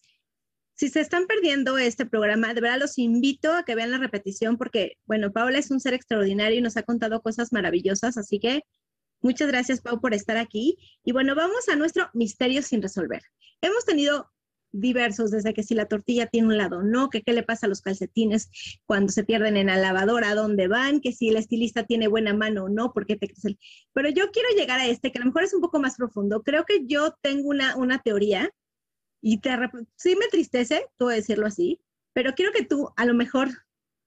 Si 0.73 0.89
se 0.89 0.99
están 0.99 1.27
perdiendo 1.27 1.77
este 1.77 2.07
programa, 2.07 2.55
de 2.55 2.61
verdad 2.61 2.79
los 2.79 2.97
invito 2.97 3.53
a 3.53 3.65
que 3.65 3.75
vean 3.75 3.91
la 3.91 3.99
repetición 3.99 4.57
porque, 4.57 4.97
bueno, 5.05 5.31
Paola 5.31 5.59
es 5.59 5.69
un 5.69 5.79
ser 5.79 5.93
extraordinario 5.93 6.57
y 6.57 6.61
nos 6.63 6.75
ha 6.75 6.81
contado 6.81 7.21
cosas 7.21 7.53
maravillosas, 7.53 8.17
así 8.17 8.39
que 8.39 8.63
Muchas 9.21 9.47
gracias, 9.47 9.81
Pau, 9.81 9.99
por 10.01 10.13
estar 10.13 10.37
aquí. 10.37 10.77
Y 11.03 11.11
bueno, 11.11 11.35
vamos 11.35 11.69
a 11.69 11.75
nuestro 11.75 12.09
misterio 12.13 12.61
sin 12.61 12.81
resolver. 12.81 13.21
Hemos 13.61 13.85
tenido 13.85 14.31
diversos, 14.71 15.31
desde 15.31 15.53
que 15.53 15.63
si 15.63 15.75
la 15.75 15.85
tortilla 15.85 16.27
tiene 16.27 16.47
un 16.47 16.57
lado 16.57 16.81
no, 16.81 17.09
que 17.09 17.23
qué 17.23 17.33
le 17.33 17.43
pasa 17.43 17.65
a 17.65 17.69
los 17.69 17.81
calcetines 17.81 18.49
cuando 18.85 19.11
se 19.11 19.23
pierden 19.23 19.57
en 19.57 19.67
la 19.67 19.77
lavadora, 19.77 20.33
dónde 20.33 20.67
van, 20.67 21.01
que 21.01 21.11
si 21.11 21.29
el 21.29 21.37
estilista 21.37 21.83
tiene 21.83 22.07
buena 22.07 22.33
mano 22.33 22.65
o 22.65 22.69
no, 22.69 22.93
por 22.93 23.05
qué 23.05 23.15
te 23.15 23.27
crees 23.27 23.45
el... 23.45 23.59
Pero 23.93 24.09
yo 24.09 24.31
quiero 24.31 24.49
llegar 24.55 24.79
a 24.79 24.87
este, 24.87 25.11
que 25.11 25.19
a 25.19 25.21
lo 25.21 25.27
mejor 25.27 25.43
es 25.43 25.53
un 25.53 25.61
poco 25.61 25.79
más 25.79 25.97
profundo. 25.97 26.41
Creo 26.43 26.65
que 26.65 26.85
yo 26.85 27.15
tengo 27.21 27.49
una, 27.49 27.75
una 27.75 27.99
teoría 27.99 28.49
y 29.21 29.39
te, 29.39 29.51
sí 29.95 30.15
me 30.15 30.27
tristece, 30.27 30.87
puedo 30.97 31.11
decirlo 31.11 31.45
así, 31.45 31.79
pero 32.13 32.33
quiero 32.33 32.51
que 32.51 32.65
tú, 32.65 32.89
a 32.95 33.05
lo 33.05 33.13
mejor, 33.13 33.49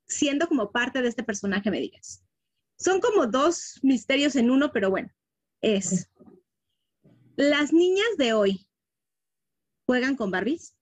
siendo 0.07 0.49
como 0.49 0.73
parte 0.73 1.03
de 1.03 1.09
este 1.09 1.23
personaje, 1.23 1.71
me 1.71 1.81
digas. 1.81 2.24
Son 2.85 3.01
como 3.01 3.27
dos 3.27 3.81
misterios 3.83 4.37
en 4.37 4.51
uno, 4.51 4.71
pero 4.71 4.91
bueno, 4.91 5.09
es. 5.63 6.11
Las 7.35 7.73
niñas 7.73 8.07
de 8.19 8.35
hoy 8.35 8.69
juegan 9.87 10.17
con 10.17 10.31
Barbies. 10.31 10.77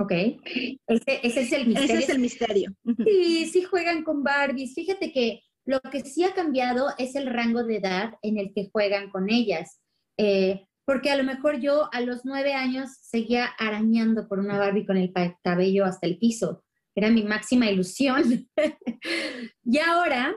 Ok, 0.00 0.12
ese, 0.12 1.20
es 1.22 1.52
el 1.52 1.68
misterio. 1.68 1.94
Ese 1.94 1.98
es 1.98 2.08
el 2.08 2.18
misterio. 2.18 2.74
Sí, 3.04 3.46
sí 3.46 3.62
juegan 3.62 4.02
con 4.02 4.24
Barbies. 4.24 4.74
Fíjate 4.74 5.12
que 5.12 5.42
lo 5.64 5.80
que 5.80 6.00
sí 6.00 6.24
ha 6.24 6.34
cambiado 6.34 6.88
es 6.98 7.14
el 7.14 7.26
rango 7.28 7.62
de 7.62 7.76
edad 7.76 8.14
en 8.22 8.38
el 8.38 8.52
que 8.52 8.70
juegan 8.72 9.10
con 9.10 9.30
ellas. 9.30 9.80
Eh, 10.16 10.66
porque 10.84 11.12
a 11.12 11.16
lo 11.16 11.22
mejor 11.22 11.60
yo 11.60 11.88
a 11.92 12.00
los 12.00 12.24
nueve 12.24 12.52
años 12.54 12.90
seguía 13.00 13.46
arañando 13.46 14.26
por 14.26 14.40
una 14.40 14.58
Barbie 14.58 14.86
con 14.86 14.96
el 14.96 15.12
cabello 15.44 15.84
hasta 15.84 16.08
el 16.08 16.18
piso 16.18 16.64
era 16.98 17.10
mi 17.10 17.22
máxima 17.22 17.70
ilusión. 17.70 18.48
y 19.64 19.78
ahora 19.78 20.34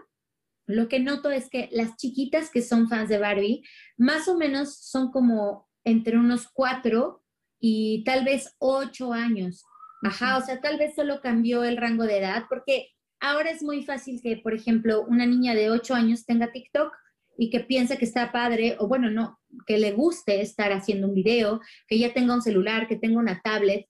lo 0.67 0.87
que 0.87 0.99
noto 0.99 1.29
es 1.29 1.49
que 1.49 1.69
las 1.71 1.95
chiquitas 1.97 2.49
que 2.49 2.61
son 2.61 2.87
fans 2.87 3.09
de 3.09 3.17
Barbie, 3.17 3.63
más 3.97 4.27
o 4.27 4.37
menos 4.37 4.77
son 4.77 5.11
como 5.11 5.67
entre 5.83 6.17
unos 6.17 6.47
cuatro 6.47 7.23
y 7.59 8.03
tal 8.03 8.23
vez 8.23 8.55
ocho 8.59 9.13
años. 9.13 9.63
Ajá, 10.03 10.37
o 10.37 10.41
sea, 10.41 10.61
tal 10.61 10.77
vez 10.77 10.95
solo 10.95 11.21
cambió 11.21 11.63
el 11.63 11.77
rango 11.77 12.05
de 12.05 12.19
edad, 12.19 12.45
porque 12.49 12.89
ahora 13.19 13.51
es 13.51 13.61
muy 13.61 13.83
fácil 13.83 14.19
que, 14.21 14.37
por 14.37 14.53
ejemplo, 14.53 15.05
una 15.07 15.25
niña 15.25 15.53
de 15.53 15.69
ocho 15.69 15.93
años 15.93 16.25
tenga 16.25 16.51
TikTok 16.51 16.91
y 17.37 17.49
que 17.49 17.59
piense 17.59 17.97
que 17.97 18.05
está 18.05 18.31
padre, 18.31 18.77
o 18.79 18.87
bueno, 18.87 19.09
no, 19.09 19.39
que 19.67 19.77
le 19.77 19.91
guste 19.91 20.41
estar 20.41 20.71
haciendo 20.71 21.07
un 21.07 21.13
video, 21.13 21.59
que 21.87 21.99
ya 21.99 22.13
tenga 22.13 22.33
un 22.33 22.41
celular, 22.41 22.87
que 22.87 22.97
tenga 22.97 23.19
una 23.19 23.41
tablet, 23.41 23.87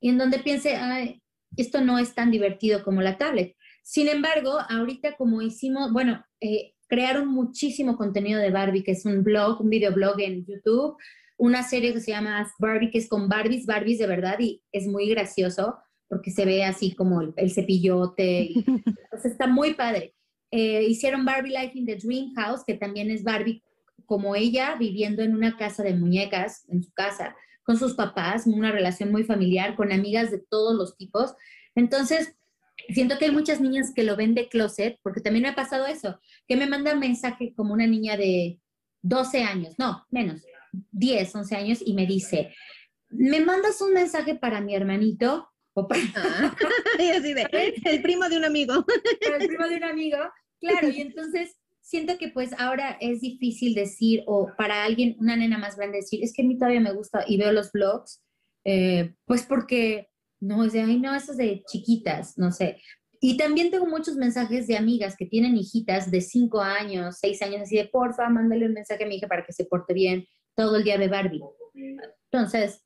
y 0.00 0.10
en 0.10 0.18
donde 0.18 0.38
piense, 0.38 0.76
Ay, 0.76 1.20
esto 1.62 1.80
no 1.80 1.98
es 1.98 2.14
tan 2.14 2.30
divertido 2.30 2.82
como 2.82 3.02
la 3.02 3.18
tablet. 3.18 3.56
Sin 3.82 4.08
embargo, 4.08 4.58
ahorita 4.68 5.16
como 5.16 5.42
hicimos, 5.42 5.92
bueno, 5.92 6.24
eh, 6.40 6.74
crearon 6.88 7.28
muchísimo 7.28 7.96
contenido 7.96 8.40
de 8.40 8.50
Barbie, 8.50 8.82
que 8.82 8.92
es 8.92 9.04
un 9.04 9.22
blog, 9.22 9.60
un 9.60 9.70
videoblog 9.70 10.20
en 10.20 10.44
YouTube, 10.44 10.96
una 11.36 11.62
serie 11.62 11.92
que 11.92 12.00
se 12.00 12.10
llama 12.10 12.50
Barbie, 12.58 12.90
que 12.90 12.98
es 12.98 13.08
con 13.08 13.28
Barbies, 13.28 13.66
Barbies 13.66 13.98
de 13.98 14.06
verdad, 14.06 14.38
y 14.40 14.62
es 14.72 14.86
muy 14.86 15.08
gracioso 15.08 15.78
porque 16.08 16.30
se 16.30 16.44
ve 16.44 16.64
así 16.64 16.94
como 16.94 17.20
el, 17.20 17.50
cepillote, 17.50 18.48
y, 18.50 18.64
pues 19.10 19.24
está 19.24 19.46
muy 19.46 19.74
padre. 19.74 20.14
Eh, 20.50 20.84
hicieron 20.84 21.24
Barbie 21.24 21.50
Life 21.50 21.72
in 21.74 21.86
the 21.86 21.96
Dream 21.96 22.32
House, 22.34 22.64
que 22.66 22.74
también 22.74 23.10
es 23.10 23.22
Barbie 23.22 23.62
como 24.06 24.34
ella 24.34 24.74
viviendo 24.76 25.22
en 25.22 25.34
una 25.34 25.56
casa 25.58 25.82
de 25.82 25.94
muñecas, 25.94 26.64
en 26.68 26.82
su 26.82 26.90
casa, 26.92 27.36
con 27.68 27.78
sus 27.78 27.92
papás, 27.92 28.46
una 28.46 28.72
relación 28.72 29.12
muy 29.12 29.24
familiar, 29.24 29.76
con 29.76 29.92
amigas 29.92 30.30
de 30.30 30.38
todos 30.38 30.74
los 30.74 30.96
tipos. 30.96 31.34
Entonces, 31.74 32.34
siento 32.94 33.18
que 33.18 33.26
hay 33.26 33.30
muchas 33.30 33.60
niñas 33.60 33.92
que 33.94 34.04
lo 34.04 34.16
ven 34.16 34.34
de 34.34 34.48
closet, 34.48 34.98
porque 35.02 35.20
también 35.20 35.42
me 35.42 35.50
ha 35.50 35.54
pasado 35.54 35.84
eso, 35.84 36.18
que 36.46 36.56
me 36.56 36.66
mandan 36.66 36.98
mensaje 36.98 37.52
como 37.54 37.74
una 37.74 37.86
niña 37.86 38.16
de 38.16 38.58
12 39.02 39.42
años, 39.42 39.74
no, 39.76 40.06
menos, 40.08 40.40
10, 40.92 41.34
11 41.34 41.56
años, 41.56 41.78
y 41.84 41.92
me 41.92 42.06
dice, 42.06 42.54
¿me 43.10 43.40
mandas 43.40 43.82
un 43.82 43.92
mensaje 43.92 44.34
para 44.34 44.62
mi 44.62 44.74
hermanito? 44.74 45.50
O 45.74 45.86
para... 45.86 46.00
Ah, 46.16 46.56
el 46.98 48.00
primo 48.00 48.30
de 48.30 48.38
un 48.38 48.46
amigo. 48.46 48.82
el 49.20 49.46
primo 49.46 49.68
de 49.68 49.76
un 49.76 49.84
amigo, 49.84 50.16
claro, 50.58 50.88
y 50.88 51.00
entonces 51.02 51.57
siento 51.88 52.18
que 52.18 52.28
pues 52.28 52.50
ahora 52.58 52.98
es 53.00 53.22
difícil 53.22 53.74
decir, 53.74 54.22
o 54.26 54.50
para 54.58 54.84
alguien, 54.84 55.16
una 55.18 55.36
nena 55.36 55.56
más 55.56 55.74
grande 55.74 55.98
decir, 55.98 56.22
es 56.22 56.34
que 56.34 56.42
a 56.42 56.44
mí 56.44 56.58
todavía 56.58 56.80
me 56.80 56.92
gusta 56.92 57.24
y 57.26 57.38
veo 57.38 57.50
los 57.50 57.72
blogs, 57.72 58.22
eh, 58.64 59.14
pues 59.24 59.44
porque 59.44 60.08
no, 60.38 60.64
es 60.64 60.74
de, 60.74 60.82
ay, 60.82 61.00
no, 61.00 61.14
eso 61.14 61.32
es 61.32 61.38
de 61.38 61.62
chiquitas, 61.66 62.36
no 62.36 62.52
sé. 62.52 62.82
Y 63.22 63.38
también 63.38 63.70
tengo 63.70 63.86
muchos 63.86 64.16
mensajes 64.16 64.66
de 64.66 64.76
amigas 64.76 65.16
que 65.16 65.24
tienen 65.24 65.56
hijitas 65.56 66.10
de 66.10 66.20
5 66.20 66.60
años, 66.60 67.16
6 67.20 67.40
años, 67.40 67.62
así 67.62 67.76
de, 67.76 67.86
porfa, 67.86 68.28
mándale 68.28 68.66
un 68.66 68.74
mensaje 68.74 69.04
a 69.04 69.06
mi 69.06 69.16
hija 69.16 69.26
para 69.26 69.46
que 69.46 69.54
se 69.54 69.64
porte 69.64 69.94
bien 69.94 70.26
todo 70.54 70.76
el 70.76 70.84
día 70.84 70.98
de 70.98 71.08
Barbie. 71.08 71.40
Entonces, 72.30 72.82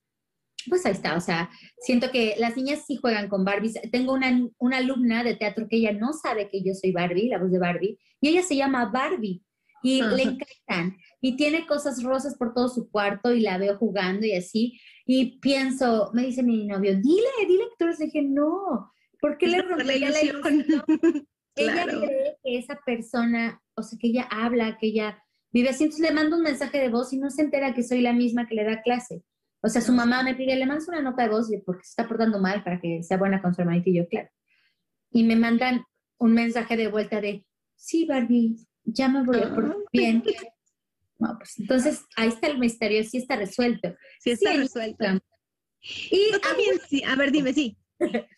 pues 0.69 0.85
ahí 0.87 0.93
está, 0.93 1.17
o 1.17 1.21
sea, 1.21 1.51
siento 1.79 2.11
que 2.11 2.35
las 2.39 2.57
niñas 2.57 2.85
sí 2.87 2.97
juegan 2.97 3.29
con 3.29 3.45
Barbie. 3.45 3.73
Tengo 3.91 4.13
una, 4.13 4.49
una, 4.59 4.79
alumna 4.79 5.25
de 5.25 5.37
teatro 5.37 5.67
que 5.69 5.77
ella 5.77 5.93
no 5.93 6.13
sabe 6.13 6.49
que 6.51 6.63
yo 6.63 6.75
soy 6.75 6.93
Barbie, 6.93 7.29
la 7.29 7.39
voz 7.39 7.51
de 7.51 7.59
Barbie, 7.59 7.99
y 8.21 8.29
ella 8.29 8.43
se 8.43 8.57
llama 8.57 8.87
Barbie 8.87 9.43
y 9.83 10.03
le 10.03 10.23
encantan. 10.23 10.97
Y 11.21 11.37
tiene 11.37 11.67
cosas 11.67 12.03
rosas 12.03 12.37
por 12.37 12.55
todo 12.55 12.69
su 12.69 12.91
cuarto 12.91 13.33
y 13.33 13.41
la 13.41 13.59
veo 13.59 13.77
jugando 13.77 14.27
y 14.27 14.35
así. 14.35 14.81
Y 15.07 15.39
pienso, 15.41 16.11
me 16.15 16.23
dice 16.23 16.43
mi 16.43 16.67
novio, 16.67 16.93
dile, 16.97 17.29
dile 17.47 17.65
que 17.65 17.85
tú 17.85 17.87
le 17.87 17.97
dije, 17.97 18.23
no, 18.23 18.93
¿por 19.21 19.37
qué 19.39 19.49
le 19.49 19.63
rompería 19.63 20.11
la 20.11 20.23
ilusión? 20.23 20.65
Ella 21.55 21.85
cree 21.85 22.39
que 22.43 22.59
esa 22.59 22.79
persona, 22.87 23.61
o 23.75 23.83
sea, 23.83 23.99
que 24.01 24.07
ella 24.07 24.27
habla, 24.31 24.79
que 24.79 24.87
ella 24.87 25.23
vive 25.53 25.69
así, 25.69 25.85
entonces 25.85 26.09
le 26.09 26.15
mando 26.15 26.37
un 26.37 26.43
mensaje 26.43 26.79
de 26.79 26.89
voz 26.89 27.13
y 27.13 27.19
no 27.19 27.29
se 27.29 27.43
entera 27.43 27.75
que 27.75 27.83
soy 27.83 28.01
la 28.01 28.15
misma 28.15 28.47
que 28.47 28.55
le 28.55 28.65
da 28.65 28.81
clase. 28.81 29.23
O 29.63 29.69
sea, 29.69 29.81
su 29.81 29.93
mamá 29.93 30.23
me 30.25 30.35
pide, 30.35 30.57
le 30.57 30.67
mandas 30.67 30.89
una 30.89 31.01
nota 31.01 31.23
de 31.23 31.29
voz 31.29 31.49
porque 31.65 31.85
se 31.85 31.91
está 31.91 32.09
portando 32.09 32.41
mal 32.41 32.65
para 32.65 32.81
que 32.81 33.03
sea 33.03 33.17
buena 33.17 33.41
con 33.41 33.55
su 33.55 33.61
hermanito 33.61 33.91
y 33.91 33.97
yo, 33.97 34.09
claro. 34.09 34.29
Y 35.13 35.23
me 35.23 35.37
mandan 35.37 35.85
un 36.19 36.35
mensaje 36.35 36.77
de 36.77 36.89
vuelta 36.89 37.21
de, 37.21 37.47
sí, 37.77 38.05
Barbie, 38.05 38.57
ya 38.85 39.09
me 39.09 39.23
voy 39.25 39.39
a 39.39 39.55
portar 39.55 39.77
bien. 39.93 40.23
pues, 41.19 41.59
entonces, 41.59 42.05
ahí 42.17 42.29
está 42.29 42.49
el 42.49 42.59
misterio, 42.59 43.05
sí 43.05 43.19
está 43.19 43.37
resuelto. 43.37 43.95
Sí 44.19 44.31
está 44.33 44.53
resuelto. 44.55 45.05
Y 45.81 46.31
también, 46.41 46.81
sí, 46.89 47.03
a 47.05 47.15
ver, 47.17 47.31
dime, 47.31 47.53
sí. 47.53 47.77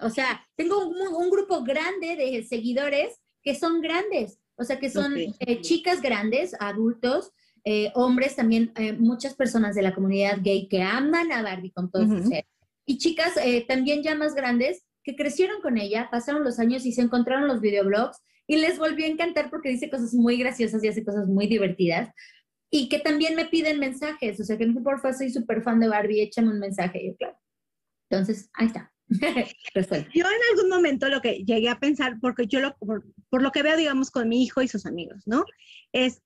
o 0.00 0.10
sea, 0.10 0.46
tengo 0.56 0.86
un, 0.86 1.30
grupo 1.30 1.62
grande 1.62 2.16
de 2.16 2.42
seguidores 2.44 3.20
que 3.42 3.54
son 3.54 3.80
grandes, 3.80 4.38
o 4.56 4.64
sea, 4.64 4.78
que 4.78 4.90
son 4.90 5.14
eh, 5.16 5.60
chicas 5.60 6.02
grandes, 6.02 6.54
adultos, 6.60 7.32
eh, 7.70 7.92
hombres 7.94 8.34
también, 8.34 8.72
eh, 8.76 8.94
muchas 8.94 9.34
personas 9.34 9.74
de 9.74 9.82
la 9.82 9.94
comunidad 9.94 10.38
gay 10.40 10.68
que 10.68 10.80
aman 10.80 11.30
a 11.30 11.42
Barbie 11.42 11.70
con 11.70 11.90
todo 11.90 12.06
su 12.06 12.26
ser. 12.26 12.46
Y 12.86 12.96
chicas 12.96 13.36
eh, 13.44 13.66
también 13.68 14.02
ya 14.02 14.14
más 14.14 14.34
grandes 14.34 14.86
que 15.04 15.14
crecieron 15.14 15.60
con 15.60 15.76
ella, 15.76 16.08
pasaron 16.10 16.44
los 16.44 16.58
años 16.58 16.86
y 16.86 16.92
se 16.92 17.02
encontraron 17.02 17.46
los 17.46 17.60
videoblogs 17.60 18.22
y 18.46 18.56
les 18.56 18.78
volvió 18.78 19.04
a 19.04 19.10
encantar 19.10 19.50
porque 19.50 19.68
dice 19.68 19.90
cosas 19.90 20.14
muy 20.14 20.38
graciosas 20.38 20.82
y 20.82 20.88
hace 20.88 21.04
cosas 21.04 21.26
muy 21.26 21.46
divertidas. 21.46 22.10
Y 22.70 22.88
que 22.88 23.00
también 23.00 23.36
me 23.36 23.44
piden 23.44 23.78
mensajes, 23.78 24.40
o 24.40 24.44
sea 24.44 24.56
que 24.56 24.66
me 24.66 24.80
por 24.80 25.02
favor, 25.02 25.18
soy 25.18 25.28
súper 25.28 25.62
fan 25.62 25.78
de 25.78 25.88
Barbie, 25.88 26.22
échame 26.22 26.48
un 26.48 26.60
mensaje. 26.60 27.06
yo, 27.06 27.16
claro. 27.16 27.36
Entonces, 28.08 28.48
ahí 28.54 28.68
está. 28.68 28.90
yo 29.10 30.26
en 30.26 30.56
algún 30.56 30.70
momento 30.70 31.10
lo 31.10 31.20
que 31.20 31.44
llegué 31.44 31.68
a 31.68 31.78
pensar, 31.78 32.16
porque 32.18 32.46
yo 32.46 32.60
lo, 32.60 32.74
por, 32.78 33.04
por, 33.28 33.42
lo 33.42 33.52
que 33.52 33.62
veo, 33.62 33.76
digamos, 33.76 34.10
con 34.10 34.26
mi 34.26 34.42
hijo 34.42 34.62
y 34.62 34.68
sus 34.68 34.86
amigos, 34.86 35.22
¿no? 35.26 35.44
Es 35.92 36.22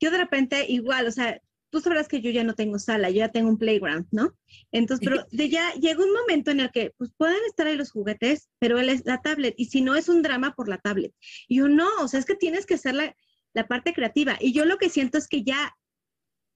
yo 0.00 0.10
de 0.10 0.18
repente 0.18 0.66
igual, 0.68 1.06
o 1.06 1.10
sea, 1.10 1.40
tú 1.70 1.80
sabrás 1.80 2.06
que 2.06 2.20
yo 2.20 2.30
ya 2.30 2.44
no 2.44 2.54
tengo 2.54 2.78
sala, 2.78 3.10
yo 3.10 3.16
ya 3.16 3.30
tengo 3.30 3.48
un 3.48 3.58
playground, 3.58 4.06
¿no? 4.12 4.32
Entonces, 4.70 5.06
pero 5.08 5.26
de 5.32 5.48
ya 5.48 5.72
llega 5.74 6.04
un 6.04 6.12
momento 6.12 6.50
en 6.50 6.60
el 6.60 6.70
que 6.70 6.92
pues 6.96 7.10
pueden 7.16 7.42
estar 7.46 7.66
ahí 7.66 7.76
los 7.76 7.90
juguetes, 7.90 8.48
pero 8.60 8.78
él 8.78 8.88
es 8.88 9.04
la 9.04 9.20
tablet 9.22 9.54
y 9.56 9.66
si 9.66 9.80
no 9.80 9.96
es 9.96 10.08
un 10.08 10.22
drama 10.22 10.54
por 10.54 10.68
la 10.68 10.78
tablet. 10.78 11.12
Y 11.48 11.56
yo 11.56 11.68
no, 11.68 11.88
o 12.00 12.08
sea, 12.08 12.20
es 12.20 12.26
que 12.26 12.36
tienes 12.36 12.64
que 12.66 12.74
hacer 12.74 12.94
la, 12.94 13.16
la 13.54 13.66
parte 13.66 13.92
creativa. 13.92 14.36
Y 14.40 14.52
yo 14.52 14.64
lo 14.64 14.78
que 14.78 14.88
siento 14.88 15.18
es 15.18 15.26
que 15.26 15.42
ya 15.42 15.74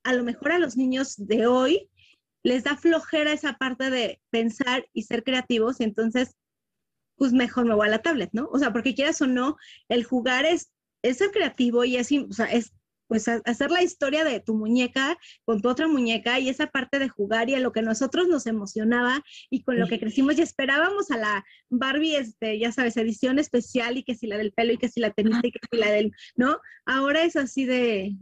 a 0.04 0.12
lo 0.12 0.22
mejor 0.22 0.52
a 0.52 0.58
los 0.58 0.76
niños 0.76 1.14
de 1.16 1.46
hoy 1.46 1.90
les 2.44 2.64
da 2.64 2.76
flojera 2.76 3.32
esa 3.32 3.54
parte 3.54 3.90
de 3.90 4.20
pensar 4.30 4.86
y 4.92 5.02
ser 5.02 5.24
creativos 5.24 5.80
y 5.80 5.84
entonces 5.84 6.36
pues 7.16 7.32
mejor 7.32 7.66
me 7.66 7.74
voy 7.74 7.88
a 7.88 7.90
la 7.90 8.02
tablet, 8.02 8.30
¿no? 8.32 8.48
O 8.52 8.58
sea, 8.58 8.72
porque 8.72 8.94
quieras 8.94 9.20
o 9.20 9.26
no, 9.26 9.56
el 9.88 10.04
jugar 10.04 10.46
es, 10.46 10.72
es 11.02 11.18
ser 11.18 11.32
creativo 11.32 11.84
y 11.84 11.96
es, 11.96 12.10
o 12.12 12.32
sea, 12.32 12.46
es 12.46 12.72
pues 13.08 13.26
hacer 13.26 13.70
la 13.70 13.82
historia 13.82 14.22
de 14.22 14.38
tu 14.38 14.54
muñeca 14.54 15.18
con 15.44 15.60
tu 15.60 15.68
otra 15.68 15.88
muñeca 15.88 16.38
y 16.38 16.50
esa 16.50 16.68
parte 16.68 16.98
de 16.98 17.08
jugar 17.08 17.48
y 17.48 17.54
a 17.54 17.60
lo 17.60 17.72
que 17.72 17.82
nosotros 17.82 18.28
nos 18.28 18.46
emocionaba 18.46 19.24
y 19.50 19.62
con 19.62 19.80
lo 19.80 19.88
que 19.88 19.98
crecimos 19.98 20.38
y 20.38 20.42
esperábamos 20.42 21.10
a 21.10 21.16
la 21.16 21.44
Barbie, 21.70 22.16
este, 22.16 22.58
ya 22.58 22.70
sabes, 22.70 22.96
edición 22.98 23.38
especial 23.38 23.96
y 23.96 24.04
que 24.04 24.14
si 24.14 24.26
la 24.26 24.36
del 24.36 24.52
pelo 24.52 24.74
y 24.74 24.78
que 24.78 24.90
si 24.90 25.00
la 25.00 25.10
tenista 25.10 25.48
y 25.48 25.52
que 25.52 25.60
si 25.70 25.78
la 25.78 25.90
del, 25.90 26.12
¿no? 26.36 26.60
Ahora 26.84 27.22
es 27.22 27.34
así 27.36 27.64
de, 27.64 28.14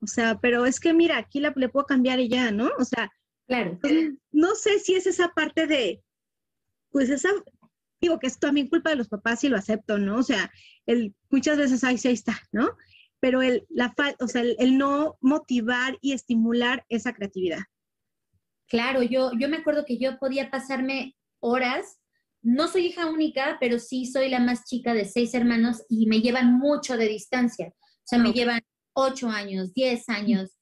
o 0.00 0.06
sea, 0.06 0.38
pero 0.40 0.64
es 0.66 0.78
que 0.78 0.94
mira, 0.94 1.18
aquí 1.18 1.40
la, 1.40 1.52
le 1.56 1.68
puedo 1.68 1.86
cambiar 1.86 2.20
y 2.20 2.28
ya, 2.28 2.52
¿no? 2.52 2.70
O 2.78 2.84
sea, 2.84 3.12
claro. 3.46 3.76
Pues, 3.80 4.12
no 4.30 4.54
sé 4.54 4.78
si 4.78 4.94
es 4.94 5.06
esa 5.06 5.28
parte 5.34 5.66
de, 5.66 6.00
pues 6.90 7.10
esa, 7.10 7.30
digo 8.00 8.18
que 8.20 8.28
es 8.28 8.38
también 8.38 8.68
culpa 8.68 8.90
de 8.90 8.96
los 8.96 9.08
papás 9.08 9.42
y 9.42 9.48
lo 9.48 9.56
acepto, 9.56 9.98
¿no? 9.98 10.18
O 10.18 10.22
sea, 10.22 10.50
el, 10.86 11.14
muchas 11.30 11.58
veces 11.58 11.82
ahí 11.82 11.98
sí 11.98 12.08
ahí 12.08 12.14
está, 12.14 12.40
¿no? 12.52 12.76
Pero 13.20 13.42
el, 13.42 13.66
la 13.68 13.94
o 14.20 14.28
sea, 14.28 14.42
el, 14.42 14.78
no 14.78 15.16
motivar 15.20 15.98
y 16.00 16.12
estimular 16.12 16.84
esa 16.88 17.14
creatividad. 17.14 17.60
Claro, 18.68 19.02
yo, 19.02 19.32
yo 19.38 19.48
me 19.48 19.58
acuerdo 19.58 19.84
que 19.84 19.98
yo 19.98 20.18
podía 20.18 20.50
pasarme 20.50 21.16
horas, 21.40 22.00
no 22.42 22.68
soy 22.68 22.86
hija 22.86 23.10
única, 23.10 23.56
pero 23.60 23.78
sí 23.78 24.06
soy 24.06 24.28
la 24.28 24.40
más 24.40 24.64
chica 24.64 24.94
de 24.94 25.04
seis 25.04 25.34
hermanos 25.34 25.82
y 25.88 26.06
me 26.06 26.20
llevan 26.20 26.58
mucho 26.58 26.96
de 26.96 27.08
distancia. 27.08 27.68
O 27.68 28.04
sea, 28.04 28.18
me 28.18 28.32
llevan 28.32 28.60
ocho 28.94 29.28
años, 29.28 29.74
diez 29.74 30.08
años, 30.08 30.58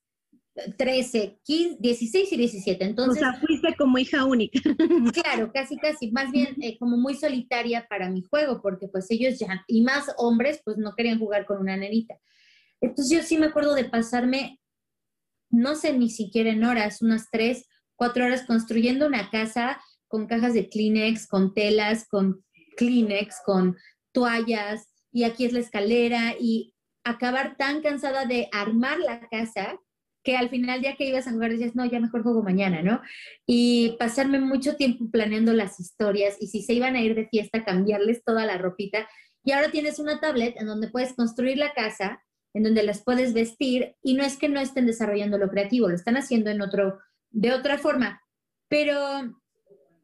trece, 0.77 1.39
quince, 1.45 1.77
dieciséis 1.81 2.33
y 2.33 2.37
diecisiete. 2.37 2.85
Entonces, 2.85 3.23
o 3.23 3.31
sea, 3.31 3.41
fuiste 3.41 3.75
como 3.77 3.99
hija 3.99 4.25
única. 4.25 4.59
Claro, 5.13 5.51
casi, 5.53 5.77
casi, 5.77 6.11
más 6.11 6.31
bien 6.31 6.57
eh, 6.63 6.79
como 6.79 6.97
muy 6.97 7.15
solitaria 7.15 7.87
para 7.89 8.11
mi 8.11 8.23
juego, 8.23 8.61
porque 8.63 8.89
pues 8.89 9.11
ellos 9.11 9.39
ya, 9.39 9.65
y 9.67 9.83
más 9.83 10.07
hombres, 10.17 10.61
pues 10.65 10.77
no 10.79 10.95
querían 10.95 11.19
jugar 11.19 11.47
con 11.47 11.59
una 11.59 11.77
nenita. 11.77 12.15
Entonces 12.81 13.17
yo 13.17 13.23
sí 13.23 13.39
me 13.39 13.47
acuerdo 13.47 13.75
de 13.75 13.85
pasarme, 13.85 14.61
no 15.51 15.75
sé 15.75 15.93
ni 15.93 16.11
siquiera 16.11 16.51
en 16.51 16.65
horas, 16.65 17.03
unas 17.03 17.31
tres, 17.31 17.69
cuatro 17.97 18.27
horas 18.27 18.45
construyendo 18.47 19.07
una 19.07 19.31
casa 19.31 19.81
con 20.09 20.27
cajas 20.27 20.55
de 20.55 20.69
Kleenex, 20.69 21.27
con 21.27 21.55
telas, 21.55 22.07
con 22.09 22.45
Kleenex, 22.77 23.41
con 23.45 23.77
toallas, 24.13 24.89
y 25.11 25.25
aquí 25.25 25.45
es 25.45 25.53
la 25.53 25.61
escalera, 25.61 26.35
y 26.39 26.75
acabar 27.05 27.57
tan 27.57 27.83
cansada 27.83 28.25
de 28.27 28.49
armar 28.53 28.99
la 28.99 29.21
casa 29.29 29.79
que 30.27 30.37
al 30.37 30.51
final 30.51 30.83
ya 30.83 30.97
que 30.97 31.07
ibas 31.07 31.29
a 31.29 31.31
jugar 31.31 31.53
decías, 31.53 31.77
no, 31.77 31.85
ya 31.85 32.01
mejor 32.01 32.25
juego 32.25 32.43
mañana, 32.43 32.83
¿no? 32.83 33.01
Y 33.47 33.95
pasarme 33.97 34.41
mucho 34.41 34.75
tiempo 34.75 35.09
planeando 35.09 35.53
las 35.53 35.79
historias 35.79 36.37
y 36.41 36.49
si 36.49 36.63
se 36.63 36.75
iban 36.75 36.97
a 36.97 37.01
ir 37.01 37.15
de 37.15 37.29
fiesta, 37.29 37.65
cambiarles 37.65 38.25
toda 38.25 38.45
la 38.45 38.59
ropita 38.59 39.09
Y 39.45 39.53
ahora 39.53 39.71
tienes 39.71 40.01
una 40.01 40.19
tablet 40.19 40.57
en 40.59 40.67
donde 40.67 40.89
puedes 40.89 41.15
construir 41.15 41.59
la 41.59 41.73
casa, 41.75 42.25
en 42.57 42.63
donde 42.63 42.83
las 42.83 43.05
puedes 43.05 43.35
vestir 43.35 43.97
y 44.03 44.15
no 44.15 44.25
es 44.25 44.39
que 44.39 44.49
no 44.49 44.59
estén 44.59 44.87
desarrollando 44.87 45.37
lo 45.37 45.51
creativo, 45.51 45.89
lo 45.89 45.95
están 45.95 46.17
haciendo 46.17 46.51
en 46.51 46.63
otro, 46.63 46.99
de 47.31 47.53
otra 47.53 47.77
forma. 47.77 48.23
Pero 48.67 48.99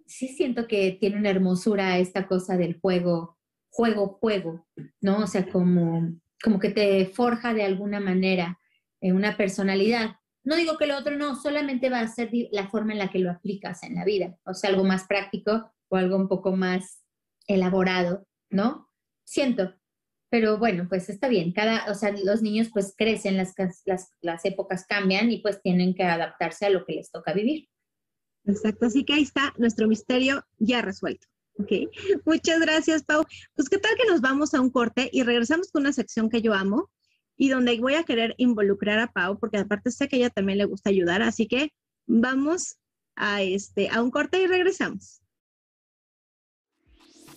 sí 0.06 0.28
siento 0.28 0.68
que 0.68 0.98
tiene 1.00 1.16
una 1.16 1.30
hermosura 1.30 1.96
esta 1.96 2.26
cosa 2.26 2.58
del 2.58 2.78
juego, 2.78 3.38
juego, 3.70 4.18
juego, 4.20 4.66
¿no? 5.00 5.20
O 5.20 5.26
sea, 5.26 5.48
como, 5.48 6.14
como 6.44 6.58
que 6.58 6.68
te 6.68 7.06
forja 7.06 7.54
de 7.54 7.62
alguna 7.62 8.00
manera 8.00 8.60
en 9.00 9.16
una 9.16 9.38
personalidad. 9.38 10.16
No 10.44 10.54
digo 10.56 10.76
que 10.76 10.86
lo 10.86 10.98
otro 10.98 11.16
no, 11.16 11.36
solamente 11.36 11.88
va 11.88 12.00
a 12.00 12.08
ser 12.08 12.28
la 12.50 12.68
forma 12.68 12.92
en 12.92 12.98
la 12.98 13.08
que 13.08 13.18
lo 13.18 13.30
aplicas 13.30 13.82
en 13.82 13.94
la 13.94 14.04
vida, 14.04 14.36
o 14.44 14.52
sea, 14.52 14.68
algo 14.68 14.84
más 14.84 15.04
práctico 15.04 15.72
o 15.88 15.96
algo 15.96 16.16
un 16.16 16.28
poco 16.28 16.54
más 16.54 17.02
elaborado, 17.46 18.26
¿no? 18.50 18.90
Siento, 19.24 19.74
pero 20.32 20.56
bueno, 20.56 20.86
pues 20.88 21.10
está 21.10 21.28
bien. 21.28 21.52
Cada, 21.52 21.84
o 21.90 21.94
sea, 21.94 22.10
los 22.24 22.40
niños 22.40 22.70
pues 22.72 22.94
crecen, 22.96 23.36
las, 23.36 23.52
las, 23.84 24.12
las 24.22 24.44
épocas 24.46 24.86
cambian 24.88 25.30
y 25.30 25.42
pues 25.42 25.60
tienen 25.60 25.94
que 25.94 26.04
adaptarse 26.04 26.64
a 26.64 26.70
lo 26.70 26.86
que 26.86 26.94
les 26.94 27.10
toca 27.10 27.34
vivir. 27.34 27.68
Exacto, 28.46 28.86
así 28.86 29.04
que 29.04 29.12
ahí 29.12 29.24
está 29.24 29.52
nuestro 29.58 29.86
misterio 29.88 30.42
ya 30.56 30.80
resuelto. 30.80 31.26
Ok, 31.58 31.70
muchas 32.24 32.60
gracias, 32.60 33.04
Pau. 33.04 33.26
Pues, 33.54 33.68
¿qué 33.68 33.76
tal 33.76 33.94
que 33.94 34.10
nos 34.10 34.22
vamos 34.22 34.54
a 34.54 34.62
un 34.62 34.70
corte 34.70 35.10
y 35.12 35.22
regresamos 35.22 35.70
con 35.70 35.82
una 35.82 35.92
sección 35.92 36.30
que 36.30 36.40
yo 36.40 36.54
amo 36.54 36.90
y 37.36 37.50
donde 37.50 37.78
voy 37.78 37.96
a 37.96 38.04
querer 38.04 38.34
involucrar 38.38 39.00
a 39.00 39.12
Pau, 39.12 39.38
porque 39.38 39.58
aparte 39.58 39.90
sé 39.90 40.08
que 40.08 40.16
ella 40.16 40.30
también 40.30 40.56
le 40.56 40.64
gusta 40.64 40.88
ayudar, 40.88 41.20
así 41.20 41.46
que 41.46 41.74
vamos 42.06 42.78
a, 43.16 43.42
este, 43.42 43.90
a 43.90 44.00
un 44.00 44.10
corte 44.10 44.42
y 44.42 44.46
regresamos. 44.46 45.21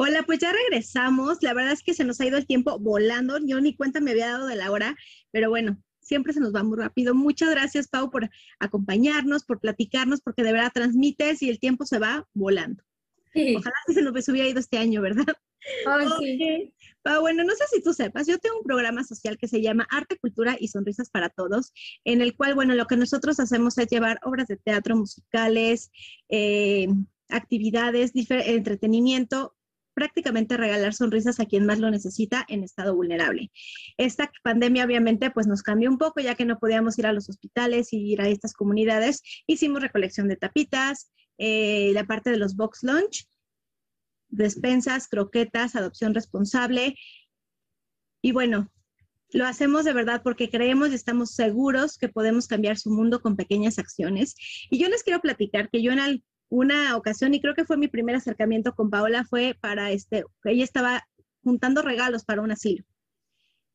Hola, 0.00 0.22
pues 0.22 0.38
ya 0.38 0.52
regresamos. 0.52 1.38
La 1.40 1.54
verdad 1.54 1.72
es 1.72 1.82
que 1.82 1.92
se 1.92 2.04
nos 2.04 2.20
ha 2.20 2.26
ido 2.26 2.38
el 2.38 2.46
tiempo 2.46 2.78
volando. 2.78 3.36
Yo 3.44 3.60
ni 3.60 3.74
cuenta 3.74 4.00
me 4.00 4.12
había 4.12 4.28
dado 4.28 4.46
de 4.46 4.54
la 4.54 4.70
hora, 4.70 4.94
pero 5.32 5.50
bueno, 5.50 5.82
siempre 6.00 6.32
se 6.32 6.38
nos 6.38 6.54
va 6.54 6.62
muy 6.62 6.78
rápido. 6.78 7.16
Muchas 7.16 7.50
gracias, 7.50 7.88
Pau, 7.88 8.08
por 8.08 8.30
acompañarnos, 8.60 9.42
por 9.42 9.58
platicarnos, 9.58 10.20
porque 10.20 10.44
de 10.44 10.52
verdad 10.52 10.70
transmites 10.72 11.42
y 11.42 11.50
el 11.50 11.58
tiempo 11.58 11.84
se 11.84 11.98
va 11.98 12.28
volando. 12.32 12.84
Ojalá 13.56 13.74
que 13.88 13.94
se 13.94 14.02
nos 14.02 14.28
hubiera 14.28 14.48
ido 14.48 14.60
este 14.60 14.78
año, 14.78 15.02
¿verdad? 15.02 15.26
sí. 16.20 16.72
Pau, 17.02 17.20
bueno, 17.22 17.42
no 17.42 17.52
sé 17.56 17.64
si 17.68 17.82
tú 17.82 17.92
sepas, 17.92 18.28
yo 18.28 18.38
tengo 18.38 18.58
un 18.58 18.64
programa 18.64 19.02
social 19.02 19.36
que 19.36 19.48
se 19.48 19.60
llama 19.60 19.88
Arte, 19.90 20.16
Cultura 20.16 20.56
y 20.60 20.68
Sonrisas 20.68 21.10
para 21.10 21.28
Todos, 21.28 21.72
en 22.04 22.22
el 22.22 22.36
cual, 22.36 22.54
bueno, 22.54 22.76
lo 22.76 22.86
que 22.86 22.96
nosotros 22.96 23.40
hacemos 23.40 23.76
es 23.78 23.88
llevar 23.88 24.20
obras 24.22 24.46
de 24.46 24.58
teatro, 24.58 24.94
musicales, 24.94 25.90
eh, 26.28 26.86
actividades, 27.28 28.12
entretenimiento 28.14 29.57
prácticamente 29.98 30.56
regalar 30.56 30.94
sonrisas 30.94 31.40
a 31.40 31.46
quien 31.46 31.66
más 31.66 31.80
lo 31.80 31.90
necesita 31.90 32.44
en 32.46 32.62
estado 32.62 32.94
vulnerable. 32.94 33.50
Esta 33.96 34.30
pandemia 34.44 34.84
obviamente 34.84 35.32
pues 35.32 35.48
nos 35.48 35.64
cambió 35.64 35.90
un 35.90 35.98
poco 35.98 36.20
ya 36.20 36.36
que 36.36 36.44
no 36.44 36.56
podíamos 36.60 36.96
ir 37.00 37.06
a 37.08 37.12
los 37.12 37.28
hospitales 37.28 37.92
y 37.92 38.12
ir 38.12 38.20
a 38.20 38.28
estas 38.28 38.52
comunidades. 38.52 39.22
Hicimos 39.48 39.82
recolección 39.82 40.28
de 40.28 40.36
tapitas, 40.36 41.10
eh, 41.36 41.90
la 41.94 42.04
parte 42.04 42.30
de 42.30 42.36
los 42.36 42.54
box 42.54 42.84
lunch, 42.84 43.26
despensas, 44.28 45.08
croquetas, 45.08 45.74
adopción 45.74 46.14
responsable. 46.14 46.94
Y 48.22 48.30
bueno, 48.30 48.70
lo 49.30 49.46
hacemos 49.46 49.84
de 49.84 49.94
verdad 49.94 50.22
porque 50.22 50.48
creemos 50.48 50.90
y 50.90 50.94
estamos 50.94 51.32
seguros 51.32 51.98
que 51.98 52.08
podemos 52.08 52.46
cambiar 52.46 52.78
su 52.78 52.90
mundo 52.90 53.20
con 53.20 53.34
pequeñas 53.34 53.80
acciones. 53.80 54.36
Y 54.70 54.78
yo 54.78 54.88
les 54.88 55.02
quiero 55.02 55.20
platicar 55.20 55.70
que 55.70 55.82
yo 55.82 55.90
en, 55.90 55.98
el, 55.98 56.24
una 56.48 56.96
ocasión, 56.96 57.34
y 57.34 57.40
creo 57.40 57.54
que 57.54 57.64
fue 57.64 57.76
mi 57.76 57.88
primer 57.88 58.16
acercamiento 58.16 58.74
con 58.74 58.90
Paola, 58.90 59.24
fue 59.24 59.56
para 59.60 59.90
este, 59.90 60.24
ella 60.44 60.64
estaba 60.64 61.06
juntando 61.42 61.82
regalos 61.82 62.24
para 62.24 62.42
un 62.42 62.50
asilo. 62.50 62.84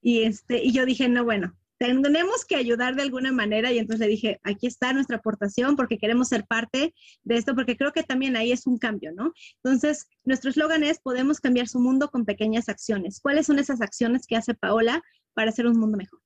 Y, 0.01 0.23
este, 0.23 0.63
y 0.63 0.71
yo 0.71 0.85
dije, 0.85 1.07
no, 1.07 1.23
bueno, 1.23 1.55
tenemos 1.77 2.45
que 2.45 2.55
ayudar 2.55 2.95
de 2.95 3.01
alguna 3.01 3.31
manera 3.31 3.71
y 3.71 3.77
entonces 3.77 4.05
le 4.05 4.11
dije, 4.11 4.39
aquí 4.43 4.67
está 4.67 4.93
nuestra 4.93 5.17
aportación 5.17 5.75
porque 5.75 5.97
queremos 5.97 6.29
ser 6.29 6.45
parte 6.45 6.93
de 7.23 7.35
esto, 7.35 7.55
porque 7.55 7.75
creo 7.75 7.91
que 7.91 8.03
también 8.03 8.35
ahí 8.35 8.51
es 8.51 8.67
un 8.67 8.77
cambio, 8.77 9.11
¿no? 9.11 9.33
Entonces, 9.63 10.07
nuestro 10.23 10.49
eslogan 10.49 10.83
es, 10.83 10.99
podemos 10.99 11.39
cambiar 11.39 11.67
su 11.67 11.79
mundo 11.79 12.09
con 12.09 12.25
pequeñas 12.25 12.69
acciones. 12.69 13.19
¿Cuáles 13.19 13.47
son 13.47 13.59
esas 13.59 13.81
acciones 13.81 14.27
que 14.27 14.35
hace 14.35 14.53
Paola 14.53 15.03
para 15.33 15.49
hacer 15.49 15.67
un 15.67 15.77
mundo 15.77 15.97
mejor? 15.97 16.19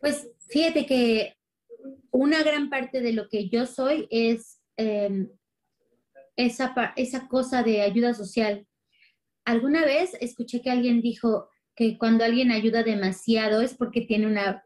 Pues 0.00 0.28
fíjate 0.48 0.86
que 0.86 1.36
una 2.10 2.42
gran 2.42 2.70
parte 2.70 3.00
de 3.00 3.12
lo 3.12 3.28
que 3.28 3.48
yo 3.48 3.66
soy 3.66 4.08
es 4.10 4.59
Em, 4.80 5.28
esa, 6.36 6.72
esa 6.96 7.28
cosa 7.28 7.62
de 7.62 7.82
ayuda 7.82 8.14
social. 8.14 8.66
Alguna 9.44 9.84
vez 9.84 10.16
escuché 10.22 10.62
que 10.62 10.70
alguien 10.70 11.02
dijo 11.02 11.50
que 11.74 11.98
cuando 11.98 12.24
alguien 12.24 12.50
ayuda 12.50 12.82
demasiado 12.82 13.60
es 13.60 13.74
porque 13.74 14.00
tiene 14.00 14.26
una, 14.26 14.64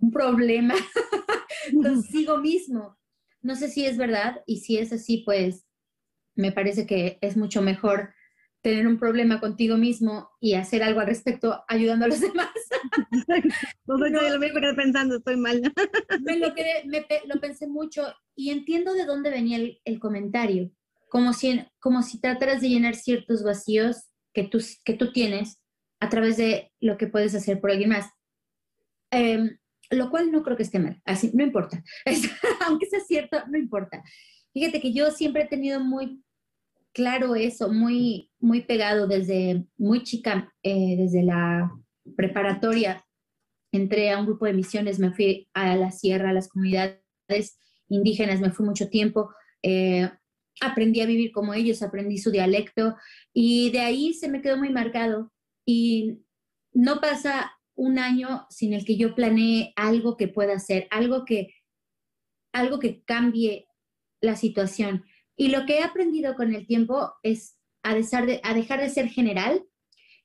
un 0.00 0.10
problema 0.10 0.74
consigo 1.72 2.38
mismo. 2.38 2.98
No 3.42 3.54
sé 3.54 3.68
si 3.68 3.86
es 3.86 3.96
verdad 3.96 4.42
y 4.44 4.58
si 4.58 4.78
es 4.78 4.92
así, 4.92 5.18
pues 5.18 5.68
me 6.34 6.50
parece 6.50 6.84
que 6.84 7.18
es 7.20 7.36
mucho 7.36 7.62
mejor 7.62 8.12
tener 8.60 8.88
un 8.88 8.98
problema 8.98 9.38
contigo 9.38 9.76
mismo 9.76 10.30
y 10.40 10.54
hacer 10.54 10.82
algo 10.82 10.98
al 10.98 11.06
respecto 11.06 11.62
ayudando 11.68 12.06
a 12.06 12.08
los 12.08 12.20
demás. 12.28 12.50
No, 13.86 13.96
lo 13.96 14.38
mismo 14.38 14.60
que 14.60 14.74
pensando, 14.74 15.16
estoy 15.16 15.36
mal. 15.36 15.60
me 16.22 16.38
lo, 16.38 16.48
lo 17.26 17.40
pensé 17.40 17.66
mucho 17.66 18.12
y 18.34 18.50
entiendo 18.50 18.94
de 18.94 19.04
dónde 19.04 19.30
venía 19.30 19.58
el, 19.84 19.98
comentario, 20.00 20.70
como 21.08 21.32
si, 21.32 21.64
como 21.80 22.02
si 22.02 22.20
trataras 22.20 22.60
de 22.60 22.68
llenar 22.68 22.94
ciertos 22.94 23.42
vacíos 23.42 24.08
que 24.32 24.44
tú, 24.44 24.58
que 24.84 24.94
tú 24.94 25.12
tienes 25.12 25.58
a 26.00 26.08
través 26.08 26.36
de 26.36 26.72
lo 26.80 26.96
que 26.96 27.06
puedes 27.06 27.34
hacer 27.34 27.60
por 27.60 27.70
alguien 27.70 27.90
más. 27.90 28.10
Em, 29.10 29.58
lo 29.90 30.10
cual 30.10 30.32
no 30.32 30.42
creo 30.42 30.56
que 30.56 30.62
esté 30.62 30.78
mal, 30.78 31.00
así, 31.04 31.30
no 31.34 31.44
importa. 31.44 31.82
Aunque 32.66 32.86
sea 32.86 33.00
cierto, 33.00 33.38
no 33.48 33.58
importa. 33.58 34.02
Fíjate 34.52 34.80
que 34.80 34.92
yo 34.92 35.10
siempre 35.10 35.42
he 35.42 35.48
tenido 35.48 35.80
muy 35.80 36.22
claro 36.92 37.34
eso, 37.34 37.70
muy, 37.70 38.30
muy 38.38 38.62
pegado 38.62 39.06
desde 39.06 39.66
muy 39.76 40.02
chica, 40.02 40.52
eh, 40.62 40.96
desde 40.96 41.22
la 41.22 41.70
preparatoria. 42.16 43.04
Entré 43.72 44.10
a 44.10 44.18
un 44.18 44.26
grupo 44.26 44.46
de 44.46 44.52
misiones, 44.52 44.98
me 44.98 45.12
fui 45.12 45.48
a 45.54 45.76
la 45.76 45.90
sierra, 45.90 46.30
a 46.30 46.34
las 46.34 46.48
comunidades 46.48 47.00
indígenas, 47.88 48.40
me 48.40 48.50
fui 48.50 48.66
mucho 48.66 48.88
tiempo. 48.88 49.30
Eh, 49.62 50.10
aprendí 50.60 51.00
a 51.00 51.06
vivir 51.06 51.32
como 51.32 51.54
ellos, 51.54 51.82
aprendí 51.82 52.18
su 52.18 52.30
dialecto 52.30 52.96
y 53.32 53.70
de 53.70 53.80
ahí 53.80 54.14
se 54.14 54.28
me 54.28 54.42
quedó 54.42 54.56
muy 54.56 54.70
marcado. 54.70 55.32
Y 55.64 56.18
no 56.72 57.00
pasa 57.00 57.52
un 57.74 57.98
año 57.98 58.46
sin 58.50 58.72
el 58.72 58.84
que 58.84 58.96
yo 58.96 59.14
planee 59.14 59.72
algo 59.76 60.16
que 60.16 60.28
pueda 60.28 60.54
hacer, 60.54 60.86
algo 60.90 61.24
que, 61.24 61.54
algo 62.52 62.78
que 62.78 63.02
cambie 63.04 63.66
la 64.20 64.36
situación. 64.36 65.04
Y 65.36 65.48
lo 65.48 65.64
que 65.66 65.78
he 65.78 65.82
aprendido 65.82 66.34
con 66.34 66.54
el 66.54 66.66
tiempo 66.66 67.12
es 67.22 67.58
a 67.82 67.94
dejar 67.94 68.26
de, 68.26 68.40
a 68.44 68.54
dejar 68.54 68.80
de 68.80 68.90
ser 68.90 69.08
general 69.08 69.64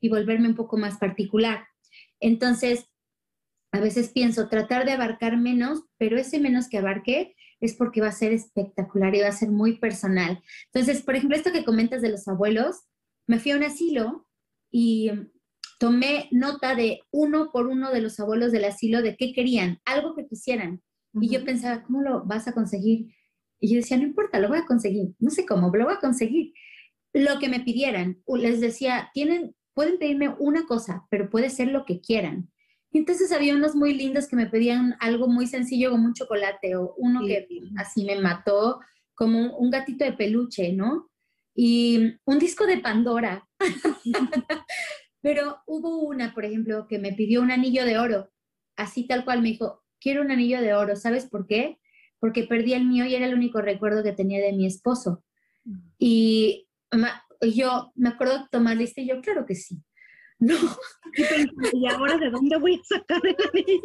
y 0.07 0.09
volverme 0.09 0.47
un 0.47 0.55
poco 0.55 0.77
más 0.77 0.97
particular. 0.97 1.67
Entonces, 2.19 2.87
a 3.71 3.79
veces 3.79 4.09
pienso 4.09 4.49
tratar 4.49 4.85
de 4.85 4.93
abarcar 4.93 5.37
menos, 5.37 5.83
pero 5.97 6.17
ese 6.17 6.39
menos 6.39 6.67
que 6.69 6.77
abarque 6.77 7.35
es 7.59 7.75
porque 7.75 8.01
va 8.01 8.07
a 8.07 8.11
ser 8.11 8.31
espectacular 8.31 9.13
y 9.15 9.21
va 9.21 9.27
a 9.27 9.31
ser 9.31 9.49
muy 9.49 9.77
personal. 9.77 10.41
Entonces, 10.73 11.03
por 11.03 11.15
ejemplo, 11.15 11.37
esto 11.37 11.51
que 11.51 11.65
comentas 11.65 12.01
de 12.01 12.09
los 12.09 12.27
abuelos, 12.27 12.77
me 13.27 13.39
fui 13.39 13.51
a 13.51 13.57
un 13.57 13.63
asilo 13.63 14.27
y 14.71 15.11
tomé 15.79 16.27
nota 16.31 16.75
de 16.75 17.01
uno 17.11 17.51
por 17.51 17.67
uno 17.67 17.91
de 17.91 18.01
los 18.01 18.19
abuelos 18.19 18.51
del 18.51 18.65
asilo 18.65 19.01
de 19.01 19.15
qué 19.15 19.33
querían, 19.33 19.79
algo 19.85 20.15
que 20.15 20.27
quisieran. 20.27 20.81
Y 21.13 21.29
yo 21.29 21.43
pensaba, 21.43 21.83
¿cómo 21.83 22.01
lo 22.01 22.25
vas 22.25 22.47
a 22.47 22.53
conseguir? 22.53 23.13
Y 23.59 23.69
yo 23.69 23.77
decía, 23.77 23.97
no 23.97 24.03
importa, 24.03 24.39
lo 24.39 24.49
voy 24.49 24.59
a 24.59 24.65
conseguir. 24.65 25.15
No 25.19 25.31
sé 25.31 25.45
cómo, 25.45 25.71
pero 25.71 25.83
lo 25.83 25.89
voy 25.89 25.97
a 25.97 26.01
conseguir. 26.01 26.53
lo 27.13 27.39
que 27.39 27.49
me 27.49 27.61
pidieran. 27.61 28.21
Les 28.27 28.61
decía, 28.61 29.09
tienen, 29.13 29.55
pueden 29.77 29.99
pedirme 29.99 30.33
una 30.39 30.65
cosa, 30.65 31.05
pero 31.11 31.29
puede 31.29 31.51
ser 31.51 31.67
lo 31.67 31.85
que 31.85 32.01
quieran. 32.01 32.49
Y 32.91 32.97
entonces 32.97 33.31
había 33.31 33.53
unos 33.53 33.75
muy 33.75 33.93
lindos 33.93 34.27
que 34.27 34.35
me 34.35 34.47
pedían 34.47 34.95
algo 34.99 35.27
muy 35.27 35.45
sencillo 35.45 35.91
como 35.91 36.07
un 36.07 36.15
chocolate 36.15 36.75
o 36.75 36.95
uno 36.97 37.21
que 37.23 37.47
así 37.77 38.03
me 38.03 38.19
mató, 38.19 38.79
como 39.13 39.55
un 39.55 39.69
gatito 39.69 40.03
de 40.03 40.13
peluche, 40.13 40.73
¿no? 40.73 41.11
Y 41.53 42.15
un 42.25 42.39
disco 42.39 42.65
de 42.65 42.79
Pandora. 42.79 43.47
Pero 45.21 45.59
hubo 45.67 45.99
una, 45.99 46.33
por 46.33 46.43
ejemplo, 46.43 46.87
que 46.87 46.97
me 46.97 47.13
pidió 47.13 47.43
un 47.43 47.51
anillo 47.51 47.85
de 47.85 47.99
oro, 47.99 48.31
así 48.77 49.05
tal 49.05 49.25
cual 49.25 49.43
me 49.43 49.49
dijo, 49.49 49.83
quiero 49.99 50.23
un 50.23 50.31
anillo 50.31 50.59
de 50.59 50.73
oro, 50.73 50.95
¿sabes 50.95 51.27
por 51.27 51.45
qué? 51.45 51.77
Porque 52.19 52.45
perdí 52.45 52.73
el 52.73 52.85
mío 52.85 53.05
y 53.05 53.13
era 53.13 53.27
el 53.27 53.35
único 53.35 53.61
recuerdo 53.61 54.01
que 54.01 54.13
tenía 54.13 54.43
de 54.43 54.53
mi 54.53 54.65
esposo. 54.65 55.23
Mm. 55.65 55.77
Y 57.41 57.53
yo 57.53 57.91
me 57.95 58.09
acuerdo 58.09 58.39
de 58.39 58.45
tomar 58.51 58.77
lista 58.77 59.01
y 59.01 59.07
yo, 59.07 59.21
claro 59.21 59.45
que 59.45 59.55
sí. 59.55 59.81
No. 60.39 60.53
Y, 61.73 61.87
ahora 61.87 62.15
de 62.17 62.29
dónde 62.29 62.57
voy 62.57 62.75
a 62.75 62.83
sacar 62.83 63.21
el 63.25 63.35
anillo. 63.49 63.81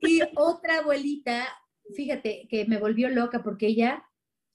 Y 0.00 0.22
otra 0.34 0.78
abuelita, 0.78 1.46
fíjate, 1.94 2.48
que 2.48 2.64
me 2.64 2.78
volvió 2.78 3.10
loca 3.10 3.42
porque 3.42 3.66
ella, 3.66 4.02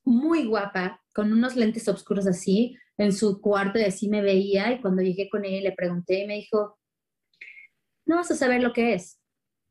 muy 0.03 0.45
guapa, 0.45 0.99
con 1.13 1.31
unos 1.31 1.55
lentes 1.55 1.87
oscuros 1.87 2.25
así, 2.25 2.75
en 2.97 3.13
su 3.13 3.39
cuarto 3.39 3.77
y 3.77 3.83
así 3.83 4.09
me 4.09 4.21
veía 4.21 4.71
y 4.71 4.81
cuando 4.81 5.03
llegué 5.03 5.29
con 5.29 5.45
ella 5.45 5.69
le 5.69 5.75
pregunté 5.75 6.23
y 6.23 6.27
me 6.27 6.35
dijo, 6.35 6.79
no 8.05 8.17
vas 8.17 8.31
a 8.31 8.35
saber 8.35 8.61
lo 8.61 8.73
que 8.73 8.93
es. 8.93 9.19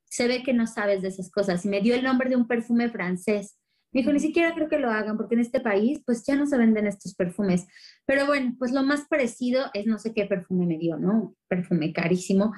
Se 0.04 0.26
ve 0.26 0.42
que 0.42 0.52
no 0.52 0.66
sabes 0.66 1.02
de 1.02 1.08
esas 1.08 1.30
cosas. 1.30 1.64
Y 1.64 1.68
me 1.68 1.80
dio 1.80 1.94
el 1.94 2.02
nombre 2.02 2.28
de 2.28 2.36
un 2.36 2.48
perfume 2.48 2.90
francés. 2.90 3.59
Me 3.92 4.00
dijo, 4.00 4.12
ni 4.12 4.20
siquiera 4.20 4.54
creo 4.54 4.68
que 4.68 4.78
lo 4.78 4.90
hagan, 4.90 5.16
porque 5.16 5.34
en 5.34 5.40
este 5.40 5.60
país 5.60 6.00
pues 6.06 6.24
ya 6.24 6.36
no 6.36 6.46
se 6.46 6.56
venden 6.56 6.86
estos 6.86 7.14
perfumes. 7.14 7.66
Pero 8.06 8.26
bueno, 8.26 8.54
pues 8.58 8.72
lo 8.72 8.82
más 8.82 9.06
parecido 9.08 9.64
es 9.74 9.86
no 9.86 9.98
sé 9.98 10.14
qué 10.14 10.26
perfume 10.26 10.66
me 10.66 10.78
dio, 10.78 10.96
¿no? 10.96 11.34
Perfume 11.48 11.92
carísimo. 11.92 12.52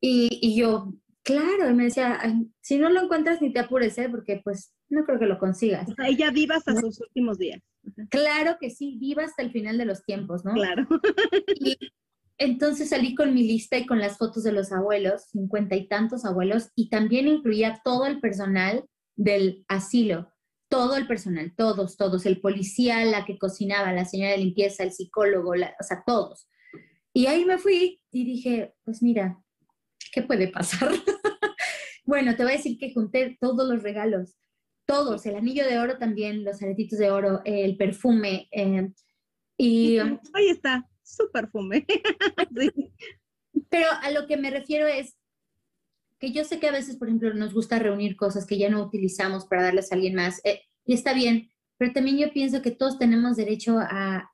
Y, 0.00 0.28
y 0.42 0.56
yo, 0.56 0.92
claro, 1.22 1.70
y 1.70 1.74
me 1.74 1.84
decía, 1.84 2.20
si 2.60 2.78
no 2.78 2.90
lo 2.90 3.02
encuentras 3.02 3.40
ni 3.40 3.52
te 3.52 3.60
apures, 3.60 3.96
¿eh? 3.98 4.08
porque 4.10 4.40
pues 4.44 4.74
no 4.90 5.04
creo 5.04 5.18
que 5.18 5.26
lo 5.26 5.38
consigas. 5.38 5.88
O 5.88 5.94
sea, 5.94 6.08
ella 6.08 6.30
viva 6.30 6.56
hasta 6.56 6.76
sus 6.76 7.00
últimos 7.00 7.38
días. 7.38 7.60
Claro 8.10 8.58
que 8.60 8.70
sí, 8.70 8.98
viva 9.00 9.24
hasta 9.24 9.42
el 9.42 9.52
final 9.52 9.78
de 9.78 9.86
los 9.86 10.04
tiempos, 10.04 10.44
¿no? 10.44 10.52
Claro. 10.52 10.86
Y 12.38 12.44
entonces 12.44 12.90
salí 12.90 13.14
con 13.14 13.32
mi 13.32 13.44
lista 13.44 13.78
y 13.78 13.86
con 13.86 13.98
las 13.98 14.18
fotos 14.18 14.44
de 14.44 14.52
los 14.52 14.70
abuelos, 14.70 15.24
cincuenta 15.32 15.74
y 15.74 15.88
tantos 15.88 16.26
abuelos, 16.26 16.68
y 16.74 16.90
también 16.90 17.28
incluía 17.28 17.80
todo 17.82 18.04
el 18.04 18.20
personal 18.20 18.84
del 19.16 19.64
asilo 19.68 20.35
todo 20.68 20.96
el 20.96 21.06
personal, 21.06 21.54
todos, 21.56 21.96
todos, 21.96 22.26
el 22.26 22.40
policía, 22.40 23.04
la 23.04 23.24
que 23.24 23.38
cocinaba, 23.38 23.92
la 23.92 24.04
señora 24.04 24.32
de 24.32 24.38
limpieza, 24.38 24.82
el 24.82 24.92
psicólogo, 24.92 25.50
o 25.50 25.84
sea, 25.84 26.02
todos. 26.06 26.48
Y 27.12 27.26
ahí 27.26 27.44
me 27.44 27.58
fui 27.58 28.00
y 28.10 28.24
dije, 28.24 28.74
pues 28.84 29.02
mira, 29.02 29.38
¿qué 30.12 30.22
puede 30.22 30.48
pasar? 30.48 30.90
bueno, 32.04 32.36
te 32.36 32.42
voy 32.42 32.52
a 32.52 32.56
decir 32.56 32.78
que 32.78 32.92
junté 32.92 33.36
todos 33.40 33.68
los 33.68 33.82
regalos, 33.82 34.36
todos, 34.86 35.24
el 35.26 35.36
anillo 35.36 35.66
de 35.66 35.78
oro 35.78 35.98
también, 35.98 36.44
los 36.44 36.62
aretitos 36.62 36.98
de 36.98 37.10
oro, 37.10 37.42
el 37.44 37.76
perfume. 37.76 38.48
Eh, 38.50 38.90
y 39.56 39.98
ahí 39.98 40.48
está, 40.48 40.88
su 41.02 41.30
perfume. 41.32 41.86
Pero 43.70 43.86
a 44.02 44.10
lo 44.10 44.26
que 44.26 44.36
me 44.36 44.50
refiero 44.50 44.86
es, 44.86 45.16
que 46.18 46.32
yo 46.32 46.44
sé 46.44 46.58
que 46.58 46.68
a 46.68 46.72
veces, 46.72 46.96
por 46.96 47.08
ejemplo, 47.08 47.32
nos 47.34 47.52
gusta 47.52 47.78
reunir 47.78 48.16
cosas 48.16 48.46
que 48.46 48.58
ya 48.58 48.70
no 48.70 48.82
utilizamos 48.82 49.46
para 49.46 49.62
darles 49.62 49.90
a 49.90 49.94
alguien 49.94 50.14
más, 50.14 50.40
eh, 50.44 50.62
y 50.84 50.94
está 50.94 51.12
bien, 51.12 51.50
pero 51.78 51.92
también 51.92 52.18
yo 52.18 52.32
pienso 52.32 52.62
que 52.62 52.70
todos 52.70 52.98
tenemos 52.98 53.36
derecho 53.36 53.78
a 53.78 54.30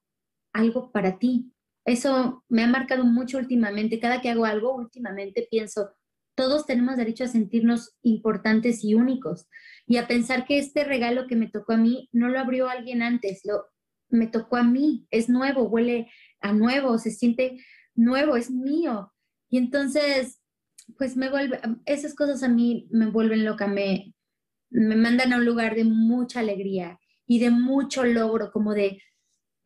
algo 0.53 0.93
para 0.93 1.19
ti. 1.19 1.53
Eso 1.85 2.45
me 2.49 2.63
ha 2.63 2.69
marcado 2.69 3.05
mucho 3.05 3.39
últimamente. 3.39 3.99
Cada 3.99 4.21
que 4.21 4.29
hago 4.29 4.45
algo, 4.45 4.77
últimamente 4.77 5.49
pienso, 5.51 5.91
todos 6.37 6.67
tenemos 6.67 6.97
derecho 6.97 7.25
a 7.25 7.29
sentirnos 7.29 7.97
importantes 8.03 8.85
y 8.85 8.95
únicos 8.95 9.47
y 9.87 9.97
a 9.97 10.07
pensar 10.07 10.47
que 10.47 10.59
este 10.59 10.85
regalo 10.85 11.27
que 11.27 11.37
me 11.37 11.49
tocó 11.49 11.73
a 11.73 11.77
mí 11.77 12.09
no 12.13 12.29
lo 12.29 12.39
abrió 12.39 12.69
alguien 12.69 13.03
antes, 13.03 13.41
lo 13.45 13.67
me 14.09 14.27
tocó 14.27 14.57
a 14.57 14.63
mí, 14.63 15.07
es 15.11 15.29
nuevo, 15.29 15.63
huele 15.63 16.11
a 16.41 16.53
nuevo, 16.53 16.99
se 16.99 17.11
siente 17.11 17.59
nuevo, 17.95 18.37
es 18.37 18.51
mío. 18.51 19.13
Y 19.49 19.59
entonces 19.59 20.42
pues 20.99 21.17
me 21.17 21.31
vuelve, 21.31 21.61
esas 21.87 22.15
cosas 22.15 22.43
a 22.43 22.49
mí 22.49 22.89
me 22.91 23.07
vuelven 23.07 23.45
loca, 23.45 23.67
me, 23.67 24.15
me 24.71 24.97
mandan 24.97 25.33
a 25.33 25.37
un 25.37 25.45
lugar 25.45 25.75
de 25.75 25.85
mucha 25.85 26.41
alegría 26.41 26.99
y 27.27 27.39
de 27.39 27.51
mucho 27.51 28.05
logro, 28.05 28.51
como 28.51 28.75
de, 28.75 29.01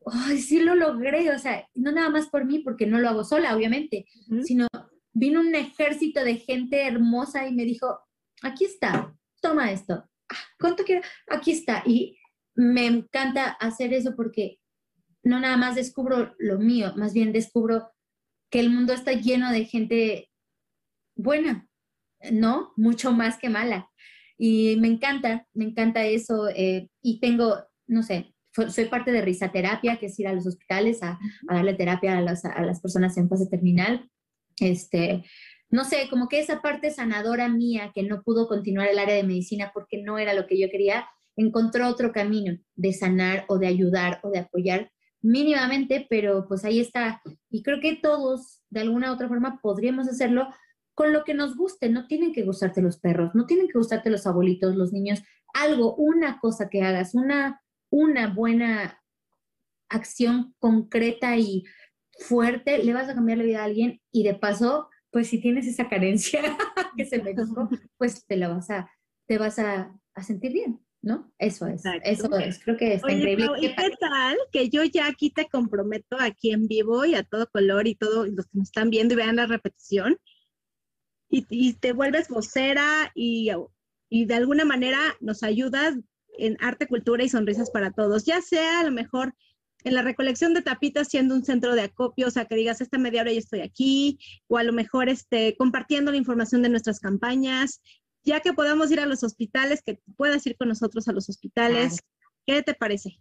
ay, 0.05 0.37
sí 0.39 0.59
lo 0.59 0.75
logré, 0.75 1.31
o 1.31 1.39
sea, 1.39 1.67
no 1.75 1.91
nada 1.91 2.09
más 2.09 2.27
por 2.27 2.45
mí, 2.45 2.59
porque 2.59 2.85
no 2.85 2.99
lo 2.99 3.09
hago 3.09 3.23
sola, 3.23 3.55
obviamente, 3.55 4.05
sino 4.43 4.67
vino 5.13 5.39
un 5.39 5.55
ejército 5.55 6.23
de 6.23 6.37
gente 6.37 6.85
hermosa 6.85 7.47
y 7.47 7.53
me 7.53 7.65
dijo, 7.65 7.99
aquí 8.41 8.65
está, 8.65 9.15
toma 9.41 9.71
esto, 9.71 9.93
ah, 10.29 10.43
¿cuánto 10.59 10.83
quiero? 10.83 11.01
Aquí 11.27 11.51
está. 11.51 11.83
Y 11.85 12.17
me 12.55 12.85
encanta 12.85 13.49
hacer 13.59 13.93
eso 13.93 14.15
porque 14.15 14.59
no 15.23 15.39
nada 15.39 15.57
más 15.57 15.75
descubro 15.75 16.35
lo 16.37 16.59
mío, 16.59 16.93
más 16.95 17.13
bien 17.13 17.33
descubro 17.33 17.91
que 18.49 18.59
el 18.59 18.69
mundo 18.69 18.93
está 18.93 19.11
lleno 19.13 19.51
de 19.51 19.65
gente 19.65 20.29
buena, 21.17 21.67
¿no? 22.31 22.73
Mucho 22.77 23.11
más 23.11 23.37
que 23.37 23.49
mala. 23.49 23.89
Y 24.37 24.77
me 24.77 24.87
encanta, 24.87 25.47
me 25.53 25.65
encanta 25.65 26.05
eso. 26.05 26.47
Eh, 26.49 26.89
y 27.01 27.19
tengo, 27.19 27.57
no 27.87 28.03
sé, 28.03 28.33
soy 28.69 28.85
parte 28.85 29.11
de 29.11 29.21
risaterapia, 29.21 29.97
que 29.97 30.07
es 30.07 30.19
ir 30.19 30.27
a 30.27 30.33
los 30.33 30.47
hospitales 30.47 31.03
a, 31.03 31.19
darle 31.47 31.73
terapia 31.73 32.17
a 32.17 32.21
las, 32.21 32.45
a 32.45 32.61
las, 32.61 32.81
personas 32.81 33.17
en 33.17 33.29
fase 33.29 33.47
terminal. 33.47 34.09
Este, 34.59 35.23
no 35.69 35.83
sé, 35.83 36.07
como 36.09 36.27
que 36.27 36.39
esa 36.39 36.61
parte 36.61 36.91
sanadora 36.91 37.49
mía 37.49 37.91
que 37.93 38.03
no 38.03 38.23
pudo 38.23 38.47
continuar 38.47 38.87
el 38.87 38.99
área 38.99 39.15
de 39.15 39.23
medicina 39.23 39.71
porque 39.73 40.01
no 40.01 40.17
era 40.17 40.33
lo 40.33 40.47
que 40.47 40.59
yo 40.59 40.69
quería, 40.69 41.07
encontró 41.35 41.87
otro 41.87 42.11
camino 42.11 42.57
de 42.75 42.93
sanar 42.93 43.45
o 43.47 43.59
de 43.59 43.67
ayudar 43.67 44.19
o 44.23 44.31
de 44.31 44.39
apoyar 44.39 44.91
mínimamente, 45.21 46.07
pero 46.09 46.47
pues 46.47 46.63
ahí 46.63 46.79
está. 46.79 47.21
Y 47.49 47.63
creo 47.63 47.79
que 47.79 47.95
todos, 47.95 48.61
de 48.69 48.81
alguna 48.81 49.11
u 49.11 49.15
otra 49.15 49.27
forma, 49.27 49.59
podríamos 49.61 50.07
hacerlo 50.07 50.47
con 50.97 51.13
lo 51.13 51.23
que 51.23 51.35
nos 51.35 51.55
guste. 51.55 51.89
No 51.89 52.07
tienen 52.07 52.33
que 52.33 52.41
gustarte 52.41 52.81
los 52.81 52.97
perros, 52.97 53.35
no 53.35 53.45
tienen 53.45 53.67
que 53.67 53.77
gustarte 53.77 54.09
los 54.09 54.25
abuelitos, 54.25 54.75
los 54.75 54.91
niños. 54.91 55.21
Algo, 55.53 55.95
una 55.95 56.39
cosa 56.39 56.69
que 56.69 56.81
hagas, 56.81 57.13
una, 57.13 57.61
una 57.91 58.33
buena 58.33 58.99
acción 59.89 60.55
concreta 60.57 61.37
y 61.37 61.65
fuerte, 62.17 62.83
le 62.83 62.93
vas 62.93 63.07
a 63.07 63.13
cambiar 63.13 63.37
la 63.37 63.43
vida 63.43 63.61
a 63.61 63.65
alguien 63.65 64.01
y 64.11 64.23
de 64.23 64.33
paso, 64.33 64.89
pues 65.11 65.27
si 65.27 65.39
tienes 65.39 65.67
esa 65.67 65.87
carencia 65.87 66.41
que 66.97 67.05
se 67.05 67.21
me 67.21 67.35
dijo, 67.35 67.69
pues 67.97 68.25
te 68.25 68.35
la 68.35 68.47
vas 68.47 68.71
a, 68.71 68.89
te 69.27 69.37
vas 69.37 69.59
a, 69.59 69.95
sentir 70.23 70.51
bien. 70.51 70.79
¿no? 71.03 71.31
Eso 71.37 71.67
es, 71.67 71.83
eso 72.03 72.35
es, 72.39 72.59
creo 72.63 72.75
que 72.75 72.95
está 72.95 73.11
increíble. 73.11 73.47
¿Y 73.61 73.67
qué 73.67 73.91
tal? 73.99 74.35
Que 74.51 74.67
yo 74.69 74.83
ya 74.83 75.07
aquí 75.07 75.29
te 75.29 75.47
comprometo 75.47 76.17
aquí 76.19 76.51
en 76.51 76.67
vivo 76.67 77.05
y 77.05 77.13
a 77.13 77.21
todo 77.21 77.47
color 77.51 77.87
y 77.87 77.93
todos 77.93 78.27
los 78.29 78.47
que 78.47 78.57
nos 78.57 78.69
están 78.69 78.89
viendo 78.89 79.13
y 79.13 79.17
vean 79.17 79.35
la 79.35 79.45
repetición, 79.45 80.17
y, 81.29 81.73
te 81.73 81.93
vuelves 81.93 82.29
vocera 82.29 83.11
y, 83.13 83.49
y 84.09 84.25
de 84.25 84.33
alguna 84.35 84.65
manera 84.65 84.99
nos 85.19 85.43
ayudas 85.43 85.95
en 86.37 86.57
arte, 86.61 86.87
cultura 86.87 87.23
y 87.23 87.29
sonrisas 87.29 87.71
para 87.71 87.91
todos, 87.91 88.25
ya 88.25 88.41
sea 88.41 88.79
a 88.79 88.83
lo 88.83 88.91
mejor 88.91 89.33
en 89.83 89.93
la 89.93 90.01
recolección 90.01 90.53
de 90.53 90.61
tapitas 90.61 91.07
siendo 91.07 91.35
un 91.35 91.45
centro 91.45 91.75
de 91.75 91.81
acopio, 91.81 92.27
o 92.27 92.31
sea, 92.31 92.45
que 92.45 92.55
digas, 92.55 92.81
esta 92.81 92.97
media 92.97 93.21
hora 93.21 93.31
ya 93.31 93.39
estoy 93.39 93.61
aquí, 93.61 94.19
o 94.47 94.57
a 94.57 94.63
lo 94.63 94.73
mejor 94.73 95.09
este, 95.09 95.55
compartiendo 95.57 96.11
la 96.11 96.17
información 96.17 96.61
de 96.61 96.69
nuestras 96.69 96.99
campañas, 96.99 97.81
ya 98.23 98.41
que 98.41 98.53
podamos 98.53 98.91
ir 98.91 98.99
a 98.99 99.05
los 99.05 99.23
hospitales, 99.23 99.81
que 99.85 99.99
puedas 100.17 100.45
ir 100.45 100.57
con 100.57 100.67
nosotros 100.67 101.07
a 101.07 101.13
los 101.13 101.29
hospitales. 101.29 102.01
¿Qué 102.45 102.61
te 102.61 102.73
parece? 102.73 103.19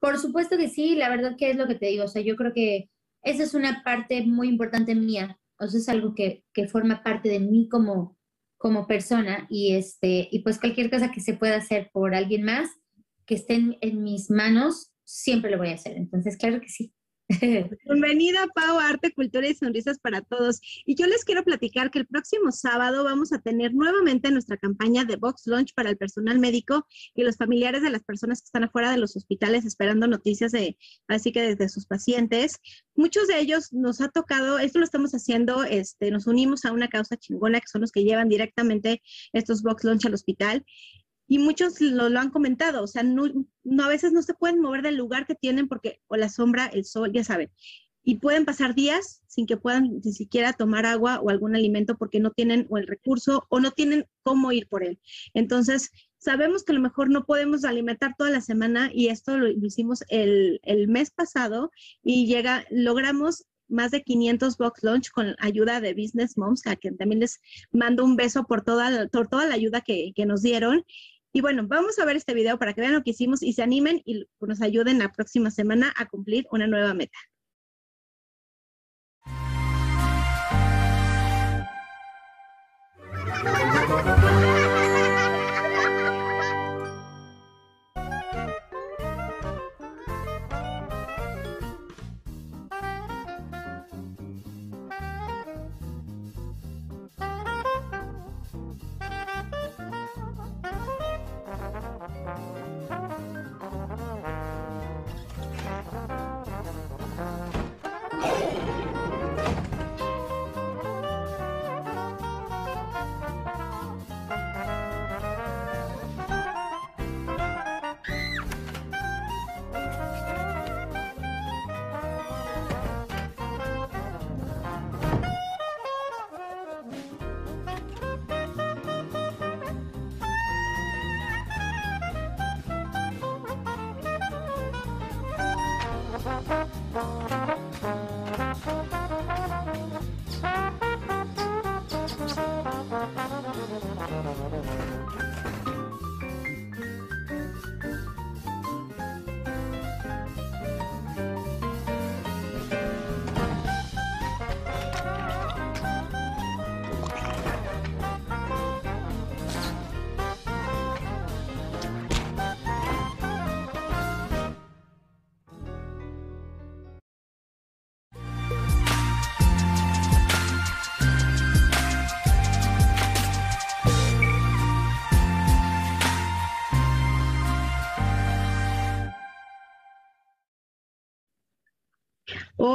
Por 0.00 0.18
supuesto 0.18 0.56
que 0.56 0.68
sí, 0.68 0.94
la 0.94 1.10
verdad 1.10 1.36
que 1.36 1.50
es 1.50 1.56
lo 1.56 1.66
que 1.66 1.74
te 1.74 1.86
digo, 1.86 2.04
o 2.04 2.08
sea, 2.08 2.22
yo 2.22 2.36
creo 2.36 2.52
que 2.54 2.88
esa 3.22 3.42
es 3.42 3.54
una 3.54 3.82
parte 3.82 4.22
muy 4.24 4.48
importante 4.48 4.94
mía, 4.94 5.38
o 5.58 5.66
sea, 5.66 5.80
es 5.80 5.88
algo 5.88 6.14
que, 6.14 6.44
que 6.52 6.68
forma 6.68 7.02
parte 7.02 7.28
de 7.28 7.40
mí 7.40 7.68
como, 7.68 8.18
como 8.56 8.86
persona 8.86 9.46
y, 9.48 9.74
este, 9.74 10.28
y 10.30 10.40
pues 10.40 10.58
cualquier 10.58 10.90
cosa 10.90 11.10
que 11.10 11.20
se 11.20 11.34
pueda 11.34 11.56
hacer 11.56 11.90
por 11.92 12.14
alguien 12.14 12.44
más 12.44 12.70
que 13.26 13.34
esté 13.34 13.54
en, 13.54 13.76
en 13.80 14.02
mis 14.02 14.30
manos, 14.30 14.92
siempre 15.04 15.50
lo 15.50 15.58
voy 15.58 15.68
a 15.68 15.74
hacer. 15.74 15.96
Entonces, 15.96 16.36
claro 16.36 16.60
que 16.60 16.68
sí. 16.68 16.94
Bienvenida, 17.84 18.46
Pau, 18.54 18.78
Arte, 18.78 19.12
Cultura 19.12 19.46
y 19.46 19.54
Sonrisas 19.54 19.98
para 19.98 20.22
Todos. 20.22 20.62
Y 20.86 20.94
yo 20.94 21.06
les 21.06 21.24
quiero 21.26 21.44
platicar 21.44 21.90
que 21.90 21.98
el 21.98 22.06
próximo 22.06 22.52
sábado 22.52 23.04
vamos 23.04 23.34
a 23.34 23.38
tener 23.38 23.74
nuevamente 23.74 24.30
nuestra 24.30 24.56
campaña 24.56 25.04
de 25.04 25.16
Box 25.16 25.46
Launch 25.46 25.74
para 25.74 25.90
el 25.90 25.98
personal 25.98 26.38
médico 26.38 26.86
y 27.14 27.24
los 27.24 27.36
familiares 27.36 27.82
de 27.82 27.90
las 27.90 28.02
personas 28.02 28.40
que 28.40 28.46
están 28.46 28.64
afuera 28.64 28.90
de 28.90 28.96
los 28.96 29.14
hospitales 29.14 29.66
esperando 29.66 30.06
noticias 30.06 30.52
de, 30.52 30.78
así 31.06 31.30
que 31.30 31.42
desde 31.42 31.68
sus 31.68 31.84
pacientes. 31.84 32.60
Muchos 32.94 33.28
de 33.28 33.38
ellos 33.38 33.74
nos 33.74 34.00
ha 34.00 34.08
tocado, 34.08 34.58
esto 34.58 34.78
lo 34.78 34.86
estamos 34.86 35.12
haciendo, 35.12 35.64
este, 35.64 36.10
nos 36.10 36.26
unimos 36.26 36.64
a 36.64 36.72
una 36.72 36.88
causa 36.88 37.18
chingona 37.18 37.60
que 37.60 37.68
son 37.68 37.82
los 37.82 37.92
que 37.92 38.04
llevan 38.04 38.30
directamente 38.30 39.02
estos 39.34 39.62
Box 39.62 39.84
Launch 39.84 40.06
al 40.06 40.14
hospital 40.14 40.64
y 41.28 41.38
muchos 41.38 41.80
lo, 41.80 42.08
lo 42.08 42.18
han 42.18 42.30
comentado, 42.30 42.82
o 42.82 42.86
sea, 42.86 43.02
no, 43.02 43.24
no, 43.62 43.84
a 43.84 43.88
veces 43.88 44.12
no 44.12 44.22
se 44.22 44.34
pueden 44.34 44.60
mover 44.60 44.82
del 44.82 44.96
lugar 44.96 45.26
que 45.26 45.34
tienen 45.34 45.68
porque 45.68 46.00
o 46.08 46.16
la 46.16 46.28
sombra, 46.28 46.66
el 46.66 46.84
sol, 46.84 47.12
ya 47.12 47.22
saben, 47.22 47.50
y 48.02 48.16
pueden 48.16 48.46
pasar 48.46 48.74
días 48.74 49.22
sin 49.26 49.46
que 49.46 49.58
puedan 49.58 50.00
ni 50.02 50.12
siquiera 50.14 50.54
tomar 50.54 50.86
agua 50.86 51.20
o 51.20 51.28
algún 51.28 51.54
alimento 51.54 51.98
porque 51.98 52.20
no 52.20 52.30
tienen 52.30 52.66
o 52.70 52.78
el 52.78 52.86
recurso 52.86 53.46
o 53.50 53.60
no 53.60 53.70
tienen 53.70 54.06
cómo 54.22 54.50
ir 54.50 54.66
por 54.66 54.82
él. 54.82 54.98
Entonces, 55.34 55.90
sabemos 56.16 56.64
que 56.64 56.72
a 56.72 56.74
lo 56.74 56.80
mejor 56.80 57.10
no 57.10 57.26
podemos 57.26 57.66
alimentar 57.66 58.14
toda 58.16 58.30
la 58.30 58.40
semana 58.40 58.90
y 58.94 59.08
esto 59.08 59.36
lo, 59.36 59.48
hicimos 59.48 60.04
el, 60.08 60.58
el, 60.62 60.88
mes 60.88 61.10
pasado 61.10 61.70
y 62.02 62.26
llega, 62.26 62.64
logramos 62.70 63.44
más 63.68 63.90
de 63.90 64.02
500 64.02 64.56
box 64.56 64.82
lunch 64.82 65.10
con 65.10 65.36
ayuda 65.38 65.82
de 65.82 65.92
Business 65.92 66.38
Moms, 66.38 66.66
a 66.66 66.76
quien 66.76 66.96
también 66.96 67.20
les 67.20 67.40
mando 67.70 68.04
un 68.04 68.16
beso 68.16 68.44
por 68.44 68.62
toda, 68.62 69.06
por 69.08 69.28
toda 69.28 69.46
la 69.46 69.54
ayuda 69.54 69.82
que, 69.82 70.12
que 70.16 70.24
nos 70.24 70.40
dieron. 70.40 70.84
Y 71.38 71.40
bueno, 71.40 71.62
vamos 71.68 71.96
a 72.00 72.04
ver 72.04 72.16
este 72.16 72.34
video 72.34 72.58
para 72.58 72.74
que 72.74 72.80
vean 72.80 72.94
lo 72.94 73.04
que 73.04 73.10
hicimos 73.10 73.44
y 73.44 73.52
se 73.52 73.62
animen 73.62 74.02
y 74.04 74.26
nos 74.40 74.60
ayuden 74.60 74.98
la 74.98 75.12
próxima 75.12 75.52
semana 75.52 75.94
a 75.96 76.06
cumplir 76.06 76.48
una 76.50 76.66
nueva 76.66 76.94
meta. 76.94 77.16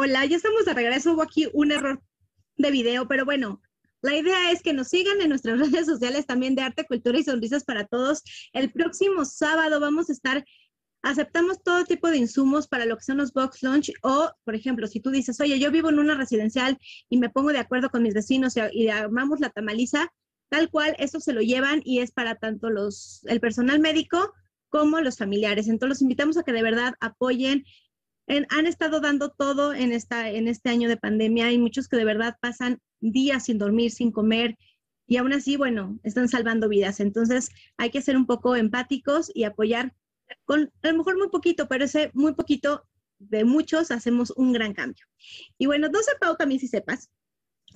Hola, 0.03 0.25
ya 0.25 0.35
estamos 0.35 0.65
de 0.65 0.73
regreso. 0.73 1.13
Hubo 1.13 1.21
aquí 1.21 1.47
un 1.53 1.71
error 1.71 2.03
de 2.57 2.71
video, 2.71 3.07
pero 3.07 3.23
bueno, 3.23 3.61
la 4.01 4.17
idea 4.17 4.51
es 4.51 4.61
que 4.61 4.73
nos 4.73 4.89
sigan 4.89 5.21
en 5.21 5.29
nuestras 5.29 5.57
redes 5.71 5.85
sociales 5.85 6.25
también 6.25 6.55
de 6.55 6.61
Arte, 6.61 6.85
Cultura 6.85 7.17
y 7.17 7.23
Sonrisas 7.23 7.63
para 7.63 7.85
Todos. 7.85 8.21
El 8.51 8.69
próximo 8.69 9.23
sábado 9.23 9.79
vamos 9.79 10.09
a 10.09 10.11
estar, 10.11 10.43
aceptamos 11.03 11.63
todo 11.63 11.85
tipo 11.85 12.09
de 12.09 12.17
insumos 12.17 12.67
para 12.67 12.83
lo 12.85 12.97
que 12.97 13.05
son 13.05 13.15
los 13.15 13.31
box 13.31 13.63
lunch 13.63 13.93
o, 14.01 14.29
por 14.43 14.55
ejemplo, 14.55 14.87
si 14.87 14.99
tú 14.99 15.09
dices, 15.09 15.39
oye, 15.39 15.57
yo 15.57 15.71
vivo 15.71 15.87
en 15.87 15.99
una 15.99 16.15
residencial 16.15 16.77
y 17.07 17.17
me 17.17 17.29
pongo 17.29 17.53
de 17.53 17.59
acuerdo 17.59 17.89
con 17.89 18.03
mis 18.03 18.13
vecinos 18.13 18.55
y, 18.73 18.89
armamos 18.89 19.39
la 19.39 19.51
tamaliza, 19.51 20.11
tal 20.49 20.69
cual, 20.69 20.97
eso 20.99 21.21
se 21.21 21.31
lo 21.31 21.39
llevan 21.39 21.81
y 21.85 21.99
es 21.99 22.11
para 22.11 22.35
tanto 22.35 22.69
los, 22.69 23.21
el 23.27 23.39
personal 23.39 23.79
médico 23.79 24.33
como 24.67 24.99
los 24.99 25.17
familiares. 25.17 25.69
Entonces 25.69 25.89
los 25.89 26.01
invitamos 26.01 26.35
a 26.35 26.43
que 26.43 26.51
de 26.51 26.61
verdad 26.61 26.95
apoyen 26.99 27.63
han 28.27 28.67
estado 28.67 29.01
dando 29.01 29.29
todo 29.29 29.73
en, 29.73 29.91
esta, 29.91 30.29
en 30.29 30.47
este 30.47 30.69
año 30.69 30.89
de 30.89 30.97
pandemia. 30.97 31.47
Hay 31.47 31.57
muchos 31.57 31.87
que 31.87 31.97
de 31.97 32.05
verdad 32.05 32.37
pasan 32.41 32.79
días 33.01 33.45
sin 33.45 33.57
dormir, 33.57 33.91
sin 33.91 34.11
comer, 34.11 34.57
y 35.05 35.17
aún 35.17 35.33
así, 35.33 35.57
bueno, 35.57 35.99
están 36.03 36.29
salvando 36.29 36.69
vidas. 36.69 36.99
Entonces, 36.99 37.49
hay 37.77 37.89
que 37.89 38.01
ser 38.01 38.15
un 38.15 38.25
poco 38.25 38.55
empáticos 38.55 39.31
y 39.33 39.43
apoyar 39.43 39.93
con 40.45 40.71
a 40.81 40.91
lo 40.91 40.97
mejor 40.97 41.17
muy 41.17 41.29
poquito, 41.29 41.67
pero 41.67 41.85
ese 41.85 42.09
muy 42.13 42.33
poquito 42.33 42.85
de 43.19 43.43
muchos 43.43 43.91
hacemos 43.91 44.31
un 44.35 44.53
gran 44.53 44.73
cambio. 44.73 45.05
Y 45.57 45.65
bueno, 45.65 45.89
no 45.89 46.01
sé, 46.01 46.11
Pau, 46.19 46.35
también 46.35 46.59
si 46.59 46.67
sepas 46.67 47.09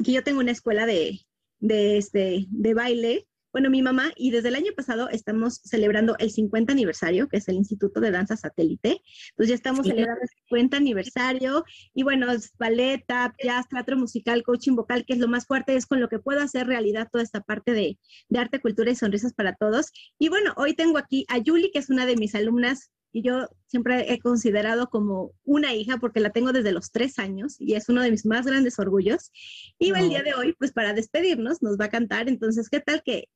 que 0.03 0.11
yo 0.11 0.23
tengo 0.23 0.39
una 0.39 0.51
escuela 0.51 0.85
de, 0.85 1.19
de, 1.59 1.97
este, 1.97 2.45
de 2.49 2.73
baile 2.73 3.27
bueno, 3.51 3.69
mi 3.69 3.81
mamá, 3.81 4.11
y 4.15 4.31
desde 4.31 4.49
el 4.49 4.55
año 4.55 4.71
pasado 4.75 5.09
estamos 5.09 5.61
celebrando 5.63 6.15
el 6.19 6.31
50 6.31 6.71
aniversario, 6.73 7.27
que 7.27 7.37
es 7.37 7.47
el 7.47 7.55
Instituto 7.55 7.99
de 7.99 8.11
Danza 8.11 8.37
Satélite. 8.37 9.01
Entonces 9.29 9.49
ya 9.49 9.55
estamos 9.55 9.87
celebrando 9.87 10.21
el 10.21 10.29
50 10.47 10.77
aniversario. 10.77 11.63
Y 11.93 12.03
bueno, 12.03 12.31
es 12.31 12.51
ballet, 12.57 13.03
jazz, 13.07 13.67
teatro 13.69 13.97
musical, 13.97 14.43
coaching 14.43 14.75
vocal, 14.75 15.05
que 15.05 15.13
es 15.13 15.19
lo 15.19 15.27
más 15.27 15.45
fuerte, 15.47 15.75
es 15.75 15.85
con 15.85 15.99
lo 15.99 16.09
que 16.09 16.19
puedo 16.19 16.41
hacer 16.41 16.67
realidad 16.67 17.09
toda 17.11 17.23
esta 17.23 17.41
parte 17.41 17.73
de, 17.73 17.97
de 18.29 18.39
arte, 18.39 18.59
cultura 18.59 18.91
y 18.91 18.95
sonrisas 18.95 19.33
para 19.33 19.55
todos. 19.55 19.91
Y 20.19 20.29
bueno, 20.29 20.53
hoy 20.57 20.73
tengo 20.73 20.97
aquí 20.97 21.25
a 21.29 21.41
Julie, 21.43 21.71
que 21.71 21.79
es 21.79 21.89
una 21.89 22.05
de 22.05 22.15
mis 22.15 22.35
alumnas 22.35 22.91
y 23.11 23.23
yo 23.23 23.47
siempre 23.65 24.13
he 24.13 24.19
considerado 24.19 24.89
como 24.89 25.31
una 25.43 25.73
hija 25.73 25.97
porque 25.97 26.19
la 26.19 26.29
tengo 26.29 26.51
desde 26.51 26.71
los 26.71 26.91
tres 26.91 27.17
años 27.19 27.55
y 27.59 27.73
es 27.73 27.89
uno 27.89 28.01
de 28.01 28.11
mis 28.11 28.25
más 28.25 28.45
grandes 28.45 28.77
orgullos. 28.79 29.31
Y 29.79 29.91
el 29.91 30.09
día 30.09 30.23
de 30.23 30.35
hoy, 30.35 30.53
pues 30.53 30.71
para 30.71 30.93
despedirnos, 30.93 31.61
nos 31.61 31.77
va 31.77 31.85
a 31.85 31.89
cantar. 31.89 32.29
Entonces, 32.29 32.69
¿qué 32.69 32.79
tal 32.79 33.01
que 33.03 33.29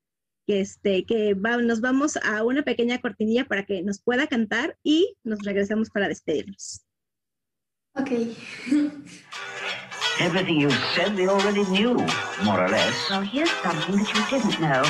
que, 0.48 0.62
este, 0.62 1.06
que 1.06 1.36
nos 1.36 1.82
vamos 1.82 2.18
a 2.18 2.44
una 2.44 2.64
pequeña 2.64 3.00
cortinilla 3.00 3.46
para 3.46 3.66
que 3.66 3.82
nos 3.84 4.02
pueda 4.02 4.28
cantar 4.28 4.78
y 4.84 5.16
nos 5.24 5.40
regresamos 5.40 5.90
para 5.90 6.08
despedirnos. 6.08 6.82
Ok. 7.96 8.12
Everything 10.20 10.60
you 10.60 10.70
said 10.96 11.16
we 11.16 11.28
already 11.28 11.64
knew, 11.66 11.96
more 12.44 12.64
or 12.64 12.70
less. 12.70 13.10
Well, 13.10 13.22
here's 13.22 13.50
something 13.64 13.96
that 13.96 14.14
you 14.14 14.22
didn't 14.30 14.60
know. 14.62 14.84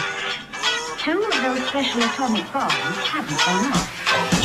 Two 0.97 1.23
of 1.23 1.41
those 1.41 1.65
special 1.67 2.01
atomic 2.01 2.51
bombs 2.51 2.73
haven't 3.07 3.39
gone 3.45 3.71
off. 3.71 4.40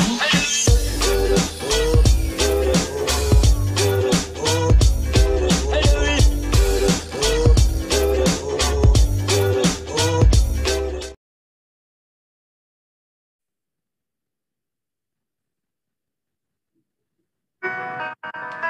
you 18.35 18.57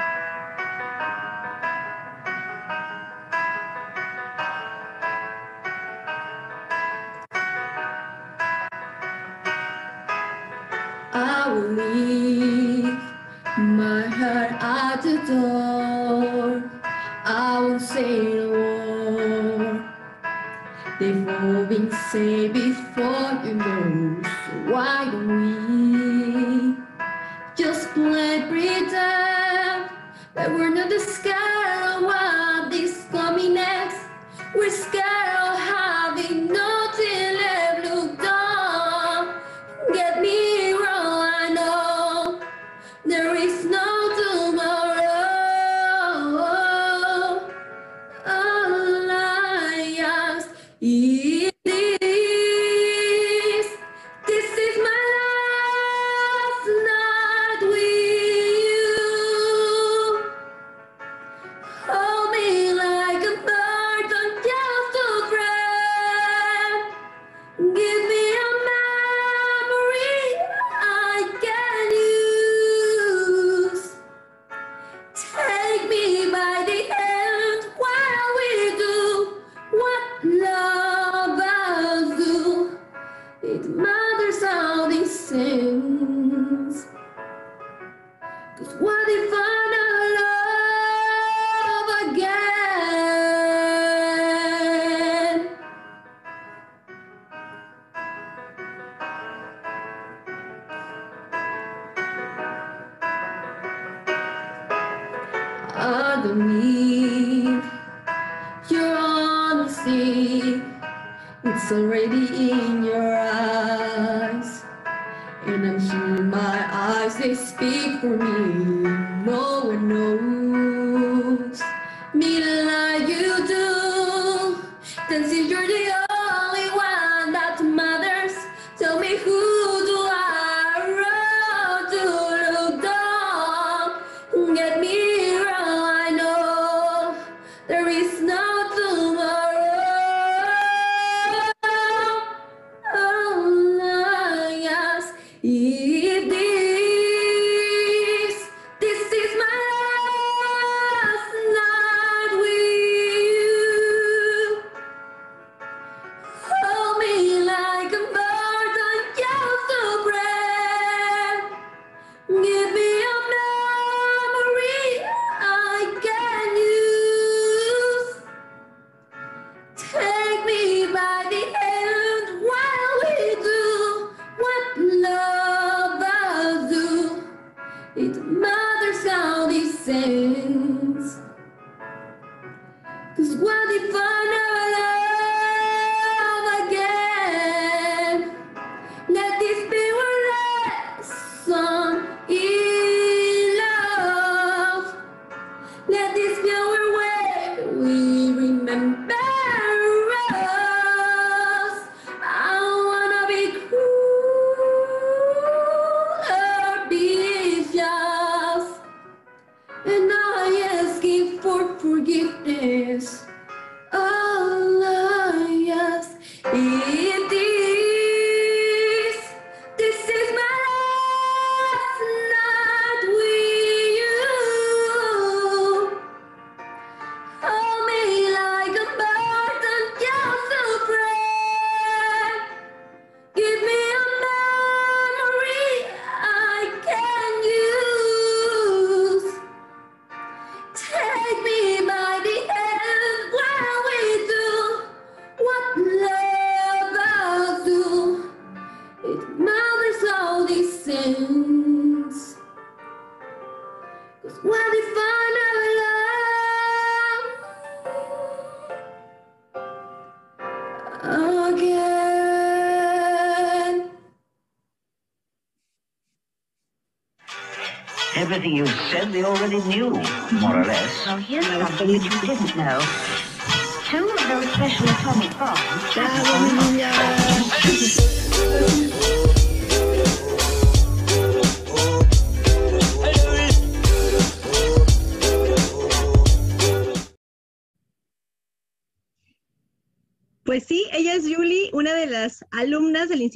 It 177.99 178.36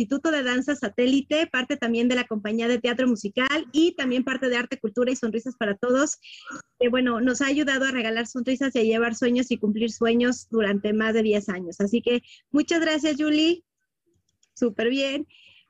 Instituto 0.02 0.32
de 0.32 0.42
Danza 0.42 0.76
Satélite, 0.76 1.46
parte 1.46 1.78
también 1.78 2.08
de 2.08 2.16
la 2.16 2.24
compañía 2.24 2.68
de 2.68 2.80
teatro 2.80 3.08
musical 3.08 3.68
y 3.72 3.94
también 3.94 4.24
parte 4.24 4.50
de 4.50 4.58
Arte, 4.58 4.80
Cultura 4.80 5.12
y 5.12 5.16
Sonrisas 5.16 5.56
para 5.56 5.76
Todos, 5.76 6.18
que 6.80 6.90
bueno, 6.90 7.22
nos 7.22 7.42
ha 7.42 7.46
ayudado 7.46 7.86
a 7.86 7.92
regalar 7.92 8.26
sonrisas 8.26 8.76
y 8.76 8.80
a 8.80 8.84
llevar 8.84 9.14
sueños 9.14 9.52
y 9.52 9.58
cumplir 9.58 9.92
sueños 9.92 10.48
durante 10.50 10.92
más 10.92 11.14
de 11.14 11.22
10 11.22 11.50
años. 11.50 11.80
Así 11.80 12.02
que 12.02 12.24
muchas 12.50 12.82
gracias, 12.82 13.18
Julie. 13.20 13.64
Súper 14.56 14.90
bien. 14.90 15.28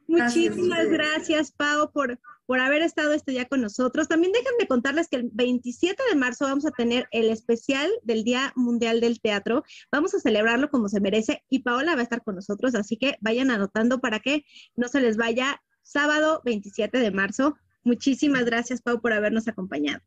Gracias, 0.08 0.46
Muchísimas 0.46 0.86
Julie. 0.86 0.98
gracias, 0.98 1.52
Pau, 1.52 1.92
por, 1.92 2.18
por 2.52 2.60
haber 2.60 2.82
estado 2.82 3.14
este 3.14 3.32
día 3.32 3.46
con 3.46 3.62
nosotros. 3.62 4.10
También 4.10 4.34
déjenme 4.34 4.68
contarles 4.68 5.08
que 5.08 5.16
el 5.16 5.30
27 5.32 6.04
de 6.10 6.18
marzo 6.18 6.44
vamos 6.44 6.66
a 6.66 6.72
tener 6.72 7.08
el 7.12 7.30
especial 7.30 7.90
del 8.04 8.26
Día 8.26 8.52
Mundial 8.58 9.00
del 9.00 9.22
Teatro. 9.22 9.64
Vamos 9.90 10.14
a 10.14 10.20
celebrarlo 10.20 10.70
como 10.70 10.90
se 10.90 11.00
merece 11.00 11.46
y 11.50 11.60
Paola 11.60 11.96
va 11.96 12.02
a 12.02 12.04
estar 12.04 12.22
con 12.26 12.36
nosotros, 12.36 12.76
así 12.76 12.98
que 12.98 13.16
vayan 13.22 13.52
anotando 13.52 14.02
para 14.02 14.20
que 14.20 14.44
no 14.76 14.90
se 14.90 15.00
les 15.00 15.16
vaya 15.16 15.62
sábado 15.82 16.42
27 16.44 16.98
de 17.00 17.12
marzo. 17.12 17.56
Muchísimas 17.86 18.44
gracias, 18.44 18.82
Pau, 18.82 19.00
por 19.00 19.14
habernos 19.14 19.48
acompañado. 19.48 20.02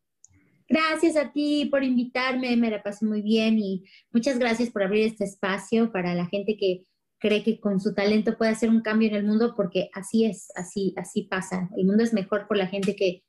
Gracias 0.68 1.16
a 1.16 1.32
ti 1.32 1.68
por 1.70 1.82
invitarme, 1.82 2.58
me 2.58 2.70
la 2.70 2.82
pasé 2.82 3.06
muy 3.06 3.22
bien 3.22 3.58
y 3.58 3.84
muchas 4.12 4.38
gracias 4.38 4.68
por 4.68 4.82
abrir 4.82 5.04
este 5.06 5.24
espacio 5.24 5.90
para 5.90 6.14
la 6.14 6.26
gente 6.26 6.58
que 6.58 6.84
cree 7.24 7.42
que 7.42 7.58
con 7.58 7.80
su 7.80 7.94
talento 7.94 8.36
puede 8.36 8.50
hacer 8.50 8.68
un 8.68 8.82
cambio 8.82 9.08
en 9.08 9.14
el 9.14 9.24
mundo, 9.24 9.54
porque 9.56 9.88
así 9.94 10.26
es, 10.26 10.48
así, 10.56 10.92
así 10.98 11.22
pasa. 11.22 11.70
El 11.74 11.86
mundo 11.86 12.04
es 12.04 12.12
mejor 12.12 12.46
por 12.46 12.58
la 12.58 12.66
gente 12.66 12.94
que 12.94 13.24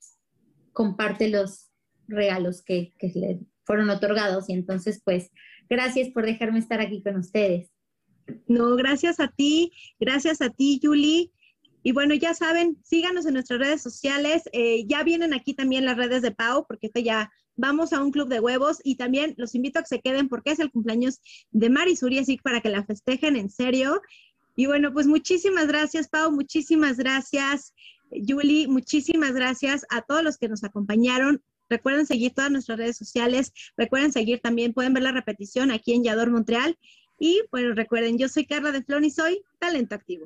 comparte 0.73 1.29
los 1.29 1.69
regalos 2.09 2.61
que, 2.61 2.93
que 2.99 3.07
le 3.15 3.39
fueron 3.63 3.89
otorgados 3.89 4.49
y 4.49 4.53
entonces 4.53 5.01
pues 5.01 5.31
gracias 5.69 6.09
por 6.09 6.25
dejarme 6.25 6.59
estar 6.59 6.81
aquí 6.81 7.01
con 7.01 7.15
ustedes. 7.15 7.71
No, 8.49 8.75
gracias 8.75 9.21
a 9.21 9.29
ti, 9.29 9.71
gracias 9.97 10.41
a 10.41 10.49
ti, 10.49 10.81
Julie. 10.83 11.31
Y 11.81 11.93
bueno, 11.93 12.15
ya 12.15 12.33
saben, 12.33 12.77
síganos 12.83 13.25
en 13.25 13.35
nuestras 13.35 13.61
redes 13.61 13.81
sociales. 13.81 14.43
Eh, 14.51 14.85
ya 14.87 15.03
vienen 15.03 15.33
aquí 15.33 15.53
también 15.53 15.85
las 15.85 15.95
redes 15.95 16.21
de 16.21 16.31
Pau, 16.31 16.65
porque 16.67 16.87
esto 16.87 16.99
ya 16.99 17.31
vamos 17.55 17.93
a 17.93 18.01
un 18.01 18.11
club 18.11 18.27
de 18.29 18.39
huevos 18.39 18.79
y 18.83 18.95
también 18.95 19.33
los 19.37 19.55
invito 19.55 19.79
a 19.79 19.81
que 19.83 19.87
se 19.87 20.01
queden 20.01 20.29
porque 20.29 20.51
es 20.51 20.59
el 20.59 20.71
cumpleaños 20.71 21.19
de 21.51 21.69
Marisuri, 21.69 22.19
así 22.19 22.37
para 22.37 22.61
que 22.61 22.69
la 22.69 22.85
festejen 22.85 23.35
en 23.35 23.49
serio. 23.49 24.01
Y 24.55 24.67
bueno, 24.67 24.93
pues 24.93 25.07
muchísimas 25.07 25.67
gracias, 25.67 26.07
Pau, 26.07 26.31
muchísimas 26.31 26.97
gracias, 26.97 27.73
Julie, 28.11 28.67
muchísimas 28.67 29.33
gracias 29.33 29.85
a 29.89 30.01
todos 30.01 30.23
los 30.23 30.37
que 30.37 30.47
nos 30.47 30.63
acompañaron. 30.63 31.41
Recuerden 31.69 32.05
seguir 32.05 32.33
todas 32.33 32.51
nuestras 32.51 32.77
redes 32.77 32.97
sociales, 32.97 33.51
recuerden 33.75 34.11
seguir 34.11 34.39
también, 34.39 34.73
pueden 34.73 34.93
ver 34.93 35.03
la 35.03 35.11
repetición 35.11 35.71
aquí 35.71 35.93
en 35.93 36.03
Yador 36.03 36.29
Montreal. 36.29 36.77
Y 37.19 37.41
bueno, 37.51 37.73
recuerden, 37.73 38.17
yo 38.17 38.29
soy 38.29 38.45
Carla 38.45 38.71
de 38.71 38.83
Flon 38.83 39.05
y 39.05 39.09
soy 39.09 39.41
Talento 39.59 39.95
Activo. 39.95 40.25